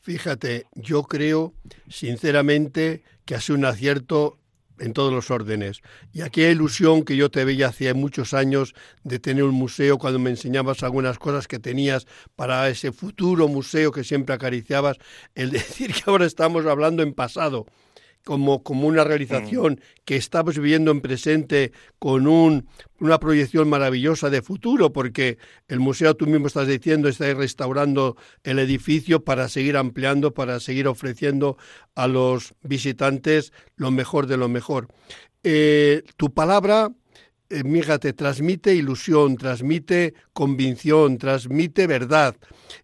Fíjate, 0.00 0.64
yo 0.74 1.04
creo 1.04 1.52
sinceramente 1.86 3.02
que 3.24 3.36
ha 3.36 3.40
sido 3.40 3.56
un 3.56 3.66
acierto 3.66 4.38
en 4.78 4.92
todos 4.92 5.12
los 5.12 5.30
órdenes. 5.30 5.80
Y 6.12 6.22
aquella 6.22 6.50
ilusión 6.50 7.04
que 7.04 7.16
yo 7.16 7.30
te 7.30 7.44
veía 7.44 7.68
hace 7.68 7.92
muchos 7.94 8.34
años 8.34 8.74
de 9.04 9.18
tener 9.18 9.44
un 9.44 9.54
museo, 9.54 9.98
cuando 9.98 10.18
me 10.18 10.30
enseñabas 10.30 10.82
algunas 10.82 11.18
cosas 11.18 11.48
que 11.48 11.58
tenías 11.58 12.06
para 12.34 12.68
ese 12.68 12.92
futuro 12.92 13.48
museo 13.48 13.92
que 13.92 14.04
siempre 14.04 14.34
acariciabas, 14.34 14.98
el 15.34 15.50
decir 15.52 15.92
que 15.92 16.02
ahora 16.06 16.26
estamos 16.26 16.66
hablando 16.66 17.02
en 17.02 17.14
pasado. 17.14 17.66
Como, 18.26 18.64
como 18.64 18.88
una 18.88 19.04
realización 19.04 19.80
que 20.04 20.16
estamos 20.16 20.58
viviendo 20.58 20.90
en 20.90 21.00
presente 21.00 21.70
con 22.00 22.26
un, 22.26 22.66
una 22.98 23.20
proyección 23.20 23.68
maravillosa 23.68 24.30
de 24.30 24.42
futuro, 24.42 24.92
porque 24.92 25.38
el 25.68 25.78
museo, 25.78 26.16
tú 26.16 26.26
mismo 26.26 26.48
estás 26.48 26.66
diciendo, 26.66 27.08
está 27.08 27.32
restaurando 27.34 28.16
el 28.42 28.58
edificio 28.58 29.22
para 29.22 29.48
seguir 29.48 29.76
ampliando, 29.76 30.34
para 30.34 30.58
seguir 30.58 30.88
ofreciendo 30.88 31.56
a 31.94 32.08
los 32.08 32.54
visitantes 32.64 33.52
lo 33.76 33.92
mejor 33.92 34.26
de 34.26 34.36
lo 34.38 34.48
mejor. 34.48 34.88
Eh, 35.44 36.02
tu 36.16 36.34
palabra, 36.34 36.90
eh, 37.48 37.98
te 38.00 38.12
transmite 38.12 38.74
ilusión, 38.74 39.36
transmite 39.36 40.14
convicción, 40.32 41.16
transmite 41.16 41.86
verdad. 41.86 42.34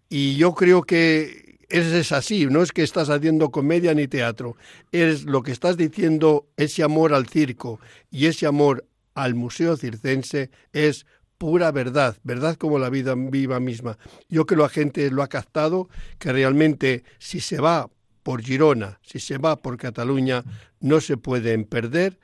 Y 0.08 0.36
yo 0.36 0.54
creo 0.54 0.82
que 0.82 1.41
es 1.72 2.12
así, 2.12 2.46
no 2.46 2.62
es 2.62 2.70
que 2.72 2.82
estás 2.82 3.08
haciendo 3.08 3.50
comedia 3.50 3.94
ni 3.94 4.06
teatro, 4.06 4.56
es 4.92 5.24
lo 5.24 5.42
que 5.42 5.52
estás 5.52 5.76
diciendo, 5.76 6.46
ese 6.56 6.82
amor 6.82 7.14
al 7.14 7.26
circo 7.26 7.80
y 8.10 8.26
ese 8.26 8.46
amor 8.46 8.86
al 9.14 9.34
Museo 9.34 9.76
Circense 9.76 10.50
es 10.72 11.06
pura 11.38 11.72
verdad, 11.72 12.16
verdad 12.22 12.56
como 12.56 12.78
la 12.78 12.90
vida 12.90 13.14
viva 13.16 13.58
misma. 13.58 13.98
Yo 14.28 14.46
creo 14.46 14.58
que 14.58 14.62
la 14.62 14.68
gente 14.68 15.10
lo 15.10 15.22
ha 15.22 15.28
captado, 15.28 15.88
que 16.18 16.32
realmente 16.32 17.04
si 17.18 17.40
se 17.40 17.58
va 17.58 17.90
por 18.22 18.42
Girona, 18.42 19.00
si 19.02 19.18
se 19.18 19.38
va 19.38 19.56
por 19.56 19.76
Cataluña, 19.76 20.44
no 20.80 21.00
se 21.00 21.16
pueden 21.16 21.64
perder, 21.64 22.18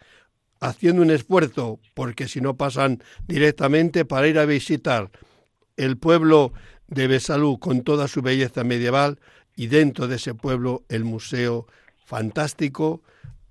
haciendo 0.61 1.03
un 1.03 1.11
esfuerzo, 1.11 1.81
porque 1.95 2.29
si 2.29 2.41
no 2.41 2.57
pasan 2.57 3.03
directamente 3.27 4.05
para 4.05 4.29
ir 4.29 4.39
a 4.39 4.45
visitar 4.45 5.11
el 5.77 5.97
pueblo 5.97 6.53
de 6.89 7.07
Besalú 7.07 7.59
con 7.59 7.83
toda 7.83 8.09
su 8.09 8.23
belleza 8.23 8.65
medieval, 8.65 9.19
y 9.59 9.67
dentro 9.67 10.07
de 10.07 10.17
ese 10.17 10.35
pueblo 10.35 10.85
el 10.89 11.03
museo 11.03 11.67
fantástico 12.05 13.03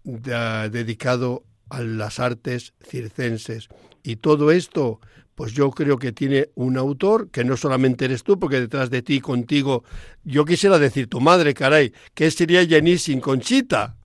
dedicado 0.05 1.43
a 1.69 1.81
las 1.81 2.21
artes 2.21 2.73
circenses. 2.81 3.67
Y 4.03 4.15
todo 4.15 4.51
esto, 4.51 5.01
pues 5.35 5.51
yo 5.51 5.69
creo 5.69 5.99
que 5.99 6.13
tiene 6.13 6.49
un 6.55 6.77
autor, 6.77 7.29
que 7.29 7.43
no 7.43 7.57
solamente 7.57 8.05
eres 8.05 8.23
tú, 8.23 8.39
porque 8.39 8.61
detrás 8.61 8.89
de 8.89 9.01
ti, 9.01 9.19
contigo, 9.19 9.83
yo 10.23 10.45
quisiera 10.45 10.79
decir 10.79 11.07
tu 11.07 11.19
madre, 11.19 11.53
caray, 11.53 11.91
que 12.13 12.31
sería 12.31 12.65
Jenny 12.65 12.97
sin 12.97 13.19
Conchita. 13.19 13.96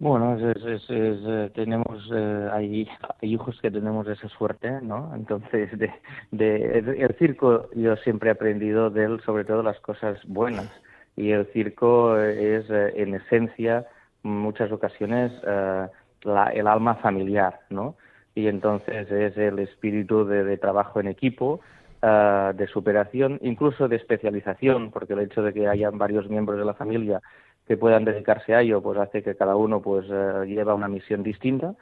Bueno, 0.00 0.34
es, 0.38 0.86
eh, 0.88 1.50
tenemos, 1.54 2.10
eh, 2.10 2.48
hay, 2.50 2.88
hijos 3.20 3.60
que 3.60 3.70
tenemos 3.70 4.08
esa 4.08 4.30
suerte, 4.30 4.80
¿no? 4.80 5.14
Entonces, 5.14 5.78
de, 5.78 5.92
de, 6.30 6.78
el 6.78 7.14
circo 7.18 7.68
yo 7.74 7.94
siempre 7.96 8.30
he 8.30 8.32
aprendido 8.32 8.88
de 8.88 9.04
él 9.04 9.20
sobre 9.26 9.44
todo 9.44 9.62
las 9.62 9.78
cosas 9.80 10.18
buenas. 10.26 10.70
Y 11.16 11.32
el 11.32 11.44
circo 11.52 12.18
es, 12.18 12.64
eh, 12.70 12.94
en 12.96 13.14
esencia, 13.14 13.86
en 14.24 14.38
muchas 14.38 14.72
ocasiones, 14.72 15.32
la, 15.42 16.46
el 16.54 16.66
alma 16.66 16.94
familiar, 16.94 17.60
¿no? 17.68 17.94
Y 18.34 18.46
entonces 18.46 19.10
es 19.12 19.36
el 19.36 19.58
espíritu 19.58 20.24
de, 20.24 20.44
de 20.44 20.56
trabajo 20.56 21.00
en 21.00 21.08
equipo, 21.08 21.60
de 22.00 22.66
superación, 22.72 23.38
incluso 23.42 23.86
de 23.86 23.96
especialización, 23.96 24.90
porque 24.92 25.12
el 25.12 25.20
hecho 25.20 25.42
de 25.42 25.52
que 25.52 25.68
hayan 25.68 25.98
varios 25.98 26.30
miembros 26.30 26.58
de 26.58 26.64
la 26.64 26.72
familia 26.72 27.20
que 27.70 27.76
puedan 27.76 28.04
dedicarse 28.04 28.52
a 28.52 28.62
ello, 28.62 28.82
pues 28.82 28.98
hace 28.98 29.22
que 29.22 29.36
cada 29.36 29.54
uno 29.54 29.80
pues 29.80 30.04
eh, 30.10 30.44
lleva 30.48 30.74
una 30.74 30.88
misión 30.88 31.22
distinta 31.22 31.74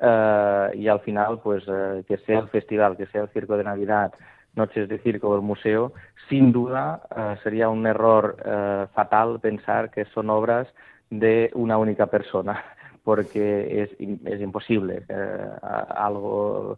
eh, 0.00 0.70
y 0.74 0.88
al 0.88 0.98
final 1.02 1.38
pues 1.38 1.62
eh, 1.68 2.02
que 2.08 2.18
sea 2.18 2.40
el 2.40 2.48
festival, 2.48 2.96
que 2.96 3.06
sea 3.06 3.22
el 3.22 3.28
circo 3.28 3.56
de 3.56 3.62
Navidad, 3.62 4.12
noches 4.56 4.88
de 4.88 4.98
circo 4.98 5.28
o 5.28 5.36
el 5.36 5.42
museo, 5.42 5.92
sin 6.28 6.50
duda 6.50 7.02
sería 7.44 7.68
un 7.68 7.86
error 7.86 8.88
fatal 8.92 9.38
pensar 9.38 9.92
que 9.92 10.04
son 10.06 10.30
obras 10.30 10.66
de 11.10 11.52
una 11.54 11.78
única 11.78 12.06
persona 12.06 12.64
porque 13.04 13.82
es, 13.84 13.90
es 14.24 14.40
imposible 14.40 15.04
algo 15.94 16.76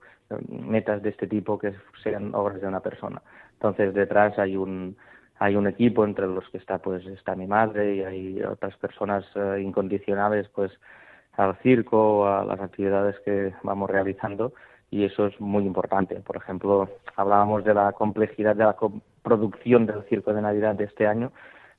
metas 0.50 1.02
de 1.02 1.08
este 1.08 1.26
tipo 1.26 1.58
que 1.58 1.72
sean 2.02 2.34
obras 2.34 2.60
de 2.60 2.68
una 2.68 2.80
persona. 2.80 3.22
Entonces 3.54 3.94
detrás 3.94 4.38
hay 4.38 4.56
un 4.56 4.94
hay 5.38 5.56
un 5.56 5.66
equipo 5.66 6.04
entre 6.04 6.26
los 6.26 6.48
que 6.50 6.58
está 6.58 6.78
pues 6.78 7.04
está 7.06 7.34
mi 7.34 7.46
madre 7.46 7.96
y 7.96 8.02
hay 8.02 8.42
otras 8.42 8.76
personas 8.76 9.24
eh, 9.34 9.60
incondicionales 9.62 10.48
pues 10.48 10.72
al 11.36 11.56
circo 11.58 12.26
a 12.26 12.44
las 12.44 12.60
actividades 12.60 13.18
que 13.20 13.52
vamos 13.62 13.88
realizando 13.88 14.52
y 14.90 15.04
eso 15.04 15.26
es 15.26 15.40
muy 15.40 15.64
importante. 15.64 16.16
Por 16.16 16.36
ejemplo 16.36 16.88
hablábamos 17.16 17.64
de 17.64 17.74
la 17.74 17.92
complejidad 17.92 18.56
de 18.56 18.64
la 18.64 18.76
producción 19.22 19.86
del 19.86 20.02
circo 20.04 20.32
de 20.32 20.42
navidad 20.42 20.74
de 20.74 20.84
este 20.84 21.06
año 21.06 21.32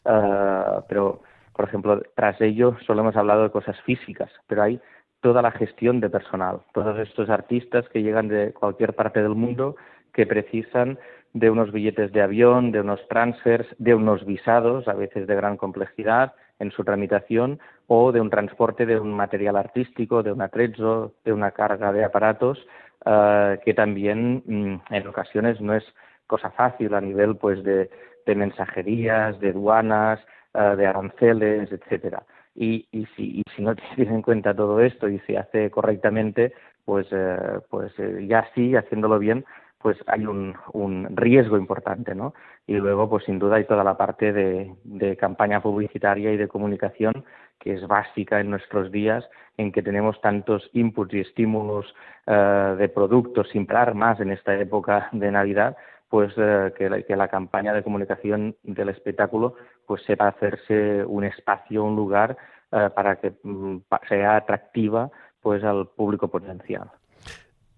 uh, 0.06 0.82
pero 0.88 1.22
por 1.54 1.66
ejemplo 1.68 2.02
tras 2.16 2.40
ello 2.40 2.78
solo 2.86 3.02
hemos 3.02 3.16
hablado 3.18 3.44
de 3.44 3.52
cosas 3.52 3.80
físicas 3.82 4.32
pero 4.48 4.64
hay 4.64 4.80
toda 5.22 5.42
la 5.42 5.52
gestión 5.52 6.00
de 6.00 6.10
personal 6.10 6.62
todos 6.74 6.98
estos 7.00 7.30
artistas 7.30 7.90
que 7.90 8.02
llegan 8.02 8.30
de 8.30 8.54
cualquier 8.54 8.94
parte 8.94 9.22
del 9.22 9.36
mundo 9.36 9.76
que 10.14 10.26
precisan 10.26 10.98
de 11.34 11.50
unos 11.50 11.72
billetes 11.72 12.12
de 12.12 12.22
avión, 12.22 12.72
de 12.72 12.82
unos 12.82 13.06
transfers, 13.08 13.68
de 13.78 13.94
unos 13.94 14.26
visados, 14.26 14.88
a 14.88 14.94
veces 14.94 15.28
de 15.28 15.36
gran 15.36 15.58
complejidad 15.58 16.34
en 16.60 16.72
su 16.72 16.84
tramitación, 16.84 17.60
o 17.88 18.12
de 18.12 18.22
un 18.22 18.30
transporte 18.30 18.86
de 18.86 19.00
un 19.00 19.14
material 19.14 19.56
artístico, 19.56 20.24
de 20.24 20.32
un 20.32 20.42
atrezzo, 20.42 21.14
de 21.24 21.34
una 21.34 21.52
carga 21.52 21.92
de 21.94 22.04
aparatos, 22.04 22.60
eh, 23.06 23.60
que 23.64 23.74
también 23.74 24.44
mm, 24.46 24.94
en 24.94 25.08
ocasiones 25.08 25.62
no 25.62 25.74
es 25.74 25.84
cosa 26.28 26.52
fácil 26.52 26.94
a 26.94 27.02
nivel 27.02 27.38
pues 27.38 27.64
de, 27.64 27.90
mensajerías, 28.28 29.40
de 29.40 29.50
aduanas, 29.50 30.20
eh, 30.54 30.76
de 30.78 30.86
aranceles, 30.86 31.72
etcétera. 31.72 32.24
Y, 32.54 32.88
y, 32.92 33.06
si, 33.16 33.40
y 33.40 33.44
si 33.56 33.62
no 33.64 33.76
tiene 33.96 34.16
en 34.16 34.22
cuenta 34.22 34.54
todo 34.54 34.82
esto 34.82 35.08
y 35.08 35.20
se 35.20 35.38
hace 35.38 35.72
correctamente, 35.72 36.54
pues, 36.86 37.08
eh, 37.12 37.60
pues 37.70 37.92
ya 38.28 38.48
sí, 38.54 38.76
haciéndolo 38.76 39.18
bien, 39.18 39.46
pues 39.82 39.98
hay 40.08 40.26
un, 40.26 40.56
un 40.74 41.16
riesgo 41.16 41.58
importante, 41.58 42.14
¿no? 42.14 42.34
Y 42.68 42.76
luego, 42.76 43.10
pues 43.10 43.24
sin 43.26 43.40
duda 43.40 43.56
hay 43.56 43.66
toda 43.66 43.84
la 43.84 43.98
parte 43.98 44.34
de, 44.34 44.76
de 44.84 45.18
campaña 45.18 45.62
publicitaria 45.62 46.32
y 46.32 46.38
de 46.38 46.48
comunicación 46.48 47.24
que 47.60 47.74
es 47.74 47.86
básica 47.88 48.40
en 48.40 48.50
nuestros 48.50 48.92
días, 48.92 49.30
en 49.58 49.72
que 49.72 49.84
tenemos 49.84 50.20
tantos 50.22 50.70
inputs 50.74 51.14
y 51.14 51.20
estímulos 51.20 51.94
eh, 52.26 52.76
de 52.78 52.90
productos 52.90 53.50
sin 53.50 53.66
parar 53.66 53.94
más 53.94 54.20
en 54.20 54.32
esta 54.32 54.56
época 54.56 55.10
de 55.12 55.32
Navidad, 55.32 55.76
pues 56.10 56.34
eh, 56.38 56.74
que, 56.78 56.90
la, 56.90 57.02
que, 57.02 57.16
la, 57.16 57.28
campaña 57.28 57.74
de 57.74 57.84
comunicación 57.84 58.56
del 58.64 58.90
espectáculo 58.90 59.56
pues 59.86 60.02
sepa 60.04 60.30
hacerse 60.30 61.04
un 61.06 61.26
espacio, 61.26 61.84
un 61.84 61.96
lugar 61.96 62.38
eh, 62.72 62.90
para 62.96 63.18
que 63.18 63.34
mm, 63.44 63.78
sea 64.08 64.38
atractiva 64.38 65.12
pues 65.42 65.64
al 65.64 65.88
público 65.90 66.30
potencial. 66.30 66.90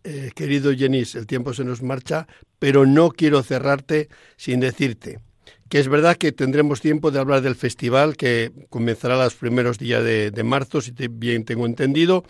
Eh, 0.03 0.31
querido 0.35 0.73
Jenis, 0.73 1.15
el 1.15 1.27
tiempo 1.27 1.53
se 1.53 1.63
nos 1.63 1.83
marcha, 1.83 2.27
pero 2.57 2.85
no 2.85 3.11
quiero 3.11 3.43
cerrarte 3.43 4.09
sin 4.35 4.59
decirte 4.59 5.19
que 5.71 5.79
es 5.79 5.87
verdad 5.87 6.17
que 6.17 6.33
tendremos 6.33 6.81
tiempo 6.81 7.11
de 7.11 7.19
hablar 7.19 7.41
del 7.41 7.55
festival 7.55 8.17
que 8.17 8.51
comenzará 8.69 9.15
los 9.15 9.35
primeros 9.35 9.79
días 9.79 10.03
de, 10.03 10.43
marzo, 10.43 10.81
si 10.81 10.91
bien 11.09 11.45
tengo 11.45 11.65
entendido, 11.65 12.25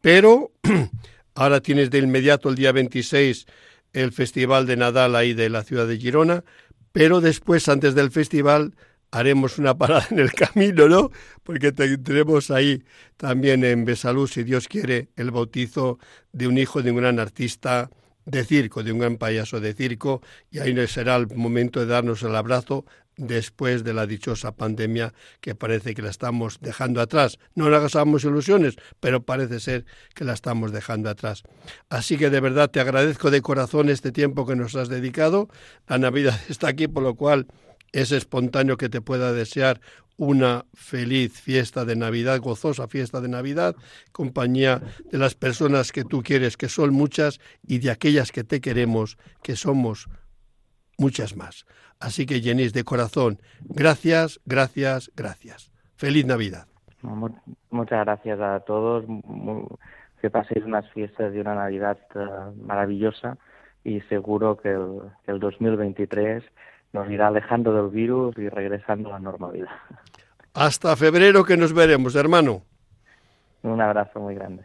pero 0.00 0.52
ahora 1.34 1.60
tienes 1.60 1.90
de 1.90 1.98
inmediato 1.98 2.48
el 2.48 2.54
día 2.54 2.72
26 2.72 3.46
el 3.92 4.10
Festival 4.12 4.66
de 4.66 4.78
Nadal 4.78 5.16
ahí 5.16 5.34
de 5.34 5.50
la 5.50 5.64
ciudad 5.64 5.86
de 5.86 5.98
Girona, 5.98 6.44
pero 6.92 7.20
después, 7.20 7.68
antes 7.68 7.94
del 7.94 8.10
festival, 8.10 8.74
haremos 9.10 9.58
una 9.58 9.76
parada 9.76 10.06
en 10.10 10.18
el 10.18 10.32
camino, 10.32 10.88
¿no? 10.88 11.10
Porque 11.42 11.72
tendremos 11.72 12.50
ahí 12.50 12.82
también 13.16 13.64
en 13.64 13.84
Besalú, 13.84 14.26
si 14.26 14.42
Dios 14.42 14.68
quiere, 14.68 15.08
el 15.16 15.30
bautizo 15.30 15.98
de 16.32 16.46
un 16.46 16.58
hijo 16.58 16.82
de 16.82 16.90
un 16.90 16.98
gran 16.98 17.18
artista 17.18 17.90
de 18.24 18.44
circo, 18.44 18.82
de 18.82 18.92
un 18.92 18.98
gran 18.98 19.16
payaso 19.16 19.60
de 19.60 19.72
circo, 19.72 20.20
y 20.50 20.58
ahí 20.58 20.86
será 20.86 21.16
el 21.16 21.28
momento 21.34 21.80
de 21.80 21.86
darnos 21.86 22.22
el 22.22 22.36
abrazo 22.36 22.84
después 23.18 23.84
de 23.84 23.92
la 23.92 24.06
dichosa 24.06 24.52
pandemia 24.52 25.12
que 25.40 25.54
parece 25.54 25.94
que 25.94 26.02
la 26.02 26.10
estamos 26.10 26.58
dejando 26.60 27.00
atrás. 27.00 27.38
No 27.54 27.68
nos 27.68 27.94
hagamos 27.94 28.24
ilusiones, 28.24 28.76
pero 29.00 29.22
parece 29.22 29.60
ser 29.60 29.84
que 30.14 30.24
la 30.24 30.32
estamos 30.32 30.72
dejando 30.72 31.10
atrás. 31.10 31.42
Así 31.90 32.16
que 32.16 32.30
de 32.30 32.40
verdad 32.40 32.70
te 32.70 32.80
agradezco 32.80 33.30
de 33.30 33.42
corazón 33.42 33.90
este 33.90 34.12
tiempo 34.12 34.46
que 34.46 34.56
nos 34.56 34.74
has 34.76 34.88
dedicado. 34.88 35.48
La 35.88 35.98
Navidad 35.98 36.38
está 36.48 36.68
aquí, 36.68 36.86
por 36.86 37.02
lo 37.02 37.14
cual 37.16 37.46
es 37.92 38.12
espontáneo 38.12 38.76
que 38.76 38.88
te 38.88 39.00
pueda 39.00 39.32
desear 39.32 39.80
una 40.18 40.64
feliz 40.74 41.40
fiesta 41.40 41.84
de 41.84 41.94
Navidad, 41.94 42.40
gozosa 42.40 42.88
fiesta 42.88 43.20
de 43.20 43.28
Navidad, 43.28 43.76
compañía 44.12 44.82
de 45.10 45.18
las 45.18 45.34
personas 45.34 45.92
que 45.92 46.04
tú 46.04 46.22
quieres, 46.22 46.56
que 46.56 46.68
son 46.68 46.92
muchas, 46.92 47.38
y 47.62 47.78
de 47.78 47.90
aquellas 47.90 48.32
que 48.32 48.42
te 48.42 48.60
queremos, 48.60 49.16
que 49.42 49.54
somos 49.54 50.08
muchas 50.98 51.36
más. 51.36 51.66
Así 52.00 52.26
que, 52.26 52.40
Jenis, 52.40 52.72
de 52.72 52.84
corazón, 52.84 53.38
gracias, 53.60 54.40
gracias, 54.44 55.10
gracias. 55.16 55.72
Feliz 55.94 56.26
Navidad. 56.26 56.66
Muchas 57.70 58.04
gracias 58.04 58.40
a 58.40 58.60
todos. 58.60 59.04
Que 60.20 60.30
paséis 60.30 60.64
unas 60.64 60.88
fiestas 60.90 61.32
de 61.32 61.40
una 61.40 61.54
Navidad 61.54 61.96
eh, 62.16 62.26
maravillosa 62.60 63.38
y 63.84 64.00
seguro 64.02 64.56
que 64.56 64.70
el, 64.70 65.00
que 65.24 65.30
el 65.30 65.38
2023 65.38 66.42
nos 66.92 67.10
irá 67.10 67.28
alejando 67.28 67.72
del 67.72 67.90
virus 67.90 68.36
y 68.38 68.48
regresando 68.48 69.08
a 69.10 69.12
la 69.12 69.18
normalidad. 69.20 69.70
Hasta 70.54 70.96
febrero 70.96 71.44
que 71.44 71.56
nos 71.56 71.72
veremos, 71.72 72.14
hermano. 72.16 72.62
Un 73.62 73.80
abrazo 73.80 74.20
muy 74.20 74.34
grande. 74.34 74.64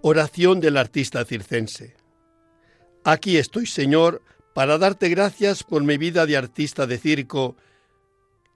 Oración 0.00 0.60
del 0.60 0.76
artista 0.76 1.24
circense. 1.24 1.96
Aquí 3.04 3.36
estoy, 3.36 3.66
Señor, 3.66 4.22
para 4.54 4.78
darte 4.78 5.08
gracias 5.08 5.64
por 5.64 5.82
mi 5.82 5.98
vida 5.98 6.24
de 6.24 6.36
artista 6.36 6.86
de 6.86 6.98
circo, 6.98 7.56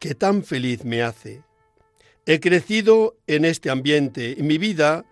que 0.03 0.17
tan 0.17 0.43
feliz 0.43 0.85
me 0.85 1.01
hace. 1.01 1.45
He 2.27 2.41
crecido 2.41 3.17
en 3.29 3.45
este 3.45 3.71
ambiente 3.71 4.35
y 4.37 4.43
mi 4.43 4.59
vida 4.59 5.05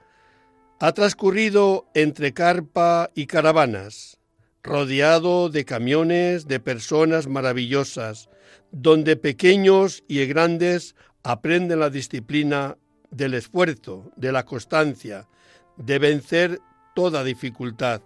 ha 0.80 0.92
transcurrido 0.94 1.86
entre 1.94 2.34
carpa 2.34 3.08
y 3.14 3.26
caravanas, 3.26 4.18
rodeado 4.64 5.48
de 5.48 5.64
camiones, 5.64 6.48
de 6.48 6.58
personas 6.58 7.28
maravillosas, 7.28 8.28
donde 8.72 9.14
pequeños 9.14 10.02
y 10.08 10.26
grandes 10.26 10.96
aprenden 11.22 11.78
la 11.78 11.90
disciplina 11.90 12.76
del 13.12 13.34
esfuerzo, 13.34 14.10
de 14.16 14.32
la 14.32 14.44
constancia, 14.44 15.28
de 15.76 16.00
vencer 16.00 16.58
toda 16.96 17.22
dificultad. 17.22 18.02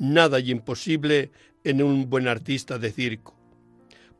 Nada 0.00 0.38
hay 0.38 0.50
imposible 0.50 1.30
en 1.62 1.80
un 1.80 2.10
buen 2.10 2.26
artista 2.26 2.76
de 2.80 2.90
circo. 2.90 3.41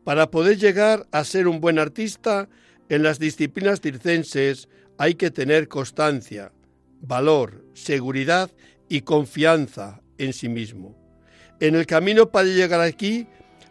Para 0.04 0.30
poder 0.30 0.58
llegar 0.58 1.06
a 1.12 1.24
ser 1.24 1.48
un 1.48 1.60
buen 1.60 1.78
artista, 1.78 2.48
en 2.88 3.02
las 3.02 3.18
disciplinas 3.18 3.80
circenses 3.80 4.68
hay 4.98 5.14
que 5.14 5.30
tener 5.30 5.68
constancia, 5.68 6.52
valor, 7.00 7.64
seguridad 7.74 8.50
y 8.88 9.02
confianza 9.02 10.02
en 10.18 10.32
sí 10.32 10.48
mismo. 10.48 10.96
En 11.60 11.74
el 11.74 11.86
camino 11.86 12.30
para 12.30 12.48
llegar 12.48 12.80
aquí 12.80 13.28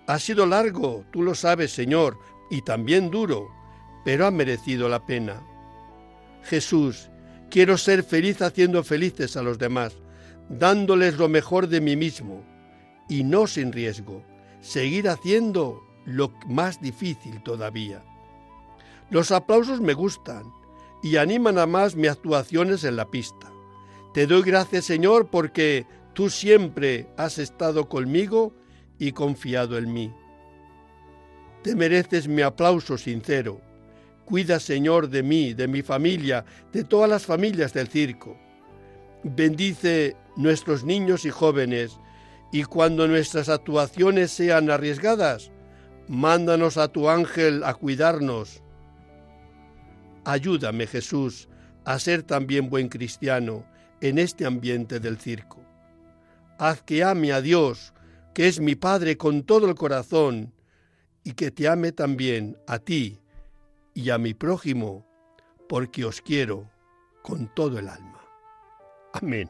ha 0.08 0.20
sido 0.20 0.46
largo, 0.46 1.06
tú 1.12 1.22
lo 1.22 1.36
sabes, 1.36 1.72
Señor, 1.72 2.18
y 2.50 2.62
también 2.62 3.12
duro, 3.12 3.50
pero 4.04 4.26
ha 4.26 4.32
merecido 4.32 4.90
la 4.90 5.06
pena. 5.06 5.42
Jesús, 6.44 7.12
Quiero 7.52 7.78
ser 7.78 8.04
feliz 8.04 8.42
haciendo 8.42 8.82
felices 8.82 9.36
a 9.36 9.44
los 9.44 9.60
demás, 9.60 9.98
dándoles 10.48 11.18
lo 11.18 11.28
mejor 11.28 11.68
de 11.68 11.82
mí 11.82 11.98
mismo 11.98 12.46
y 13.10 13.26
no 13.26 13.46
sin 13.46 13.74
riesgo, 13.74 14.24
seguir 14.62 15.10
haciendo 15.10 15.84
lo 16.06 16.32
más 16.48 16.82
difícil 16.82 17.42
todavía. 17.44 18.04
Los 19.10 19.32
aplausos 19.32 19.82
me 19.82 19.94
gustan 19.94 20.44
y 21.04 21.18
animan 21.18 21.58
a 21.58 21.66
más 21.66 21.96
mis 21.96 22.12
actuaciones 22.12 22.84
en 22.84 22.96
la 22.96 23.10
pista. 23.10 23.52
Te 24.14 24.28
doy 24.28 24.42
gracias 24.42 24.86
Señor 24.86 25.30
porque 25.30 25.86
tú 26.14 26.30
siempre 26.30 27.10
has 27.18 27.38
estado 27.38 27.88
conmigo 27.90 28.54
y 29.00 29.12
confiado 29.12 29.78
en 29.78 29.92
mí. 29.94 30.14
Te 31.64 31.76
mereces 31.76 32.28
mi 32.28 32.42
aplauso 32.42 32.98
sincero 32.98 33.62
Cuida, 34.32 34.62
Señor, 34.62 35.10
de 35.10 35.24
mí, 35.24 35.54
de 35.54 35.68
mi 35.68 35.82
familia, 35.82 36.46
de 36.72 36.86
todas 36.86 37.10
las 37.10 37.26
familias 37.26 37.74
del 37.74 37.90
circo. 37.90 38.38
Bendice 39.24 40.16
nuestros 40.38 40.86
niños 40.86 41.26
y 41.26 41.30
jóvenes, 41.30 42.00
y 42.50 42.64
cuando 42.64 43.10
nuestras 43.10 43.50
actuaciones 43.50 44.32
sean 44.32 44.70
arriesgadas, 44.70 45.52
mándanos 46.12 46.76
a 46.76 46.90
tu 46.90 47.10
ángel 47.10 47.64
a 47.64 47.74
cuidarnos. 47.74 48.62
Ayúdame, 50.26 50.86
Jesús, 50.86 51.48
a 51.86 51.98
ser 52.00 52.24
también 52.24 52.70
buen 52.70 52.90
cristiano 52.90 53.66
en 54.02 54.20
este 54.20 54.46
ambiente 54.46 55.00
del 55.00 55.18
circo. 55.18 55.64
Haz 56.58 56.82
que 56.84 57.06
ame 57.06 57.32
a 57.32 57.40
Dios, 57.40 57.94
que 58.34 58.50
es 58.50 58.60
mi 58.60 58.76
Padre 58.76 59.16
con 59.16 59.44
todo 59.44 59.70
el 59.70 59.76
corazón, 59.76 60.54
y 61.24 61.32
que 61.32 61.50
te 61.50 61.70
ame 61.70 61.94
también 61.94 62.58
a 62.68 62.80
ti, 62.80 63.22
y 63.94 64.10
a 64.10 64.18
mi 64.18 64.34
prójimo, 64.34 65.08
porque 65.70 66.04
os 66.04 66.20
quiero 66.22 66.70
con 67.22 67.48
todo 67.56 67.80
el 67.80 67.88
alma. 67.88 68.22
Amén. 69.14 69.50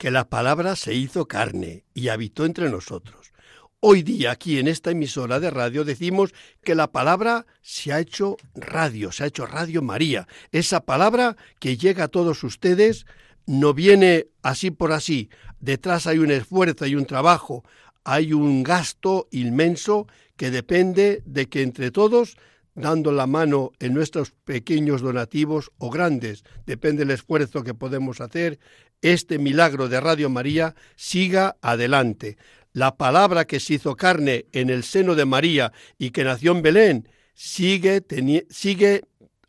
que 0.00 0.10
la 0.10 0.30
palabra 0.30 0.76
se 0.76 0.94
hizo 0.94 1.28
carne 1.28 1.84
y 1.92 2.08
habitó 2.08 2.46
entre 2.46 2.70
nosotros. 2.70 3.34
Hoy 3.80 4.02
día 4.02 4.30
aquí 4.30 4.58
en 4.58 4.66
esta 4.66 4.92
emisora 4.92 5.40
de 5.40 5.50
radio 5.50 5.84
decimos 5.84 6.32
que 6.64 6.74
la 6.74 6.90
palabra 6.90 7.44
se 7.60 7.92
ha 7.92 8.00
hecho 8.00 8.38
radio, 8.54 9.12
se 9.12 9.24
ha 9.24 9.26
hecho 9.26 9.44
Radio 9.44 9.82
María. 9.82 10.26
Esa 10.52 10.80
palabra 10.80 11.36
que 11.58 11.76
llega 11.76 12.04
a 12.04 12.08
todos 12.08 12.42
ustedes 12.44 13.04
no 13.44 13.74
viene 13.74 14.28
así 14.40 14.70
por 14.70 14.92
así. 14.92 15.28
Detrás 15.58 16.06
hay 16.06 16.16
un 16.16 16.30
esfuerzo, 16.30 16.86
y 16.86 16.94
un 16.94 17.04
trabajo, 17.04 17.62
hay 18.02 18.32
un 18.32 18.62
gasto 18.62 19.28
inmenso 19.30 20.06
que 20.38 20.50
depende 20.50 21.22
de 21.26 21.50
que 21.50 21.60
entre 21.60 21.90
todos, 21.90 22.38
dando 22.74 23.12
la 23.12 23.26
mano 23.26 23.72
en 23.80 23.92
nuestros 23.92 24.30
pequeños 24.30 25.02
donativos 25.02 25.72
o 25.76 25.90
grandes, 25.90 26.42
depende 26.64 27.00
del 27.00 27.10
esfuerzo 27.10 27.62
que 27.64 27.74
podemos 27.74 28.22
hacer, 28.22 28.58
este 29.02 29.38
milagro 29.38 29.88
de 29.88 30.00
Radio 30.00 30.28
María 30.30 30.74
siga 30.96 31.56
adelante 31.62 32.36
la 32.72 32.96
palabra 32.96 33.46
que 33.46 33.60
se 33.60 33.74
hizo 33.74 33.96
carne 33.96 34.46
en 34.52 34.70
el 34.70 34.84
seno 34.84 35.14
de 35.14 35.24
María 35.24 35.72
y 35.98 36.10
que 36.10 36.24
nació 36.24 36.52
en 36.52 36.62
Belén, 36.62 37.08
sigue, 37.34 38.04
sigue 38.48 39.02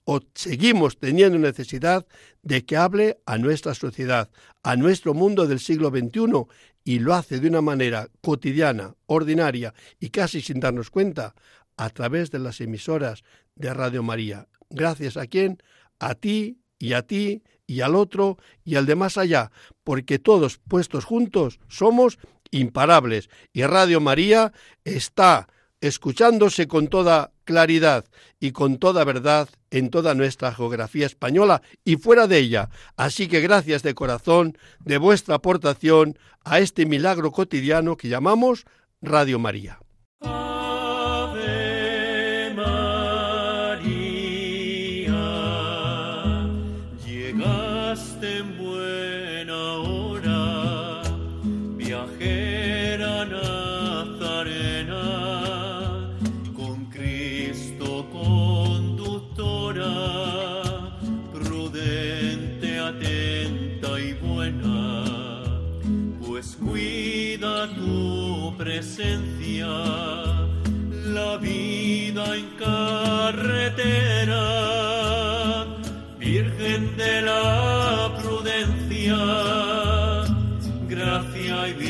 o 0.05 0.19
seguimos 0.33 0.97
teniendo 0.97 1.37
necesidad 1.37 2.05
de 2.41 2.65
que 2.65 2.77
hable 2.77 3.19
a 3.25 3.37
nuestra 3.37 3.75
sociedad, 3.75 4.29
a 4.63 4.75
nuestro 4.75 5.13
mundo 5.13 5.47
del 5.47 5.59
siglo 5.59 5.89
XXI, 5.89 6.45
y 6.83 6.97
lo 6.97 7.13
hace 7.13 7.39
de 7.39 7.47
una 7.47 7.61
manera 7.61 8.07
cotidiana, 8.21 8.95
ordinaria 9.05 9.75
y 9.99 10.09
casi 10.09 10.41
sin 10.41 10.59
darnos 10.59 10.89
cuenta, 10.89 11.35
a 11.77 11.89
través 11.89 12.31
de 12.31 12.39
las 12.39 12.59
emisoras 12.59 13.23
de 13.55 13.73
Radio 13.73 14.03
María. 14.03 14.47
Gracias 14.69 15.17
a 15.17 15.27
quién? 15.27 15.61
A 15.99 16.15
ti 16.15 16.59
y 16.79 16.93
a 16.93 17.03
ti 17.03 17.43
y 17.67 17.81
al 17.81 17.95
otro 17.95 18.37
y 18.63 18.75
al 18.75 18.85
de 18.85 18.95
más 18.95 19.17
allá, 19.17 19.51
porque 19.83 20.19
todos 20.19 20.57
puestos 20.57 21.05
juntos 21.05 21.59
somos 21.67 22.19
imparables. 22.51 23.29
Y 23.53 23.63
Radio 23.63 24.01
María 24.01 24.53
está 24.83 25.47
escuchándose 25.79 26.67
con 26.67 26.87
toda 26.87 27.31
claridad 27.43 28.05
y 28.39 28.51
con 28.51 28.77
toda 28.77 29.03
verdad 29.03 29.49
en 29.71 29.89
toda 29.89 30.13
nuestra 30.13 30.53
geografía 30.53 31.05
española 31.05 31.61
y 31.83 31.95
fuera 31.95 32.27
de 32.27 32.37
ella. 32.37 32.69
Así 32.95 33.27
que 33.27 33.41
gracias 33.41 33.81
de 33.81 33.95
corazón 33.95 34.57
de 34.79 34.97
vuestra 34.97 35.35
aportación 35.35 36.17
a 36.43 36.59
este 36.59 36.85
milagro 36.85 37.31
cotidiano 37.31 37.97
que 37.97 38.09
llamamos 38.09 38.65
Radio 39.01 39.39
María. 39.39 39.79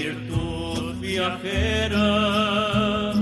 Virtud 0.03 0.95
viajera, 0.99 3.13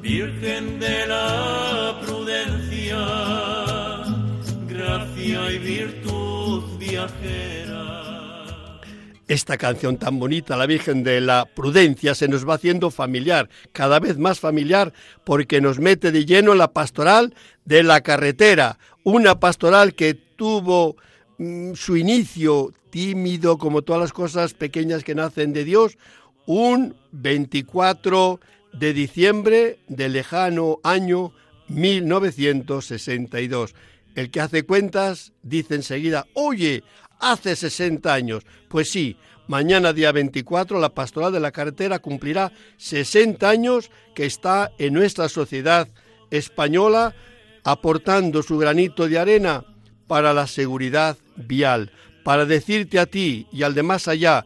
Virgen 0.00 0.78
de 0.78 1.06
la 1.08 2.00
prudencia, 2.04 2.98
gracia 4.68 5.50
y 5.50 5.58
virtud 5.58 6.78
viajera. 6.78 8.80
Esta 9.26 9.56
canción 9.56 9.96
tan 9.96 10.20
bonita, 10.20 10.56
la 10.56 10.66
Virgen 10.66 11.02
de 11.02 11.20
la 11.20 11.46
Prudencia, 11.46 12.14
se 12.14 12.28
nos 12.28 12.48
va 12.48 12.54
haciendo 12.54 12.90
familiar, 12.90 13.48
cada 13.72 13.98
vez 13.98 14.18
más 14.18 14.38
familiar, 14.38 14.92
porque 15.24 15.60
nos 15.60 15.80
mete 15.80 16.12
de 16.12 16.26
lleno 16.26 16.52
en 16.52 16.58
la 16.58 16.72
pastoral 16.72 17.34
de 17.64 17.82
la 17.82 18.02
carretera, 18.02 18.78
una 19.02 19.40
pastoral 19.40 19.94
que 19.94 20.14
tuvo 20.14 20.96
mm, 21.38 21.72
su 21.74 21.96
inicio 21.96 22.72
tímido, 22.94 23.58
como 23.58 23.82
todas 23.82 24.00
las 24.00 24.12
cosas 24.12 24.54
pequeñas 24.54 25.02
que 25.02 25.16
nacen 25.16 25.52
de 25.52 25.64
Dios, 25.64 25.98
un 26.46 26.94
24 27.10 28.38
de 28.72 28.92
diciembre 28.92 29.80
del 29.88 30.12
lejano 30.12 30.78
año 30.84 31.32
1962. 31.66 33.74
El 34.14 34.30
que 34.30 34.40
hace 34.40 34.62
cuentas 34.62 35.32
dice 35.42 35.74
enseguida, 35.74 36.26
oye, 36.34 36.84
hace 37.18 37.56
60 37.56 38.14
años. 38.14 38.44
Pues 38.68 38.92
sí, 38.92 39.16
mañana 39.48 39.92
día 39.92 40.12
24 40.12 40.78
la 40.78 40.94
Pastoral 40.94 41.32
de 41.32 41.40
la 41.40 41.50
Carretera 41.50 41.98
cumplirá 41.98 42.52
60 42.76 43.50
años 43.50 43.90
que 44.14 44.24
está 44.24 44.70
en 44.78 44.94
nuestra 44.94 45.28
sociedad 45.28 45.88
española 46.30 47.12
aportando 47.64 48.44
su 48.44 48.56
granito 48.56 49.08
de 49.08 49.18
arena 49.18 49.64
para 50.06 50.32
la 50.32 50.46
seguridad 50.46 51.16
vial, 51.34 51.90
para 52.24 52.46
decirte 52.46 52.98
a 52.98 53.06
ti 53.06 53.46
y 53.52 53.62
al 53.62 53.74
de 53.74 53.82
más 53.82 54.08
allá, 54.08 54.44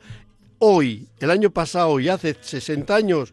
hoy, 0.59 1.09
el 1.21 1.31
año 1.31 1.51
pasado 1.51 1.99
y 2.01 2.09
hace 2.09 2.37
60 2.39 2.95
años, 2.95 3.33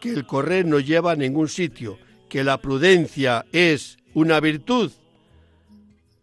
que 0.00 0.10
el 0.10 0.26
correr 0.26 0.66
no 0.66 0.80
lleva 0.80 1.12
a 1.12 1.16
ningún 1.16 1.48
sitio, 1.48 1.98
que 2.28 2.44
la 2.44 2.60
prudencia 2.60 3.46
es 3.52 3.96
una 4.12 4.40
virtud, 4.40 4.90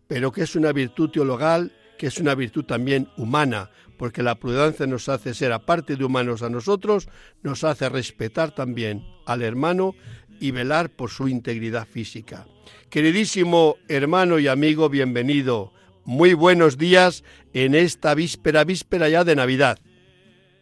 pero 0.07 0.31
que 0.31 0.43
es 0.43 0.55
una 0.55 0.71
virtud 0.71 1.09
teologal 1.09 1.71
que 1.97 2.07
es 2.07 2.19
una 2.19 2.35
virtud 2.35 2.65
también 2.65 3.07
humana, 3.15 3.69
porque 3.97 4.23
la 4.23 4.35
prudencia 4.35 4.85
nos 4.85 5.07
hace 5.07 5.33
ser, 5.33 5.53
aparte 5.53 5.95
de 5.95 6.03
humanos 6.03 6.41
a 6.41 6.49
nosotros, 6.49 7.07
nos 7.43 7.63
hace 7.63 7.87
respetar 7.87 8.53
también 8.53 9.05
al 9.25 9.41
hermano 9.41 9.95
y 10.39 10.51
velar 10.51 10.89
por 10.89 11.09
su 11.09 11.29
integridad 11.29 11.87
física. 11.87 12.45
Queridísimo 12.89 13.77
hermano 13.87 14.37
y 14.39 14.47
amigo, 14.47 14.89
bienvenido. 14.89 15.71
Muy 16.05 16.33
buenos 16.33 16.77
días 16.77 17.23
en 17.53 17.75
esta 17.75 18.13
víspera, 18.13 18.65
víspera 18.65 19.07
ya 19.07 19.23
de 19.23 19.37
Navidad. 19.37 19.77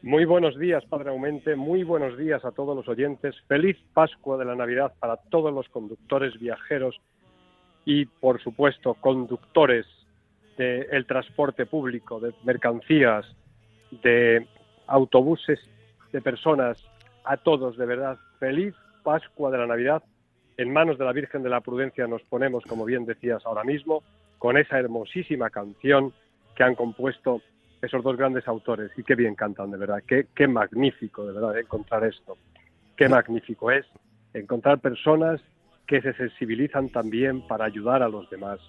Muy 0.03 0.25
buenos 0.25 0.57
días, 0.57 0.85
Padre 0.85 1.09
Aumente, 1.09 1.55
muy 1.55 1.83
buenos 1.83 2.15
días 2.15 2.45
a 2.45 2.51
todos 2.51 2.75
los 2.75 2.87
oyentes. 2.87 3.35
Feliz 3.47 3.75
Pascua 3.93 4.37
de 4.37 4.45
la 4.45 4.55
Navidad 4.55 4.93
para 4.99 5.17
todos 5.17 5.51
los 5.51 5.67
conductores, 5.69 6.39
viajeros 6.39 6.95
y, 7.85 8.05
por 8.05 8.41
supuesto, 8.41 8.93
conductores 8.95 9.87
del 10.57 11.07
transporte 11.07 11.65
público, 11.65 12.19
de 12.19 12.33
mercancías, 12.43 13.25
de 14.03 14.45
autobuses, 14.85 15.59
de 16.11 16.21
personas, 16.21 16.83
a 17.23 17.37
todos, 17.37 17.77
de 17.77 17.85
verdad, 17.87 18.17
feliz 18.39 18.75
Pascua 19.01 19.49
de 19.49 19.57
la 19.57 19.65
Navidad. 19.65 20.03
En 20.57 20.71
manos 20.71 20.99
de 20.99 21.05
la 21.05 21.13
Virgen 21.13 21.41
de 21.41 21.49
la 21.49 21.61
Prudencia 21.61 22.05
nos 22.05 22.21
ponemos, 22.23 22.63
como 22.65 22.85
bien 22.85 23.05
decías 23.05 23.43
ahora 23.45 23.63
mismo, 23.63 24.03
con 24.41 24.57
esa 24.57 24.79
hermosísima 24.79 25.51
canción 25.51 26.13
que 26.55 26.63
han 26.63 26.73
compuesto 26.73 27.43
esos 27.79 28.03
dos 28.03 28.17
grandes 28.17 28.47
autores. 28.47 28.89
Y 28.97 29.03
qué 29.03 29.13
bien 29.13 29.35
cantan, 29.35 29.69
de 29.69 29.77
verdad. 29.77 30.01
Qué, 30.07 30.29
qué 30.35 30.47
magnífico, 30.47 31.27
de 31.27 31.33
verdad, 31.33 31.59
encontrar 31.59 32.03
esto. 32.05 32.35
Qué 32.97 33.07
magnífico 33.07 33.69
es 33.69 33.85
encontrar 34.33 34.79
personas 34.79 35.39
que 35.85 36.01
se 36.01 36.13
sensibilizan 36.13 36.89
también 36.89 37.47
para 37.47 37.65
ayudar 37.65 38.01
a 38.01 38.09
los 38.09 38.27
demás. 38.31 38.59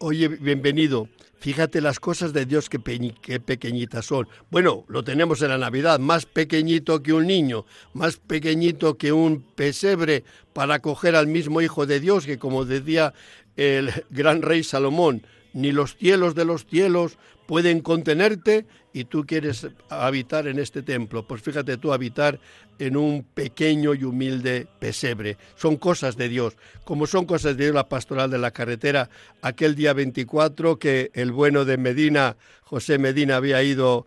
Oye, 0.00 0.28
bienvenido. 0.28 1.08
Fíjate 1.40 1.80
las 1.80 2.00
cosas 2.00 2.34
de 2.34 2.44
Dios 2.44 2.68
que, 2.68 2.78
pequeñitas 2.78 4.04
son. 4.04 4.28
Bueno, 4.50 4.84
lo 4.88 5.02
tenemos 5.02 5.40
en 5.40 5.48
la 5.48 5.56
Navidad, 5.56 5.98
más 5.98 6.26
pequeñito 6.26 7.02
que 7.02 7.14
un 7.14 7.26
niño, 7.26 7.64
más 7.94 8.18
pequeñito 8.18 8.98
que 8.98 9.12
un 9.12 9.42
pesebre 9.54 10.24
para 10.52 10.74
acoger 10.74 11.16
al 11.16 11.26
mismo 11.26 11.62
Hijo 11.62 11.86
de 11.86 12.00
Dios, 12.00 12.26
que 12.26 12.38
como 12.38 12.66
decía 12.66 13.14
el 13.56 14.04
gran 14.10 14.42
rey 14.42 14.62
Salomón, 14.64 15.26
ni 15.52 15.72
los 15.72 15.96
cielos 15.96 16.34
de 16.34 16.44
los 16.44 16.66
cielos 16.66 17.18
pueden 17.46 17.80
contenerte 17.80 18.66
y 18.92 19.04
tú 19.04 19.26
quieres 19.26 19.66
habitar 19.88 20.46
en 20.46 20.60
este 20.60 20.82
templo. 20.82 21.26
Pues 21.26 21.42
fíjate 21.42 21.76
tú 21.78 21.92
habitar 21.92 22.38
en 22.78 22.96
un 22.96 23.24
pequeño 23.24 23.94
y 23.94 24.04
humilde 24.04 24.68
pesebre. 24.78 25.36
Son 25.56 25.76
cosas 25.76 26.16
de 26.16 26.28
Dios, 26.28 26.56
como 26.84 27.08
son 27.08 27.26
cosas 27.26 27.56
de 27.56 27.64
Dios 27.64 27.74
la 27.74 27.88
pastoral 27.88 28.30
de 28.30 28.38
la 28.38 28.52
carretera, 28.52 29.10
aquel 29.42 29.74
día 29.74 29.92
24 29.92 30.78
que 30.78 31.10
el 31.14 31.32
bueno 31.32 31.64
de 31.64 31.76
Medina, 31.76 32.36
José 32.62 32.98
Medina, 32.98 33.36
había 33.36 33.62
ido 33.62 34.06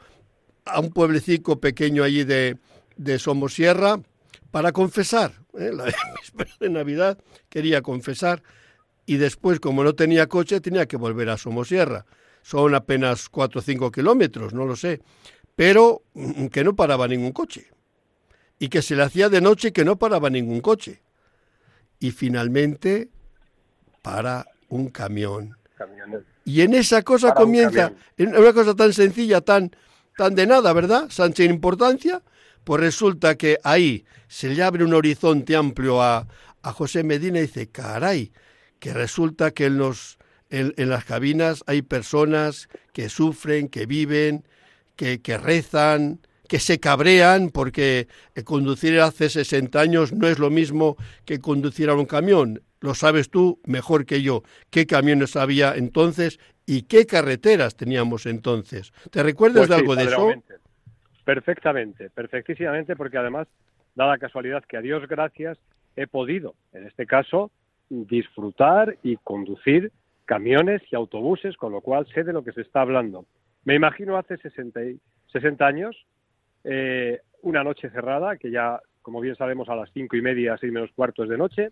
a 0.65 0.79
un 0.79 0.91
pueblecito 0.91 1.59
pequeño 1.59 2.03
allí 2.03 2.23
de, 2.23 2.57
de 2.95 3.19
Somosierra 3.19 3.99
para 4.51 4.71
confesar. 4.71 5.33
¿eh? 5.57 5.71
La 5.73 5.85
de 6.59 6.69
Navidad 6.69 7.17
quería 7.49 7.81
confesar 7.81 8.41
y 9.05 9.17
después, 9.17 9.59
como 9.59 9.83
no 9.83 9.93
tenía 9.93 10.27
coche, 10.27 10.61
tenía 10.61 10.85
que 10.85 10.97
volver 10.97 11.29
a 11.29 11.37
Somosierra 11.37 12.05
son 12.43 12.75
apenas 12.75 13.29
4 13.29 13.59
o 13.59 13.63
5 13.63 13.91
kilómetros, 13.91 14.53
no 14.53 14.65
lo 14.65 14.75
sé, 14.75 15.01
pero 15.55 16.03
mm, 16.13 16.47
que 16.47 16.63
no 16.63 16.75
paraba 16.75 17.07
ningún 17.07 17.31
coche. 17.31 17.71
Y 18.59 18.67
que 18.67 18.81
se 18.81 18.95
le 18.95 19.03
hacía 19.03 19.29
de 19.29 19.41
noche 19.41 19.73
que 19.73 19.83
no 19.83 19.97
paraba 19.97 20.29
ningún 20.29 20.61
coche. 20.61 21.01
Y 21.99 22.11
finalmente 22.11 23.09
para 24.01 24.45
un 24.69 24.89
camión. 24.89 25.57
Y 26.45 26.61
en 26.61 26.73
esa 26.73 27.01
cosa 27.01 27.33
comienza, 27.33 27.93
en 28.17 28.35
una 28.35 28.53
cosa 28.53 28.75
tan 28.75 28.93
sencilla, 28.93 29.41
tan, 29.41 29.71
tan 30.17 30.35
de 30.35 30.45
nada, 30.45 30.73
¿verdad? 30.73 31.09
Sin 31.09 31.49
importancia, 31.49 32.21
pues 32.63 32.81
resulta 32.81 33.35
que 33.35 33.57
ahí 33.63 34.05
se 34.27 34.49
le 34.49 34.61
abre 34.61 34.83
un 34.83 34.93
horizonte 34.93 35.55
amplio 35.55 36.01
a, 36.01 36.27
a 36.61 36.71
José 36.73 37.03
Medina 37.03 37.39
y 37.39 37.43
dice, 37.43 37.69
caray, 37.69 38.31
que 38.83 38.93
resulta 38.93 39.51
que 39.51 39.67
él 39.67 39.77
nos, 39.77 40.19
en, 40.49 40.89
las 40.89 41.05
cabinas 41.05 41.63
hay 41.67 41.83
personas 41.83 42.67
que 42.91 43.07
sufren, 43.07 43.69
que 43.69 43.85
viven, 43.85 44.43
que, 44.97 45.37
rezan, 45.37 46.19
que 46.49 46.59
se 46.59 46.81
cabrean 46.81 47.49
porque 47.49 48.09
conducir 48.43 48.99
hace 48.99 49.29
60 49.29 49.79
años 49.79 50.11
no 50.11 50.27
es 50.27 50.37
lo 50.37 50.49
mismo 50.49 50.97
que 51.23 51.39
conducir 51.39 51.89
a 51.89 51.95
un 51.95 52.05
camión. 52.05 52.61
Lo 52.81 52.93
sabes 52.93 53.29
tú 53.29 53.61
mejor 53.65 54.05
que 54.05 54.21
yo. 54.21 54.43
¿Qué 54.69 54.85
camiones 54.85 55.37
había 55.37 55.75
entonces 55.75 56.37
y 56.65 56.81
qué 56.81 57.05
carreteras 57.05 57.77
teníamos 57.77 58.25
entonces? 58.25 58.91
¿Te 59.11 59.23
recuerdas 59.23 59.67
pues 59.67 59.69
de 59.69 59.75
algo 59.75 59.95
de 59.95 60.03
eso? 60.03 60.29
Perfectamente, 61.23 62.09
perfectísimamente, 62.09 62.97
porque 62.97 63.17
además 63.17 63.47
da 63.95 64.07
la 64.07 64.17
casualidad 64.17 64.61
que 64.67 64.75
a 64.75 64.81
Dios 64.81 65.07
gracias 65.07 65.57
he 65.95 66.05
podido, 66.05 66.55
en 66.73 66.85
este 66.85 67.05
caso, 67.05 67.49
disfrutar 68.07 68.97
y 69.03 69.17
conducir 69.17 69.91
camiones 70.25 70.81
y 70.91 70.95
autobuses, 70.95 71.55
con 71.57 71.71
lo 71.71 71.81
cual 71.81 72.07
sé 72.13 72.23
de 72.23 72.33
lo 72.33 72.43
que 72.43 72.51
se 72.51 72.61
está 72.61 72.81
hablando. 72.81 73.25
Me 73.65 73.75
imagino 73.75 74.17
hace 74.17 74.37
60, 74.37 74.79
60 75.31 75.65
años, 75.65 76.05
eh, 76.63 77.21
una 77.41 77.63
noche 77.63 77.89
cerrada, 77.89 78.37
que 78.37 78.51
ya, 78.51 78.81
como 79.01 79.21
bien 79.21 79.35
sabemos, 79.35 79.69
a 79.69 79.75
las 79.75 79.91
cinco 79.93 80.15
y 80.15 80.21
media, 80.21 80.57
seis 80.57 80.71
menos 80.71 80.91
cuartos 80.95 81.29
de 81.29 81.37
noche, 81.37 81.69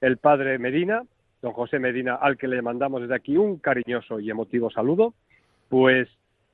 el 0.00 0.16
padre 0.16 0.58
Medina, 0.58 1.02
don 1.40 1.52
José 1.52 1.78
Medina, 1.78 2.16
al 2.16 2.36
que 2.36 2.48
le 2.48 2.62
mandamos 2.62 3.02
desde 3.02 3.14
aquí 3.14 3.36
un 3.36 3.58
cariñoso 3.58 4.20
y 4.20 4.30
emotivo 4.30 4.70
saludo, 4.70 5.14
pues 5.68 6.08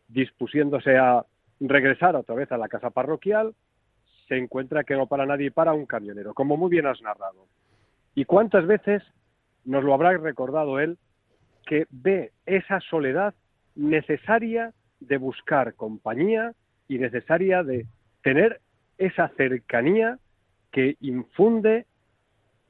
dispusiéndose 0.08 0.96
a 0.96 1.24
regresar 1.60 2.16
otra 2.16 2.34
vez 2.34 2.50
a 2.52 2.58
la 2.58 2.68
casa 2.68 2.90
parroquial, 2.90 3.54
se 4.28 4.36
encuentra 4.36 4.84
que 4.84 4.94
no 4.94 5.06
para 5.06 5.26
nadie 5.26 5.50
para 5.50 5.72
un 5.72 5.86
camionero, 5.86 6.34
como 6.34 6.56
muy 6.56 6.70
bien 6.70 6.86
has 6.86 7.00
narrado. 7.02 7.46
¿Y 8.18 8.24
cuántas 8.24 8.66
veces 8.66 9.00
nos 9.64 9.84
lo 9.84 9.94
habrá 9.94 10.10
recordado 10.18 10.80
él 10.80 10.98
que 11.64 11.86
ve 11.88 12.32
esa 12.46 12.80
soledad 12.80 13.32
necesaria 13.76 14.72
de 14.98 15.18
buscar 15.18 15.74
compañía 15.74 16.52
y 16.88 16.98
necesaria 16.98 17.62
de 17.62 17.86
tener 18.24 18.60
esa 18.98 19.28
cercanía 19.36 20.18
que 20.72 20.96
infunde 21.00 21.86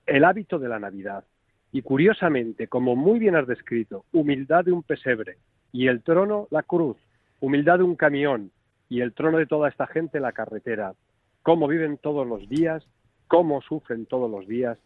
el 0.04 0.24
hábito 0.24 0.58
de 0.58 0.68
la 0.68 0.78
Navidad. 0.78 1.24
Y 1.72 1.80
curiosamente, 1.80 2.68
como 2.68 2.94
muy 2.94 3.18
bien 3.18 3.34
has 3.34 3.46
descrito, 3.46 4.04
humildad 4.12 4.66
de 4.66 4.72
un 4.72 4.82
pesebre 4.82 5.38
y 5.72 5.86
el 5.86 6.02
trono 6.02 6.46
la 6.50 6.62
cruz, 6.62 6.98
humildad 7.40 7.78
de 7.78 7.84
un 7.84 7.96
camión 7.96 8.50
y 8.90 9.00
el 9.00 9.14
trono 9.14 9.38
de 9.38 9.46
toda 9.46 9.70
esta 9.70 9.86
gente 9.86 10.20
la 10.20 10.32
carretera, 10.32 10.92
cómo 11.42 11.68
viven 11.68 11.96
todos 11.96 12.26
los 12.26 12.46
días, 12.50 12.86
cómo 13.28 13.62
sufren 13.62 14.04
todos 14.04 14.30
los 14.30 14.46
días. 14.46 14.76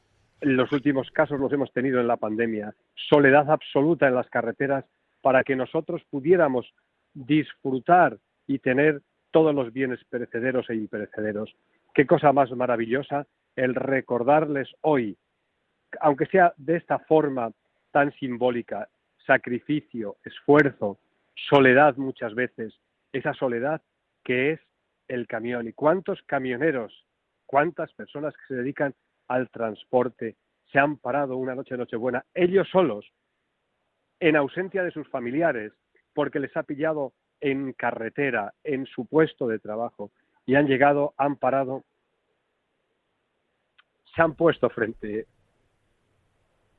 Los 0.42 0.72
últimos 0.72 1.08
casos 1.12 1.38
los 1.38 1.52
hemos 1.52 1.72
tenido 1.72 2.00
en 2.00 2.08
la 2.08 2.16
pandemia. 2.16 2.74
Soledad 3.08 3.48
absoluta 3.48 4.08
en 4.08 4.16
las 4.16 4.28
carreteras 4.28 4.84
para 5.20 5.44
que 5.44 5.54
nosotros 5.54 6.02
pudiéramos 6.10 6.74
disfrutar 7.14 8.18
y 8.48 8.58
tener 8.58 9.02
todos 9.30 9.54
los 9.54 9.72
bienes 9.72 10.04
perecederos 10.04 10.68
e 10.68 10.74
imperecederos. 10.74 11.54
Qué 11.94 12.06
cosa 12.06 12.32
más 12.32 12.50
maravillosa 12.50 13.28
el 13.54 13.76
recordarles 13.76 14.68
hoy, 14.80 15.16
aunque 16.00 16.26
sea 16.26 16.52
de 16.56 16.76
esta 16.76 16.98
forma 16.98 17.52
tan 17.92 18.12
simbólica, 18.14 18.88
sacrificio, 19.24 20.16
esfuerzo, 20.24 20.98
soledad 21.34 21.96
muchas 21.96 22.34
veces, 22.34 22.74
esa 23.12 23.32
soledad 23.34 23.80
que 24.24 24.52
es 24.52 24.60
el 25.06 25.28
camión. 25.28 25.68
¿Y 25.68 25.72
cuántos 25.72 26.20
camioneros, 26.24 27.06
cuántas 27.46 27.92
personas 27.92 28.34
que 28.34 28.54
se 28.54 28.54
dedican 28.54 28.92
al 29.28 29.50
transporte 29.50 30.36
se 30.70 30.78
han 30.78 30.96
parado 30.96 31.36
una 31.36 31.54
noche 31.54 31.74
de 31.74 31.78
Nochebuena, 31.78 32.24
ellos 32.34 32.68
solos, 32.70 33.10
en 34.20 34.36
ausencia 34.36 34.82
de 34.82 34.90
sus 34.90 35.08
familiares, 35.08 35.72
porque 36.14 36.40
les 36.40 36.56
ha 36.56 36.62
pillado 36.62 37.12
en 37.40 37.72
carretera, 37.72 38.54
en 38.64 38.86
su 38.86 39.06
puesto 39.06 39.46
de 39.48 39.58
trabajo, 39.58 40.10
y 40.46 40.54
han 40.54 40.66
llegado, 40.66 41.12
han 41.16 41.36
parado, 41.36 41.84
se 44.14 44.22
han 44.22 44.34
puesto 44.34 44.70
frente 44.70 45.26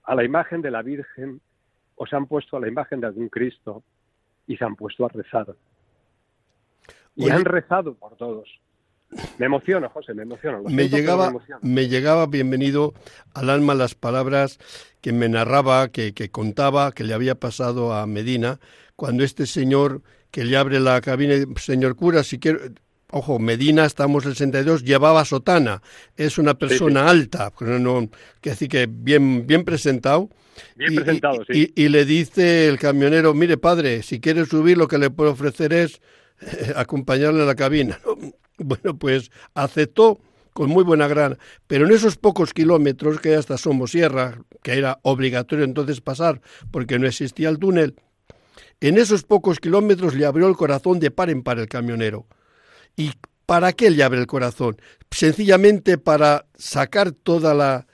a 0.03 0.15
la 0.15 0.23
imagen 0.23 0.61
de 0.61 0.71
la 0.71 0.81
Virgen 0.81 1.41
o 1.95 2.05
se 2.05 2.15
han 2.15 2.27
puesto 2.27 2.57
a 2.57 2.59
la 2.59 2.67
imagen 2.67 2.99
de 2.99 3.07
algún 3.07 3.29
Cristo 3.29 3.83
y 4.47 4.57
se 4.57 4.65
han 4.65 4.75
puesto 4.75 5.05
a 5.05 5.09
rezar. 5.09 5.55
Y 7.15 7.29
han 7.29 7.45
rezado 7.45 7.93
por 7.95 8.15
todos. 8.17 8.49
Me 9.37 9.45
emociono, 9.45 9.89
José, 9.89 10.13
me 10.13 10.23
emociono. 10.23 10.63
Me 10.63 10.89
llegaba, 10.89 11.33
me, 11.61 11.87
llegaba, 11.87 12.25
bienvenido 12.27 12.93
al 13.33 13.49
alma 13.49 13.75
las 13.75 13.95
palabras 13.95 14.59
que 15.01 15.11
me 15.11 15.29
narraba, 15.29 15.89
que, 15.89 16.13
que, 16.13 16.29
contaba, 16.29 16.91
que 16.91 17.03
le 17.03 17.13
había 17.13 17.35
pasado 17.35 17.93
a 17.93 18.05
Medina, 18.07 18.59
cuando 18.95 19.23
este 19.23 19.45
señor 19.45 20.01
que 20.31 20.45
le 20.45 20.57
abre 20.57 20.79
la 20.79 20.99
cabina, 21.01 21.35
señor 21.57 21.95
cura, 21.95 22.23
si 22.23 22.39
quiero, 22.39 22.59
ojo, 23.11 23.37
Medina, 23.37 23.85
estamos 23.85 24.23
en 24.23 24.31
el 24.31 24.35
62, 24.35 24.83
llevaba 24.83 25.23
sotana, 25.25 25.81
es 26.17 26.37
una 26.37 26.55
persona 26.55 27.07
alta, 27.07 27.53
no, 27.59 28.09
que 28.41 28.49
decir 28.49 28.67
que 28.67 28.87
bien, 28.89 29.45
bien 29.45 29.63
presentado. 29.63 30.29
Bien 30.75 30.93
y, 30.93 30.95
presentado, 30.95 31.43
sí. 31.47 31.71
Y, 31.75 31.87
le 31.89 32.05
dice 32.05 32.67
el 32.67 32.79
camionero, 32.79 33.33
mire 33.33 33.57
padre, 33.57 34.01
si 34.01 34.19
quiere 34.19 34.45
subir 34.45 34.77
lo 34.77 34.87
que 34.87 34.97
le 34.97 35.11
puedo 35.11 35.31
ofrecer 35.31 35.71
es 35.73 36.01
eh, 36.41 36.73
acompañarle 36.75 37.43
a 37.43 37.45
la 37.45 37.55
cabina. 37.55 37.99
Bueno, 38.59 38.97
pues 38.97 39.31
aceptó 39.55 40.19
con 40.53 40.69
muy 40.69 40.83
buena 40.83 41.07
grana, 41.07 41.37
pero 41.65 41.87
en 41.87 41.91
esos 41.91 42.17
pocos 42.17 42.53
kilómetros 42.53 43.19
que 43.19 43.35
hasta 43.35 43.57
Somosierra, 43.57 44.37
que 44.61 44.73
era 44.77 44.99
obligatorio 45.01 45.65
entonces 45.65 46.01
pasar 46.01 46.41
porque 46.71 46.99
no 46.99 47.07
existía 47.07 47.49
el 47.49 47.57
túnel, 47.57 47.95
en 48.79 48.97
esos 48.97 49.23
pocos 49.23 49.59
kilómetros 49.59 50.13
le 50.13 50.25
abrió 50.25 50.47
el 50.47 50.55
corazón 50.55 50.99
de 50.99 51.09
par 51.09 51.29
en 51.29 51.41
par 51.41 51.57
el 51.57 51.67
camionero. 51.67 52.27
¿Y 52.95 53.13
para 53.45 53.73
qué 53.73 53.89
le 53.89 54.03
abre 54.03 54.19
el 54.19 54.27
corazón? 54.27 54.77
Sencillamente 55.09 55.97
para 55.97 56.45
sacar 56.55 57.11
toda 57.11 57.53
la 57.53 57.87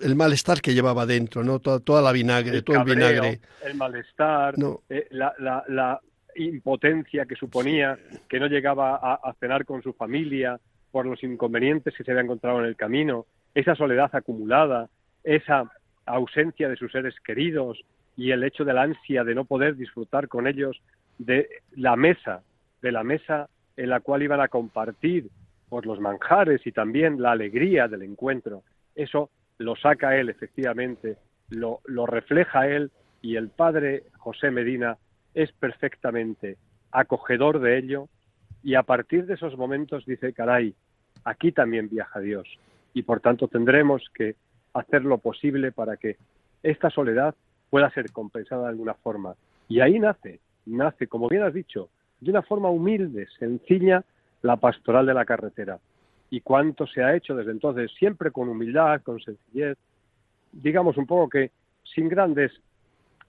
el 0.00 0.14
malestar 0.14 0.60
que 0.60 0.74
llevaba 0.74 1.06
dentro, 1.06 1.42
¿no? 1.42 1.58
Toda, 1.58 1.80
toda 1.80 2.00
la 2.00 2.12
vinagre, 2.12 2.62
todo 2.62 2.78
el 2.78 2.84
vinagre. 2.84 3.40
El 3.64 3.74
malestar, 3.76 4.54
eh, 4.88 5.08
la, 5.10 5.34
la, 5.38 5.64
la, 5.68 6.00
impotencia 6.38 7.26
que 7.26 7.36
suponía 7.36 7.98
que 8.28 8.40
no 8.40 8.46
llegaba 8.46 8.96
a, 8.96 9.14
a, 9.14 9.34
cenar 9.34 9.64
con 9.64 9.82
su 9.82 9.92
familia 9.92 10.58
por 10.90 11.06
los 11.06 11.22
inconvenientes 11.22 11.94
que 11.94 12.04
se 12.04 12.10
había 12.10 12.22
encontrado 12.22 12.60
en 12.60 12.66
el 12.66 12.76
camino, 12.76 13.26
esa 13.54 13.74
soledad 13.74 14.10
acumulada, 14.12 14.88
esa 15.24 15.70
ausencia 16.06 16.68
de 16.68 16.76
sus 16.76 16.90
seres 16.92 17.14
queridos 17.24 17.80
y 18.16 18.30
el 18.30 18.42
hecho 18.42 18.64
de 18.64 18.72
la 18.72 18.82
ansia 18.82 19.24
de 19.24 19.34
no 19.34 19.44
poder 19.44 19.76
disfrutar 19.76 20.28
con 20.28 20.46
ellos 20.46 20.80
de 21.18 21.48
la 21.76 21.96
mesa, 21.96 22.42
de 22.82 22.92
la 22.92 23.04
mesa 23.04 23.48
en 23.76 23.90
la 23.90 24.00
cual 24.00 24.22
iban 24.22 24.40
a 24.40 24.48
compartir 24.48 25.28
por 25.68 25.86
los 25.86 26.00
manjares 26.00 26.66
y 26.66 26.72
también 26.72 27.20
la 27.20 27.32
alegría 27.32 27.88
del 27.88 28.02
encuentro. 28.02 28.62
Eso 28.94 29.30
lo 29.58 29.76
saca 29.76 30.16
él 30.16 30.28
efectivamente, 30.28 31.16
lo, 31.50 31.80
lo 31.84 32.06
refleja 32.06 32.68
él 32.68 32.90
y 33.20 33.36
el 33.36 33.48
padre 33.50 34.04
José 34.16 34.50
Medina 34.50 34.96
es 35.34 35.52
perfectamente 35.52 36.56
acogedor 36.90 37.60
de 37.60 37.78
ello 37.78 38.08
y 38.62 38.74
a 38.74 38.82
partir 38.82 39.26
de 39.26 39.34
esos 39.34 39.56
momentos 39.56 40.04
dice, 40.06 40.32
caray, 40.32 40.74
aquí 41.24 41.52
también 41.52 41.88
viaja 41.88 42.20
Dios 42.20 42.48
y 42.94 43.02
por 43.02 43.20
tanto 43.20 43.48
tendremos 43.48 44.02
que 44.14 44.36
hacer 44.74 45.04
lo 45.04 45.18
posible 45.18 45.72
para 45.72 45.96
que 45.96 46.16
esta 46.62 46.90
soledad 46.90 47.34
pueda 47.70 47.90
ser 47.90 48.10
compensada 48.12 48.62
de 48.62 48.68
alguna 48.68 48.94
forma. 48.94 49.34
Y 49.68 49.80
ahí 49.80 49.98
nace, 49.98 50.40
nace, 50.66 51.06
como 51.06 51.28
bien 51.28 51.42
has 51.42 51.54
dicho, 51.54 51.90
de 52.20 52.30
una 52.30 52.42
forma 52.42 52.70
humilde, 52.70 53.28
sencilla, 53.38 54.04
la 54.42 54.56
pastoral 54.56 55.06
de 55.06 55.14
la 55.14 55.24
carretera. 55.24 55.78
Y 56.30 56.40
cuánto 56.40 56.86
se 56.86 57.02
ha 57.02 57.14
hecho 57.14 57.34
desde 57.34 57.52
entonces, 57.52 57.90
siempre 57.98 58.30
con 58.30 58.48
humildad, 58.48 59.02
con 59.02 59.20
sencillez, 59.20 59.76
digamos 60.52 60.96
un 60.96 61.06
poco 61.06 61.28
que 61.28 61.50
sin 61.94 62.08
grandes 62.08 62.52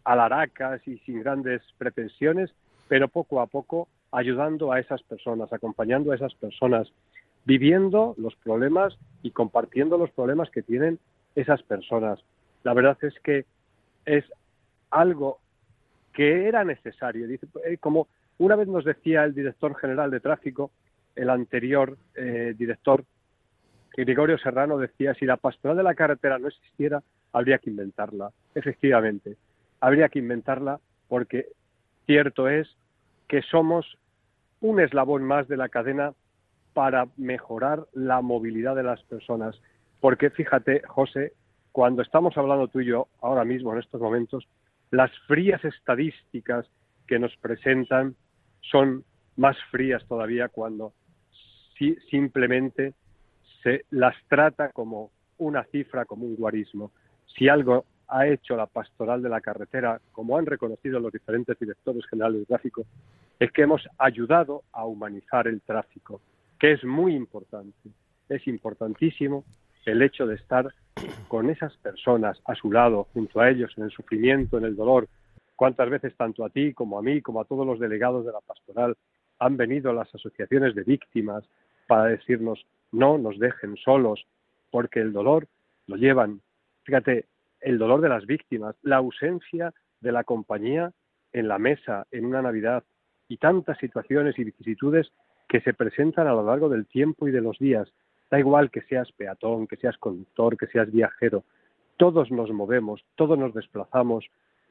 alaracas 0.04 0.86
y 0.88 0.98
sin 1.00 1.22
grandes 1.22 1.62
pretensiones, 1.78 2.52
pero 2.88 3.08
poco 3.08 3.42
a 3.42 3.48
poco 3.48 3.88
ayudando 4.12 4.72
a 4.72 4.80
esas 4.80 5.04
personas, 5.04 5.54
acompañando 5.54 6.12
a 6.12 6.16
esas 6.16 6.34
personas, 6.36 6.92
viviendo 7.46 8.16
los 8.18 8.36
problemas 8.36 8.98
y 9.22 9.32
compartiendo 9.32 9.98
los 9.98 10.12
problemas 10.12 10.50
que 10.50 10.62
tienen 10.62 11.00
esas 11.36 11.62
personas. 11.64 12.20
La 12.64 12.74
verdad 12.74 12.98
es 13.02 13.14
que 13.24 13.46
es 14.06 14.26
algo 14.90 15.40
que 16.14 16.48
era 16.48 16.64
necesario. 16.64 17.28
Eh, 17.30 17.78
como 17.80 18.08
una 18.40 18.56
vez 18.56 18.68
nos 18.68 18.86
decía 18.86 19.24
el 19.24 19.34
director 19.36 19.76
general 19.76 20.12
de 20.12 20.20
tráfico, 20.20 20.72
el 21.16 21.30
anterior 21.30 21.98
eh, 22.16 22.56
director, 22.58 23.04
Gregorio 23.96 24.38
Serrano 24.38 24.78
decía, 24.78 25.14
si 25.14 25.26
la 25.26 25.38
pastoral 25.38 25.76
de 25.76 25.84
la 25.84 25.94
carretera 25.94 26.40
no 26.40 26.48
existiera, 26.48 27.04
habría 27.34 27.58
que 27.58 27.70
inventarla. 27.70 28.32
Efectivamente, 28.56 29.36
habría 29.80 30.10
que 30.10 30.20
inventarla 30.20 30.80
porque 31.08 31.48
cierto 32.06 32.48
es 32.48 32.68
que 33.28 33.42
somos 33.44 33.98
un 34.62 34.80
eslabón 34.80 35.24
más 35.24 35.48
de 35.48 35.58
la 35.58 35.70
cadena 35.70 36.14
para 36.74 37.08
mejorar 37.18 37.86
la 37.94 38.22
movilidad 38.22 38.76
de 38.76 38.84
las 38.84 39.02
personas. 39.04 39.60
Porque 40.00 40.30
fíjate, 40.30 40.82
José, 40.88 41.34
cuando 41.72 42.02
estamos 42.02 42.38
hablando 42.38 42.68
tú 42.68 42.82
y 42.82 42.86
yo 42.86 43.08
ahora 43.22 43.46
mismo, 43.46 43.74
en 43.74 43.80
estos 43.80 44.02
momentos, 44.02 44.48
las 44.92 45.12
frías 45.28 45.64
estadísticas 45.64 46.66
que 47.08 47.20
nos 47.20 47.36
presentan 47.38 48.16
son 48.62 49.04
más 49.36 49.58
frías 49.72 50.06
todavía 50.08 50.50
cuando 50.50 50.94
si, 51.78 51.96
simplemente 52.10 52.94
se 53.64 53.86
las 53.90 54.16
trata 54.28 54.70
como 54.72 55.12
una 55.38 55.64
cifra, 55.66 56.06
como 56.06 56.26
un 56.26 56.36
guarismo. 56.36 56.92
Si 57.26 57.48
algo 57.48 57.86
ha 58.10 58.28
hecho 58.28 58.56
la 58.56 58.66
pastoral 58.66 59.22
de 59.22 59.30
la 59.30 59.42
carretera, 59.42 60.00
como 60.12 60.38
han 60.38 60.46
reconocido 60.46 61.00
los 61.00 61.12
diferentes 61.12 61.58
directores 61.60 62.06
generales 62.08 62.42
de 62.42 62.46
tráfico, 62.46 62.86
es 63.40 63.52
que 63.52 63.62
hemos 63.62 63.88
ayudado 63.98 64.64
a 64.72 64.86
humanizar 64.86 65.48
el 65.48 65.62
tráfico, 65.62 66.22
que 66.60 66.74
es 66.74 66.84
muy 66.84 67.16
importante. 67.16 67.90
Es 68.28 68.46
importantísimo 68.48 69.46
el 69.86 70.02
hecho 70.02 70.28
de 70.28 70.36
estar 70.36 70.68
con 71.28 71.50
esas 71.50 71.76
personas 71.78 72.40
a 72.46 72.56
su 72.56 72.72
lado, 72.72 73.08
junto 73.14 73.40
a 73.40 73.50
ellos, 73.50 73.72
en 73.78 73.86
el 73.86 73.92
sufrimiento, 73.92 74.58
en 74.58 74.66
el 74.66 74.76
dolor, 74.76 75.08
cuántas 75.56 75.90
veces 75.90 76.16
tanto 76.16 76.46
a 76.46 76.50
ti 76.50 76.74
como 76.74 76.98
a 76.98 77.02
mí, 77.02 77.22
como 77.22 77.42
a 77.42 77.46
todos 77.46 77.66
los 77.66 77.80
delegados 77.80 78.26
de 78.26 78.32
la 78.32 78.42
pastoral, 78.42 78.96
han 79.40 79.58
venido 79.58 79.94
las 79.94 80.14
asociaciones 80.14 80.76
de 80.76 80.84
víctimas 80.84 81.44
para 81.88 82.06
decirnos 82.06 82.66
no 82.92 83.18
nos 83.18 83.40
dejen 83.40 83.78
solos, 83.78 84.26
porque 84.72 85.00
el 85.00 85.14
dolor 85.14 85.48
lo 85.88 85.96
llevan. 85.96 86.42
Fíjate, 86.84 87.26
el 87.62 87.78
dolor 87.78 88.02
de 88.02 88.10
las 88.10 88.26
víctimas, 88.26 88.76
la 88.82 88.98
ausencia 88.98 89.74
de 90.02 90.12
la 90.12 90.24
compañía 90.24 90.92
en 91.34 91.48
la 91.48 91.60
mesa 91.60 92.08
en 92.12 92.26
una 92.26 92.42
Navidad 92.42 92.84
y 93.28 93.38
tantas 93.38 93.78
situaciones 93.78 94.38
y 94.40 94.44
vicisitudes 94.44 95.12
que 95.48 95.62
se 95.62 95.74
presentan 95.74 96.28
a 96.28 96.34
lo 96.34 96.44
largo 96.44 96.70
del 96.70 96.86
tiempo 96.88 97.28
y 97.28 97.32
de 97.32 97.42
los 97.42 97.58
días. 97.60 97.92
Da 98.30 98.40
igual 98.40 98.70
que 98.70 98.82
seas 98.84 99.12
peatón, 99.12 99.68
que 99.68 99.78
seas 99.78 99.98
conductor, 99.98 100.58
que 100.58 100.68
seas 100.68 100.92
viajero. 100.92 101.44
Todos 101.98 102.32
nos 102.32 102.52
movemos, 102.52 103.04
todos 103.16 103.38
nos 103.38 103.54
desplazamos, 103.54 104.26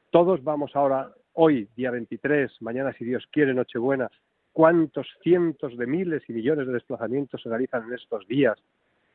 todos 0.09 0.43
vamos 0.43 0.75
ahora, 0.75 1.11
hoy, 1.33 1.67
día 1.75 1.91
23, 1.91 2.61
mañana, 2.61 2.93
si 2.93 3.05
Dios 3.05 3.27
quiere, 3.31 3.53
Nochebuena, 3.53 4.09
cuántos 4.53 5.07
cientos 5.21 5.77
de 5.77 5.85
miles 5.85 6.23
y 6.27 6.33
millones 6.33 6.67
de 6.67 6.73
desplazamientos 6.73 7.41
se 7.41 7.49
realizan 7.49 7.83
en 7.83 7.93
estos 7.93 8.27
días, 8.27 8.57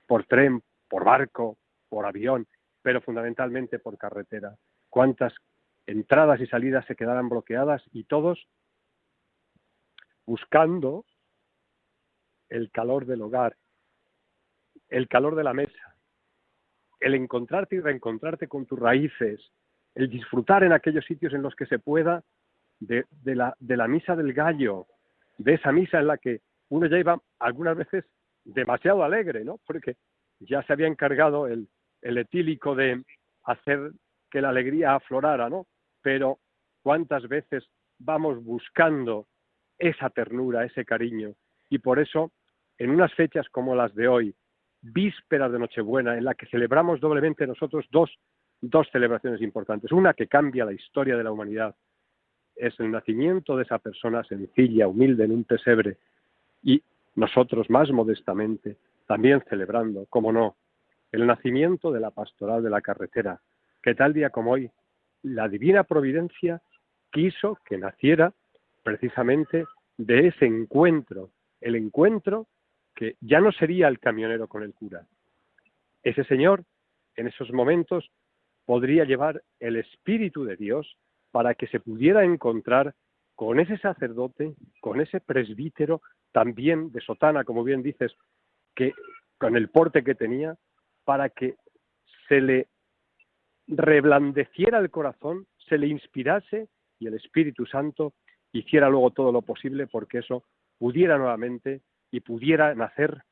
por 0.06 0.24
tren, 0.24 0.62
por 0.88 1.04
barco, 1.04 1.56
por 1.88 2.06
avión, 2.06 2.46
pero 2.84 3.00
fundamentalmente 3.00 3.78
por 3.78 3.96
carretera. 3.96 4.58
Cuántas 4.90 5.32
entradas 5.86 6.38
y 6.42 6.46
salidas 6.46 6.84
se 6.84 6.94
quedarán 6.94 7.30
bloqueadas 7.30 7.82
y 7.92 8.04
todos 8.04 8.46
buscando 10.26 11.06
el 12.50 12.70
calor 12.70 13.06
del 13.06 13.22
hogar, 13.22 13.56
el 14.90 15.08
calor 15.08 15.34
de 15.34 15.44
la 15.44 15.54
mesa, 15.54 15.96
el 17.00 17.14
encontrarte 17.14 17.76
y 17.76 17.80
reencontrarte 17.80 18.48
con 18.48 18.66
tus 18.66 18.78
raíces, 18.78 19.40
el 19.94 20.10
disfrutar 20.10 20.62
en 20.62 20.74
aquellos 20.74 21.06
sitios 21.06 21.32
en 21.32 21.40
los 21.40 21.56
que 21.56 21.64
se 21.64 21.78
pueda 21.78 22.22
de, 22.80 23.06
la, 23.24 23.56
de 23.60 23.78
la 23.78 23.88
misa 23.88 24.14
del 24.14 24.34
gallo, 24.34 24.88
de 25.38 25.54
esa 25.54 25.72
misa 25.72 26.00
en 26.00 26.08
la 26.08 26.18
que 26.18 26.42
uno 26.68 26.86
ya 26.86 26.98
iba 26.98 27.18
algunas 27.38 27.78
veces 27.78 28.04
demasiado 28.44 29.02
alegre, 29.02 29.42
¿no? 29.42 29.58
Porque 29.66 29.96
ya 30.38 30.62
se 30.64 30.74
había 30.74 30.86
encargado 30.86 31.46
el, 31.46 31.66
el 32.04 32.18
etílico 32.18 32.76
de 32.76 33.02
hacer 33.44 33.90
que 34.30 34.40
la 34.40 34.50
alegría 34.50 34.94
aflorara, 34.94 35.48
¿no? 35.48 35.66
Pero 36.02 36.38
cuántas 36.82 37.26
veces 37.26 37.64
vamos 37.98 38.44
buscando 38.44 39.26
esa 39.78 40.10
ternura, 40.10 40.64
ese 40.64 40.84
cariño. 40.84 41.32
Y 41.70 41.78
por 41.78 41.98
eso, 41.98 42.30
en 42.78 42.90
unas 42.90 43.12
fechas 43.14 43.48
como 43.48 43.74
las 43.74 43.94
de 43.94 44.06
hoy, 44.06 44.34
vísperas 44.82 45.50
de 45.50 45.58
Nochebuena, 45.58 46.16
en 46.16 46.24
la 46.24 46.34
que 46.34 46.46
celebramos 46.46 47.00
doblemente 47.00 47.46
nosotros 47.46 47.86
dos, 47.90 48.10
dos 48.60 48.86
celebraciones 48.92 49.40
importantes. 49.40 49.90
Una 49.90 50.12
que 50.12 50.26
cambia 50.26 50.66
la 50.66 50.74
historia 50.74 51.16
de 51.16 51.24
la 51.24 51.32
humanidad, 51.32 51.74
es 52.54 52.78
el 52.78 52.90
nacimiento 52.90 53.56
de 53.56 53.64
esa 53.64 53.78
persona 53.78 54.22
sencilla, 54.24 54.86
humilde 54.86 55.24
en 55.24 55.32
un 55.32 55.44
pesebre, 55.44 55.96
y 56.62 56.82
nosotros 57.16 57.68
más 57.70 57.90
modestamente, 57.90 58.76
también 59.06 59.42
celebrando, 59.48 60.06
como 60.10 60.32
no, 60.32 60.56
el 61.14 61.28
nacimiento 61.28 61.92
de 61.92 62.00
la 62.00 62.10
pastoral 62.10 62.60
de 62.60 62.70
la 62.70 62.80
carretera, 62.80 63.40
que 63.80 63.94
tal 63.94 64.12
día 64.12 64.30
como 64.30 64.50
hoy, 64.50 64.68
la 65.22 65.48
divina 65.48 65.84
providencia 65.84 66.60
quiso 67.12 67.56
que 67.64 67.78
naciera 67.78 68.32
precisamente 68.82 69.64
de 69.96 70.26
ese 70.26 70.46
encuentro, 70.46 71.30
el 71.60 71.76
encuentro 71.76 72.48
que 72.96 73.14
ya 73.20 73.40
no 73.40 73.52
sería 73.52 73.86
el 73.86 74.00
camionero 74.00 74.48
con 74.48 74.64
el 74.64 74.74
cura. 74.74 75.06
Ese 76.02 76.24
señor, 76.24 76.64
en 77.14 77.28
esos 77.28 77.52
momentos, 77.52 78.10
podría 78.66 79.04
llevar 79.04 79.40
el 79.60 79.76
Espíritu 79.76 80.44
de 80.44 80.56
Dios 80.56 80.96
para 81.30 81.54
que 81.54 81.68
se 81.68 81.78
pudiera 81.78 82.24
encontrar 82.24 82.92
con 83.36 83.60
ese 83.60 83.78
sacerdote, 83.78 84.54
con 84.80 85.00
ese 85.00 85.20
presbítero, 85.20 86.02
también 86.32 86.90
de 86.90 87.00
sotana, 87.00 87.44
como 87.44 87.62
bien 87.62 87.84
dices, 87.84 88.12
que 88.74 88.92
con 89.38 89.56
el 89.56 89.68
porte 89.68 90.02
que 90.02 90.16
tenía, 90.16 90.56
para 91.04 91.28
que 91.28 91.56
se 92.28 92.40
le 92.40 92.68
reblandeciera 93.66 94.78
el 94.78 94.90
corazón, 94.90 95.46
se 95.68 95.78
le 95.78 95.86
inspirase 95.86 96.68
y 96.98 97.06
el 97.06 97.14
Espíritu 97.14 97.66
Santo 97.66 98.14
hiciera 98.52 98.88
luego 98.88 99.10
todo 99.10 99.32
lo 99.32 99.42
posible 99.42 99.86
porque 99.86 100.18
eso 100.18 100.44
pudiera 100.78 101.18
nuevamente 101.18 101.80
y 102.10 102.20
pudiera 102.20 102.74
nacer 102.74 103.22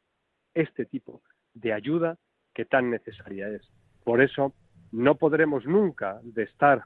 este 0.54 0.84
tipo 0.86 1.22
de 1.54 1.72
ayuda 1.72 2.18
que 2.54 2.64
tan 2.64 2.90
necesaria 2.90 3.48
es. 3.48 3.62
Por 4.04 4.20
eso 4.20 4.54
no 4.90 5.16
podremos 5.16 5.64
nunca 5.64 6.20
de 6.22 6.44
estar 6.44 6.84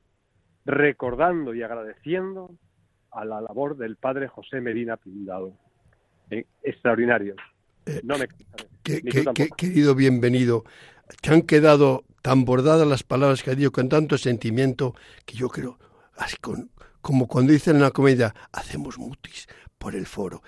recordando 0.64 1.55
y 1.55 1.62
agradeciendo 1.62 2.51
a 3.11 3.24
la 3.24 3.41
labor 3.41 3.76
del 3.76 3.97
padre 3.97 4.28
José 4.28 4.61
Medina 4.61 4.97
Pindado. 4.97 5.55
Eh, 6.30 6.45
extraordinario. 6.62 7.37
Eh, 7.87 8.01
no 8.03 8.18
me 8.18 8.28
querido 9.57 9.95
bienvenido, 9.95 10.64
te 11.20 11.32
han 11.32 11.43
quedado 11.43 12.05
tan 12.20 12.45
bordadas 12.45 12.87
las 12.87 13.05
palabras 13.05 13.45
que 13.45 13.53
ha 13.53 13.55
dicho 13.55 13.70
con 13.70 13.89
tanto 13.89 14.18
sentimiento 14.18 14.95
que 15.24 15.37
yo 15.37 15.49
creo, 15.49 15.78
así 16.16 16.37
con, 16.37 16.70
como 17.01 17.28
cuando 17.28 17.53
dicen 17.53 17.76
en 17.76 17.82
la 17.82 17.93
comedia, 17.93 18.34
hacemos 18.51 18.99
mutis 18.99 19.47
por 19.78 19.95
el 19.95 20.07
foro. 20.07 20.43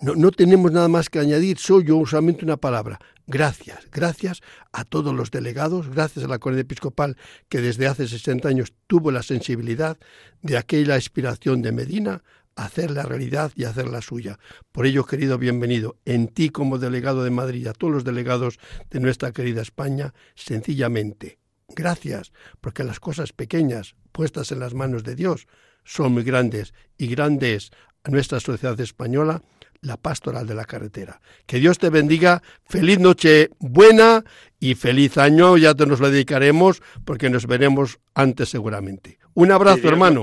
no, 0.00 0.14
no, 0.16 0.30
tenemos 0.32 0.72
nada 0.72 0.88
más 0.88 1.08
que 1.08 1.20
añadir, 1.20 1.58
soy 1.58 1.84
yo 1.84 2.04
solamente 2.04 2.44
una 2.44 2.56
palabra. 2.56 2.98
Gracias, 3.28 3.88
gracias 3.92 4.40
a 4.72 4.84
todos 4.84 5.14
los 5.14 5.30
delegados, 5.30 5.88
gracias 5.88 6.24
a 6.24 6.28
la 6.28 6.40
Corte 6.40 6.60
Episcopal 6.60 7.16
que 7.48 7.60
desde 7.60 7.86
hace 7.86 8.08
60 8.08 8.48
años 8.48 8.72
tuvo 8.88 9.12
la 9.12 9.22
sensibilidad 9.22 9.98
de 10.42 10.56
aquella 10.56 10.96
inspiración 10.96 11.62
de 11.62 11.70
Medina 11.70 12.24
hacer 12.64 12.90
la 12.90 13.02
realidad 13.04 13.52
y 13.56 13.64
hacer 13.64 13.88
la 13.88 14.02
suya. 14.02 14.38
Por 14.72 14.86
ello, 14.86 15.04
querido, 15.04 15.38
bienvenido 15.38 15.96
en 16.04 16.28
ti 16.28 16.50
como 16.50 16.78
delegado 16.78 17.24
de 17.24 17.30
Madrid, 17.30 17.66
a 17.66 17.72
todos 17.72 17.92
los 17.92 18.04
delegados 18.04 18.58
de 18.90 19.00
nuestra 19.00 19.32
querida 19.32 19.62
España, 19.62 20.12
sencillamente. 20.34 21.38
Gracias, 21.68 22.32
porque 22.60 22.84
las 22.84 23.00
cosas 23.00 23.32
pequeñas 23.32 23.94
puestas 24.12 24.52
en 24.52 24.60
las 24.60 24.74
manos 24.74 25.04
de 25.04 25.14
Dios 25.14 25.46
son 25.84 26.12
muy 26.12 26.22
grandes 26.22 26.74
y 26.98 27.06
grandes 27.06 27.70
a 28.04 28.10
nuestra 28.10 28.40
sociedad 28.40 28.78
española 28.80 29.42
la 29.82 29.96
pastoral 29.96 30.46
de 30.46 30.54
la 30.54 30.66
carretera. 30.66 31.20
Que 31.46 31.58
Dios 31.58 31.78
te 31.78 31.88
bendiga, 31.88 32.42
feliz 32.64 32.98
noche 32.98 33.50
buena 33.58 34.24
y 34.58 34.74
feliz 34.74 35.16
año, 35.16 35.56
ya 35.56 35.74
te 35.74 35.86
nos 35.86 36.00
lo 36.00 36.10
dedicaremos 36.10 36.82
porque 37.06 37.30
nos 37.30 37.46
veremos 37.46 37.98
antes 38.14 38.50
seguramente. 38.50 39.18
Un 39.32 39.52
abrazo, 39.52 39.88
hermano. 39.88 40.22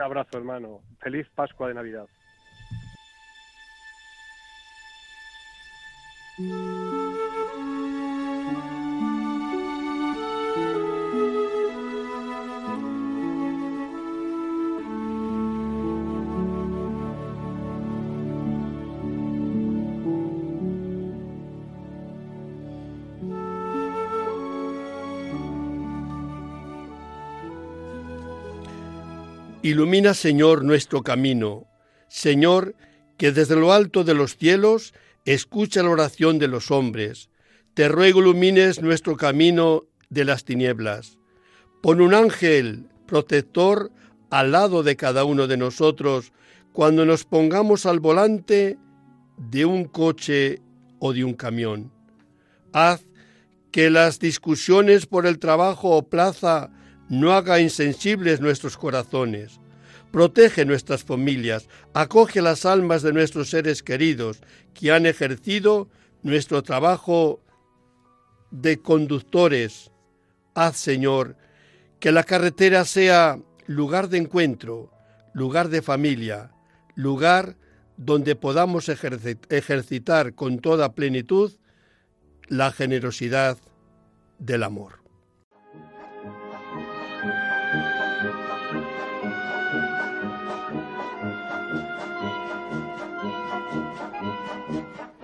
Un 0.00 0.04
abrazo, 0.06 0.38
hermano. 0.38 0.80
Feliz 0.98 1.28
Pascua 1.34 1.68
de 1.68 1.74
Navidad. 1.74 2.08
Ilumina, 29.62 30.14
Señor, 30.14 30.64
nuestro 30.64 31.02
camino. 31.02 31.66
Señor, 32.08 32.74
que 33.18 33.30
desde 33.30 33.56
lo 33.56 33.74
alto 33.74 34.04
de 34.04 34.14
los 34.14 34.38
cielos 34.38 34.94
escucha 35.26 35.82
la 35.82 35.90
oración 35.90 36.38
de 36.38 36.48
los 36.48 36.70
hombres. 36.70 37.28
Te 37.74 37.86
ruego 37.88 38.20
ilumines 38.20 38.80
nuestro 38.80 39.18
camino 39.18 39.84
de 40.08 40.24
las 40.24 40.44
tinieblas. 40.44 41.18
Pon 41.82 42.00
un 42.00 42.14
ángel 42.14 42.88
protector 43.06 43.92
al 44.30 44.52
lado 44.52 44.82
de 44.82 44.96
cada 44.96 45.24
uno 45.24 45.46
de 45.46 45.58
nosotros 45.58 46.32
cuando 46.72 47.04
nos 47.04 47.24
pongamos 47.24 47.84
al 47.84 48.00
volante 48.00 48.78
de 49.36 49.66
un 49.66 49.84
coche 49.84 50.62
o 51.00 51.12
de 51.12 51.22
un 51.22 51.34
camión. 51.34 51.92
Haz 52.72 53.04
que 53.72 53.90
las 53.90 54.20
discusiones 54.20 55.04
por 55.04 55.26
el 55.26 55.38
trabajo 55.38 55.90
o 55.90 56.08
plaza 56.08 56.70
no 57.10 57.32
haga 57.32 57.60
insensibles 57.60 58.40
nuestros 58.40 58.78
corazones. 58.78 59.60
Protege 60.12 60.64
nuestras 60.64 61.04
familias, 61.04 61.68
acoge 61.92 62.40
las 62.40 62.64
almas 62.64 63.02
de 63.02 63.12
nuestros 63.12 63.50
seres 63.50 63.82
queridos 63.82 64.40
que 64.72 64.90
han 64.92 65.06
ejercido 65.06 65.88
nuestro 66.22 66.62
trabajo 66.62 67.40
de 68.50 68.80
conductores. 68.80 69.90
Haz, 70.54 70.76
Señor, 70.76 71.36
que 71.98 72.12
la 72.12 72.24
carretera 72.24 72.84
sea 72.84 73.38
lugar 73.66 74.08
de 74.08 74.18
encuentro, 74.18 74.90
lugar 75.32 75.68
de 75.68 75.82
familia, 75.82 76.52
lugar 76.94 77.56
donde 77.96 78.34
podamos 78.34 78.88
ejercitar 78.88 80.34
con 80.34 80.58
toda 80.58 80.94
plenitud 80.94 81.52
la 82.48 82.72
generosidad 82.72 83.58
del 84.38 84.62
amor. 84.62 84.99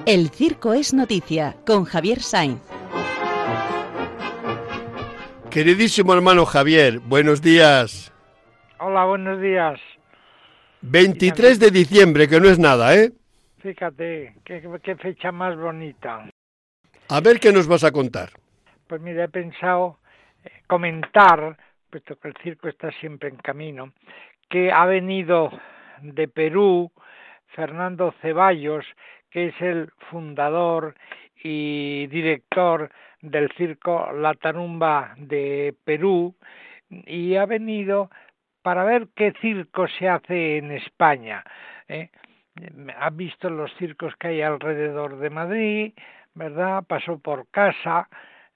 El 0.06 0.30
Circo 0.30 0.72
es 0.72 0.94
Noticia 0.94 1.56
con 1.66 1.84
Javier 1.84 2.20
Sainz. 2.20 2.62
Queridísimo 5.50 6.14
hermano 6.14 6.46
Javier, 6.46 7.00
buenos 7.00 7.42
días. 7.42 8.14
Hola, 8.78 9.04
buenos 9.04 9.40
días. 9.40 9.80
23 10.82 11.58
de 11.58 11.72
diciembre, 11.72 12.28
que 12.28 12.38
no 12.38 12.48
es 12.48 12.56
nada, 12.56 12.94
¿eh? 12.94 13.10
Fíjate, 13.58 14.36
qué, 14.44 14.96
fecha 15.02 15.32
más 15.32 15.56
bonita. 15.56 16.30
A 17.08 17.20
ver 17.20 17.40
qué 17.40 17.50
nos 17.52 17.66
vas 17.66 17.82
a 17.82 17.90
contar. 17.90 18.28
Pues 18.86 19.00
mira, 19.00 19.24
he 19.24 19.28
pensado 19.28 19.98
eh, 20.44 20.50
comentar, 20.68 21.58
puesto 21.90 22.14
que 22.14 22.28
el 22.28 22.34
circo 22.44 22.68
está 22.68 22.92
siempre 23.00 23.30
en 23.30 23.38
camino, 23.38 23.92
que 24.48 24.70
ha 24.70 24.86
venido 24.86 25.50
de 26.00 26.28
Perú 26.28 26.92
Fernando 27.56 28.14
Ceballos, 28.22 28.84
que 29.36 29.48
es 29.48 29.60
el 29.60 29.90
fundador 30.10 30.94
y 31.44 32.06
director 32.06 32.90
del 33.20 33.52
circo 33.52 34.10
La 34.14 34.32
Tarumba 34.32 35.12
de 35.18 35.74
Perú 35.84 36.34
y 36.88 37.36
ha 37.36 37.44
venido 37.44 38.10
para 38.62 38.82
ver 38.84 39.08
qué 39.14 39.34
circo 39.42 39.88
se 39.88 40.08
hace 40.08 40.56
en 40.56 40.72
España. 40.72 41.44
¿eh? 41.86 42.08
ha 42.98 43.10
visto 43.10 43.50
los 43.50 43.70
circos 43.74 44.16
que 44.16 44.28
hay 44.28 44.40
alrededor 44.40 45.18
de 45.18 45.28
Madrid, 45.28 45.92
¿verdad? 46.32 46.84
Pasó 46.88 47.18
por 47.18 47.46
casa, 47.50 48.08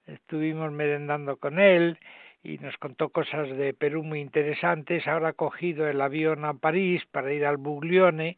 estuvimos 0.07 0.71
merendando 0.71 1.37
con 1.37 1.59
él 1.59 1.99
y 2.41 2.57
nos 2.57 2.75
contó 2.77 3.09
cosas 3.09 3.55
de 3.55 3.75
Perú 3.75 4.01
muy 4.01 4.19
interesantes. 4.19 5.07
Ahora 5.07 5.27
ha 5.27 5.33
cogido 5.33 5.87
el 5.87 6.01
avión 6.01 6.43
a 6.43 6.55
París 6.55 7.03
para 7.11 7.31
ir 7.31 7.45
al 7.45 7.57
Buglione 7.57 8.35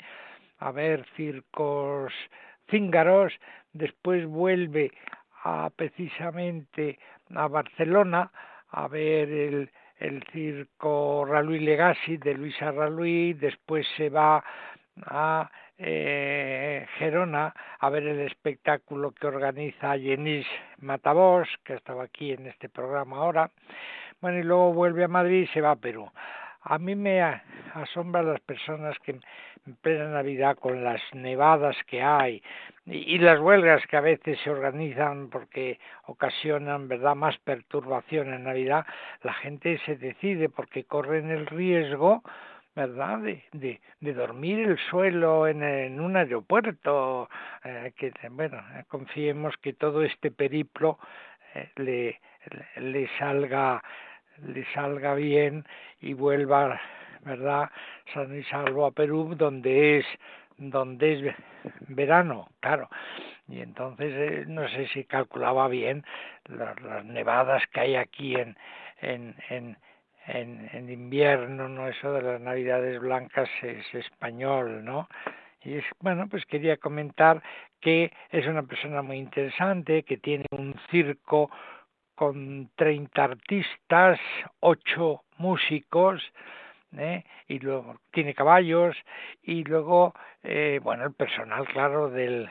a 0.60 0.72
ver 0.72 1.06
circos 1.16 2.14
cíngaros, 2.70 3.34
después 3.74 4.26
vuelve 4.26 4.91
a 5.43 5.70
precisamente 5.76 6.99
a 7.36 7.47
Barcelona 7.47 8.32
a 8.70 8.88
ver 8.88 9.30
el, 9.30 9.72
el 9.97 10.24
circo 10.32 11.26
Raluí 11.26 11.60
Legacy 11.60 12.18
de 12.18 12.34
Luisa 12.34 12.72
Raluí, 12.72 13.34
después 13.34 13.86
se 13.97 14.10
va 14.10 14.43
a 15.06 15.49
eh, 15.78 16.86
Gerona 16.97 17.54
a 17.80 17.89
ver 17.89 18.08
el 18.08 18.20
espectáculo 18.22 19.12
que 19.12 19.28
organiza 19.28 19.97
Jenis 19.97 20.45
Matavos, 20.80 21.47
que 21.64 21.74
estaba 21.74 22.04
aquí 22.04 22.32
en 22.32 22.47
este 22.47 22.70
programa 22.70 23.18
ahora. 23.18 23.51
Bueno, 24.22 24.39
y 24.39 24.43
luego 24.43 24.74
vuelve 24.74 25.04
a 25.04 25.08
Madrid 25.08 25.43
y 25.43 25.47
se 25.47 25.62
va 25.62 25.72
a 25.72 25.76
Perú. 25.76 26.10
A 26.66 26.78
mí 26.78 26.95
me 26.95 27.22
asombra 27.74 28.24
las 28.24 28.39
personas 28.41 28.97
que 28.99 29.11
en 29.66 29.76
plena 29.82 30.09
Navidad 30.09 30.57
con 30.57 30.84
las 30.84 31.01
nevadas 31.14 31.76
que 31.88 32.01
hay 32.01 32.41
y, 32.86 33.18
las 33.18 33.39
huelgas 33.39 33.86
que 33.88 33.97
a 33.97 34.01
veces 34.01 34.39
se 34.43 34.49
organizan 34.49 35.30
porque 35.30 35.80
ocasionan 36.05 36.88
verdad 36.88 37.16
más 37.16 37.38
perturbación 37.39 38.34
en 38.34 38.43
Navidad, 38.43 38.86
la 39.24 39.34
gente 39.34 39.80
se 39.86 39.95
decide 39.95 40.49
porque 40.49 40.84
corren 40.84 41.32
el 41.32 41.45
riesgo 41.45 42.24
¿verdad? 42.76 43.20
De, 43.20 43.43
de, 43.99 44.14
dormir 44.14 44.59
el 44.59 44.80
suelo 44.89 45.47
en, 45.47 45.61
en 45.61 45.99
un 45.99 46.18
aeropuerto, 46.18 47.30
eh, 47.64 47.93
que 47.95 48.11
bueno, 48.32 48.64
confiemos 48.88 49.55
que 49.57 49.74
todo 49.74 50.01
este 50.01 50.32
periplo 50.32 50.97
eh, 51.53 51.70
le, 51.76 52.20
le 52.78 53.07
salga 53.20 53.80
le 54.42 54.66
salga 54.74 55.14
bien 55.16 55.66
y 56.02 56.14
vuelva, 56.14 56.80
¿verdad? 57.22 57.70
San 58.14 58.38
y 58.38 58.44
salvo 58.44 58.86
a 58.86 58.92
Perú, 58.92 59.36
donde 59.36 60.00
es 60.00 60.06
donde 60.58 61.14
es 61.14 61.36
verano, 61.88 62.50
claro. 62.60 62.90
Y 63.48 63.62
entonces 63.62 64.14
eh, 64.16 64.46
no 64.48 64.68
sé 64.70 64.88
si 64.88 65.04
calculaba 65.06 65.68
bien 65.68 66.04
las, 66.46 66.80
las, 66.82 67.04
nevadas 67.06 67.64
que 67.72 67.80
hay 67.80 67.96
aquí 67.96 68.36
en, 68.36 68.56
en, 69.02 69.36
en, 69.50 69.78
en, 70.28 70.70
en 70.72 70.90
invierno, 70.90 71.68
¿no? 71.68 71.88
Eso 71.88 72.14
de 72.14 72.22
las 72.22 72.42
navidades 72.42 73.00
blancas 73.00 73.50
es 73.62 73.94
español, 73.94 74.86
¿no? 74.86 75.10
Y 75.62 75.76
es, 75.76 75.86
bueno, 76.00 76.28
pues 76.28 76.46
quería 76.46 76.78
comentar 76.78 77.42
que 77.80 78.12
es 78.32 78.46
una 78.48 78.64
persona 78.64 79.02
muy 79.02 79.18
interesante, 79.18 80.04
que 80.04 80.18
tiene 80.18 80.46
un 80.52 80.76
circo 80.90 81.50
con 82.16 82.70
30 82.76 83.24
artistas, 83.24 84.20
8 84.59 85.24
músicos, 85.38 86.22
¿eh? 86.97 87.24
y 87.47 87.59
luego 87.59 87.99
tiene 88.11 88.34
caballos, 88.34 88.95
y 89.41 89.64
luego, 89.64 90.14
eh, 90.43 90.80
bueno, 90.84 91.05
el 91.05 91.14
personal, 91.14 91.68
claro, 91.68 92.09
del, 92.09 92.49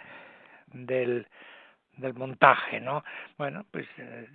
del, 0.73 1.27
montaje, 2.15 2.81
¿no? 2.81 3.05
Bueno, 3.39 3.65
pues 3.71 3.87
eh, 3.99 4.29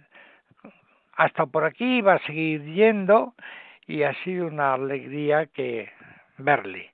hasta 1.14 1.46
por 1.46 1.66
aquí 1.66 2.02
va 2.02 2.16
a 2.16 2.26
seguir 2.26 2.64
yendo 2.64 3.34
y 3.88 4.04
ha 4.04 4.14
sido 4.24 4.48
una 4.48 4.74
alegría 4.74 5.48
que 5.48 5.90
verle. 6.38 6.92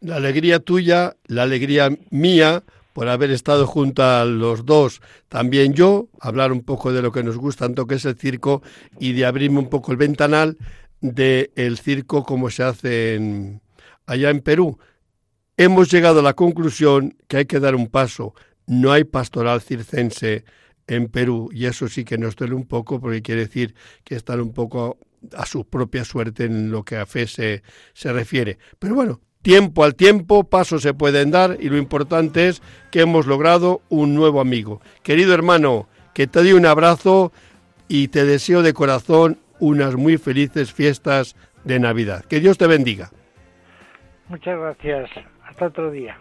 La 0.00 0.16
alegría 0.16 0.60
tuya, 0.60 1.12
la 1.26 1.42
alegría 1.42 1.90
mía, 2.10 2.62
por 2.92 3.08
haber 3.08 3.30
estado 3.30 3.66
junto 3.66 4.02
a 4.02 4.24
los 4.24 4.64
dos, 4.64 5.00
también 5.28 5.74
yo, 5.74 6.08
hablar 6.20 6.52
un 6.52 6.62
poco 6.62 6.92
de 6.92 7.02
lo 7.02 7.12
que 7.12 7.22
nos 7.22 7.36
gusta 7.36 7.66
tanto 7.66 7.86
que 7.86 7.96
es 7.96 8.04
el 8.04 8.16
circo 8.16 8.62
y 8.98 9.12
de 9.12 9.26
abrirme 9.26 9.58
un 9.58 9.68
poco 9.68 9.92
el 9.92 9.98
ventanal 9.98 10.56
del 11.00 11.50
el 11.56 11.78
circo 11.78 12.24
como 12.24 12.50
se 12.50 12.62
hace 12.62 13.14
en, 13.14 13.60
allá 14.06 14.30
en 14.30 14.40
Perú. 14.40 14.78
Hemos 15.56 15.90
llegado 15.90 16.20
a 16.20 16.22
la 16.22 16.34
conclusión 16.34 17.16
que 17.28 17.38
hay 17.38 17.46
que 17.46 17.60
dar 17.60 17.74
un 17.74 17.88
paso. 17.88 18.34
No 18.66 18.92
hay 18.92 19.04
pastoral 19.04 19.60
circense 19.60 20.44
en 20.86 21.08
Perú 21.08 21.50
y 21.52 21.66
eso 21.66 21.88
sí 21.88 22.04
que 22.04 22.18
nos 22.18 22.34
duele 22.34 22.54
un 22.54 22.66
poco 22.66 23.00
porque 23.00 23.22
quiere 23.22 23.42
decir 23.42 23.74
que 24.04 24.16
están 24.16 24.40
un 24.40 24.52
poco 24.52 24.98
a 25.36 25.46
su 25.46 25.66
propia 25.66 26.04
suerte 26.04 26.44
en 26.44 26.70
lo 26.70 26.84
que 26.84 26.96
a 26.96 27.06
fe 27.06 27.26
se, 27.26 27.62
se 27.92 28.12
refiere. 28.12 28.58
Pero 28.78 28.94
bueno, 28.94 29.20
Tiempo 29.42 29.84
al 29.84 29.94
tiempo, 29.94 30.44
pasos 30.44 30.82
se 30.82 30.92
pueden 30.92 31.30
dar 31.30 31.56
y 31.60 31.70
lo 31.70 31.78
importante 31.78 32.48
es 32.48 32.60
que 32.90 33.00
hemos 33.00 33.26
logrado 33.26 33.80
un 33.88 34.14
nuevo 34.14 34.40
amigo. 34.40 34.80
Querido 35.02 35.32
hermano, 35.32 35.88
que 36.12 36.26
te 36.26 36.40
doy 36.40 36.52
un 36.52 36.66
abrazo 36.66 37.32
y 37.88 38.08
te 38.08 38.24
deseo 38.24 38.62
de 38.62 38.74
corazón 38.74 39.38
unas 39.58 39.96
muy 39.96 40.18
felices 40.18 40.72
fiestas 40.72 41.36
de 41.64 41.80
Navidad. 41.80 42.24
Que 42.24 42.40
Dios 42.40 42.58
te 42.58 42.66
bendiga. 42.66 43.10
Muchas 44.28 44.58
gracias. 44.58 45.10
Hasta 45.48 45.66
otro 45.66 45.90
día. 45.90 46.16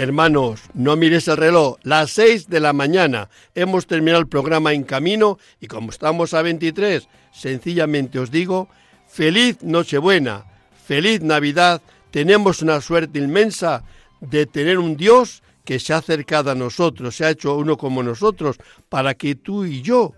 Hermanos, 0.00 0.62
no 0.72 0.96
mires 0.96 1.28
el 1.28 1.36
reloj, 1.36 1.76
las 1.82 2.12
seis 2.12 2.48
de 2.48 2.58
la 2.58 2.72
mañana. 2.72 3.28
Hemos 3.54 3.86
terminado 3.86 4.22
el 4.22 4.28
programa 4.28 4.72
en 4.72 4.82
camino 4.82 5.38
y 5.60 5.66
como 5.66 5.90
estamos 5.90 6.32
a 6.32 6.40
23, 6.40 7.06
sencillamente 7.32 8.18
os 8.18 8.30
digo, 8.30 8.70
feliz 9.06 9.58
Nochebuena, 9.62 10.46
feliz 10.86 11.20
Navidad. 11.20 11.82
Tenemos 12.12 12.62
una 12.62 12.80
suerte 12.80 13.18
inmensa 13.18 13.84
de 14.22 14.46
tener 14.46 14.78
un 14.78 14.96
Dios 14.96 15.42
que 15.66 15.78
se 15.78 15.92
ha 15.92 15.98
acercado 15.98 16.50
a 16.50 16.54
nosotros, 16.54 17.16
se 17.16 17.26
ha 17.26 17.30
hecho 17.30 17.58
uno 17.58 17.76
como 17.76 18.02
nosotros, 18.02 18.56
para 18.88 19.12
que 19.12 19.34
tú 19.34 19.66
y 19.66 19.82
yo 19.82 20.14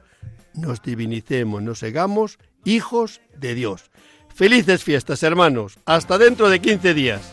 nos 0.54 0.80
divinicemos, 0.80 1.60
nos 1.60 1.82
hagamos 1.82 2.38
hijos 2.64 3.20
de 3.36 3.56
Dios. 3.56 3.90
Felices 4.32 4.84
fiestas, 4.84 5.24
hermanos. 5.24 5.80
Hasta 5.86 6.18
dentro 6.18 6.48
de 6.50 6.60
15 6.60 6.94
días. 6.94 7.32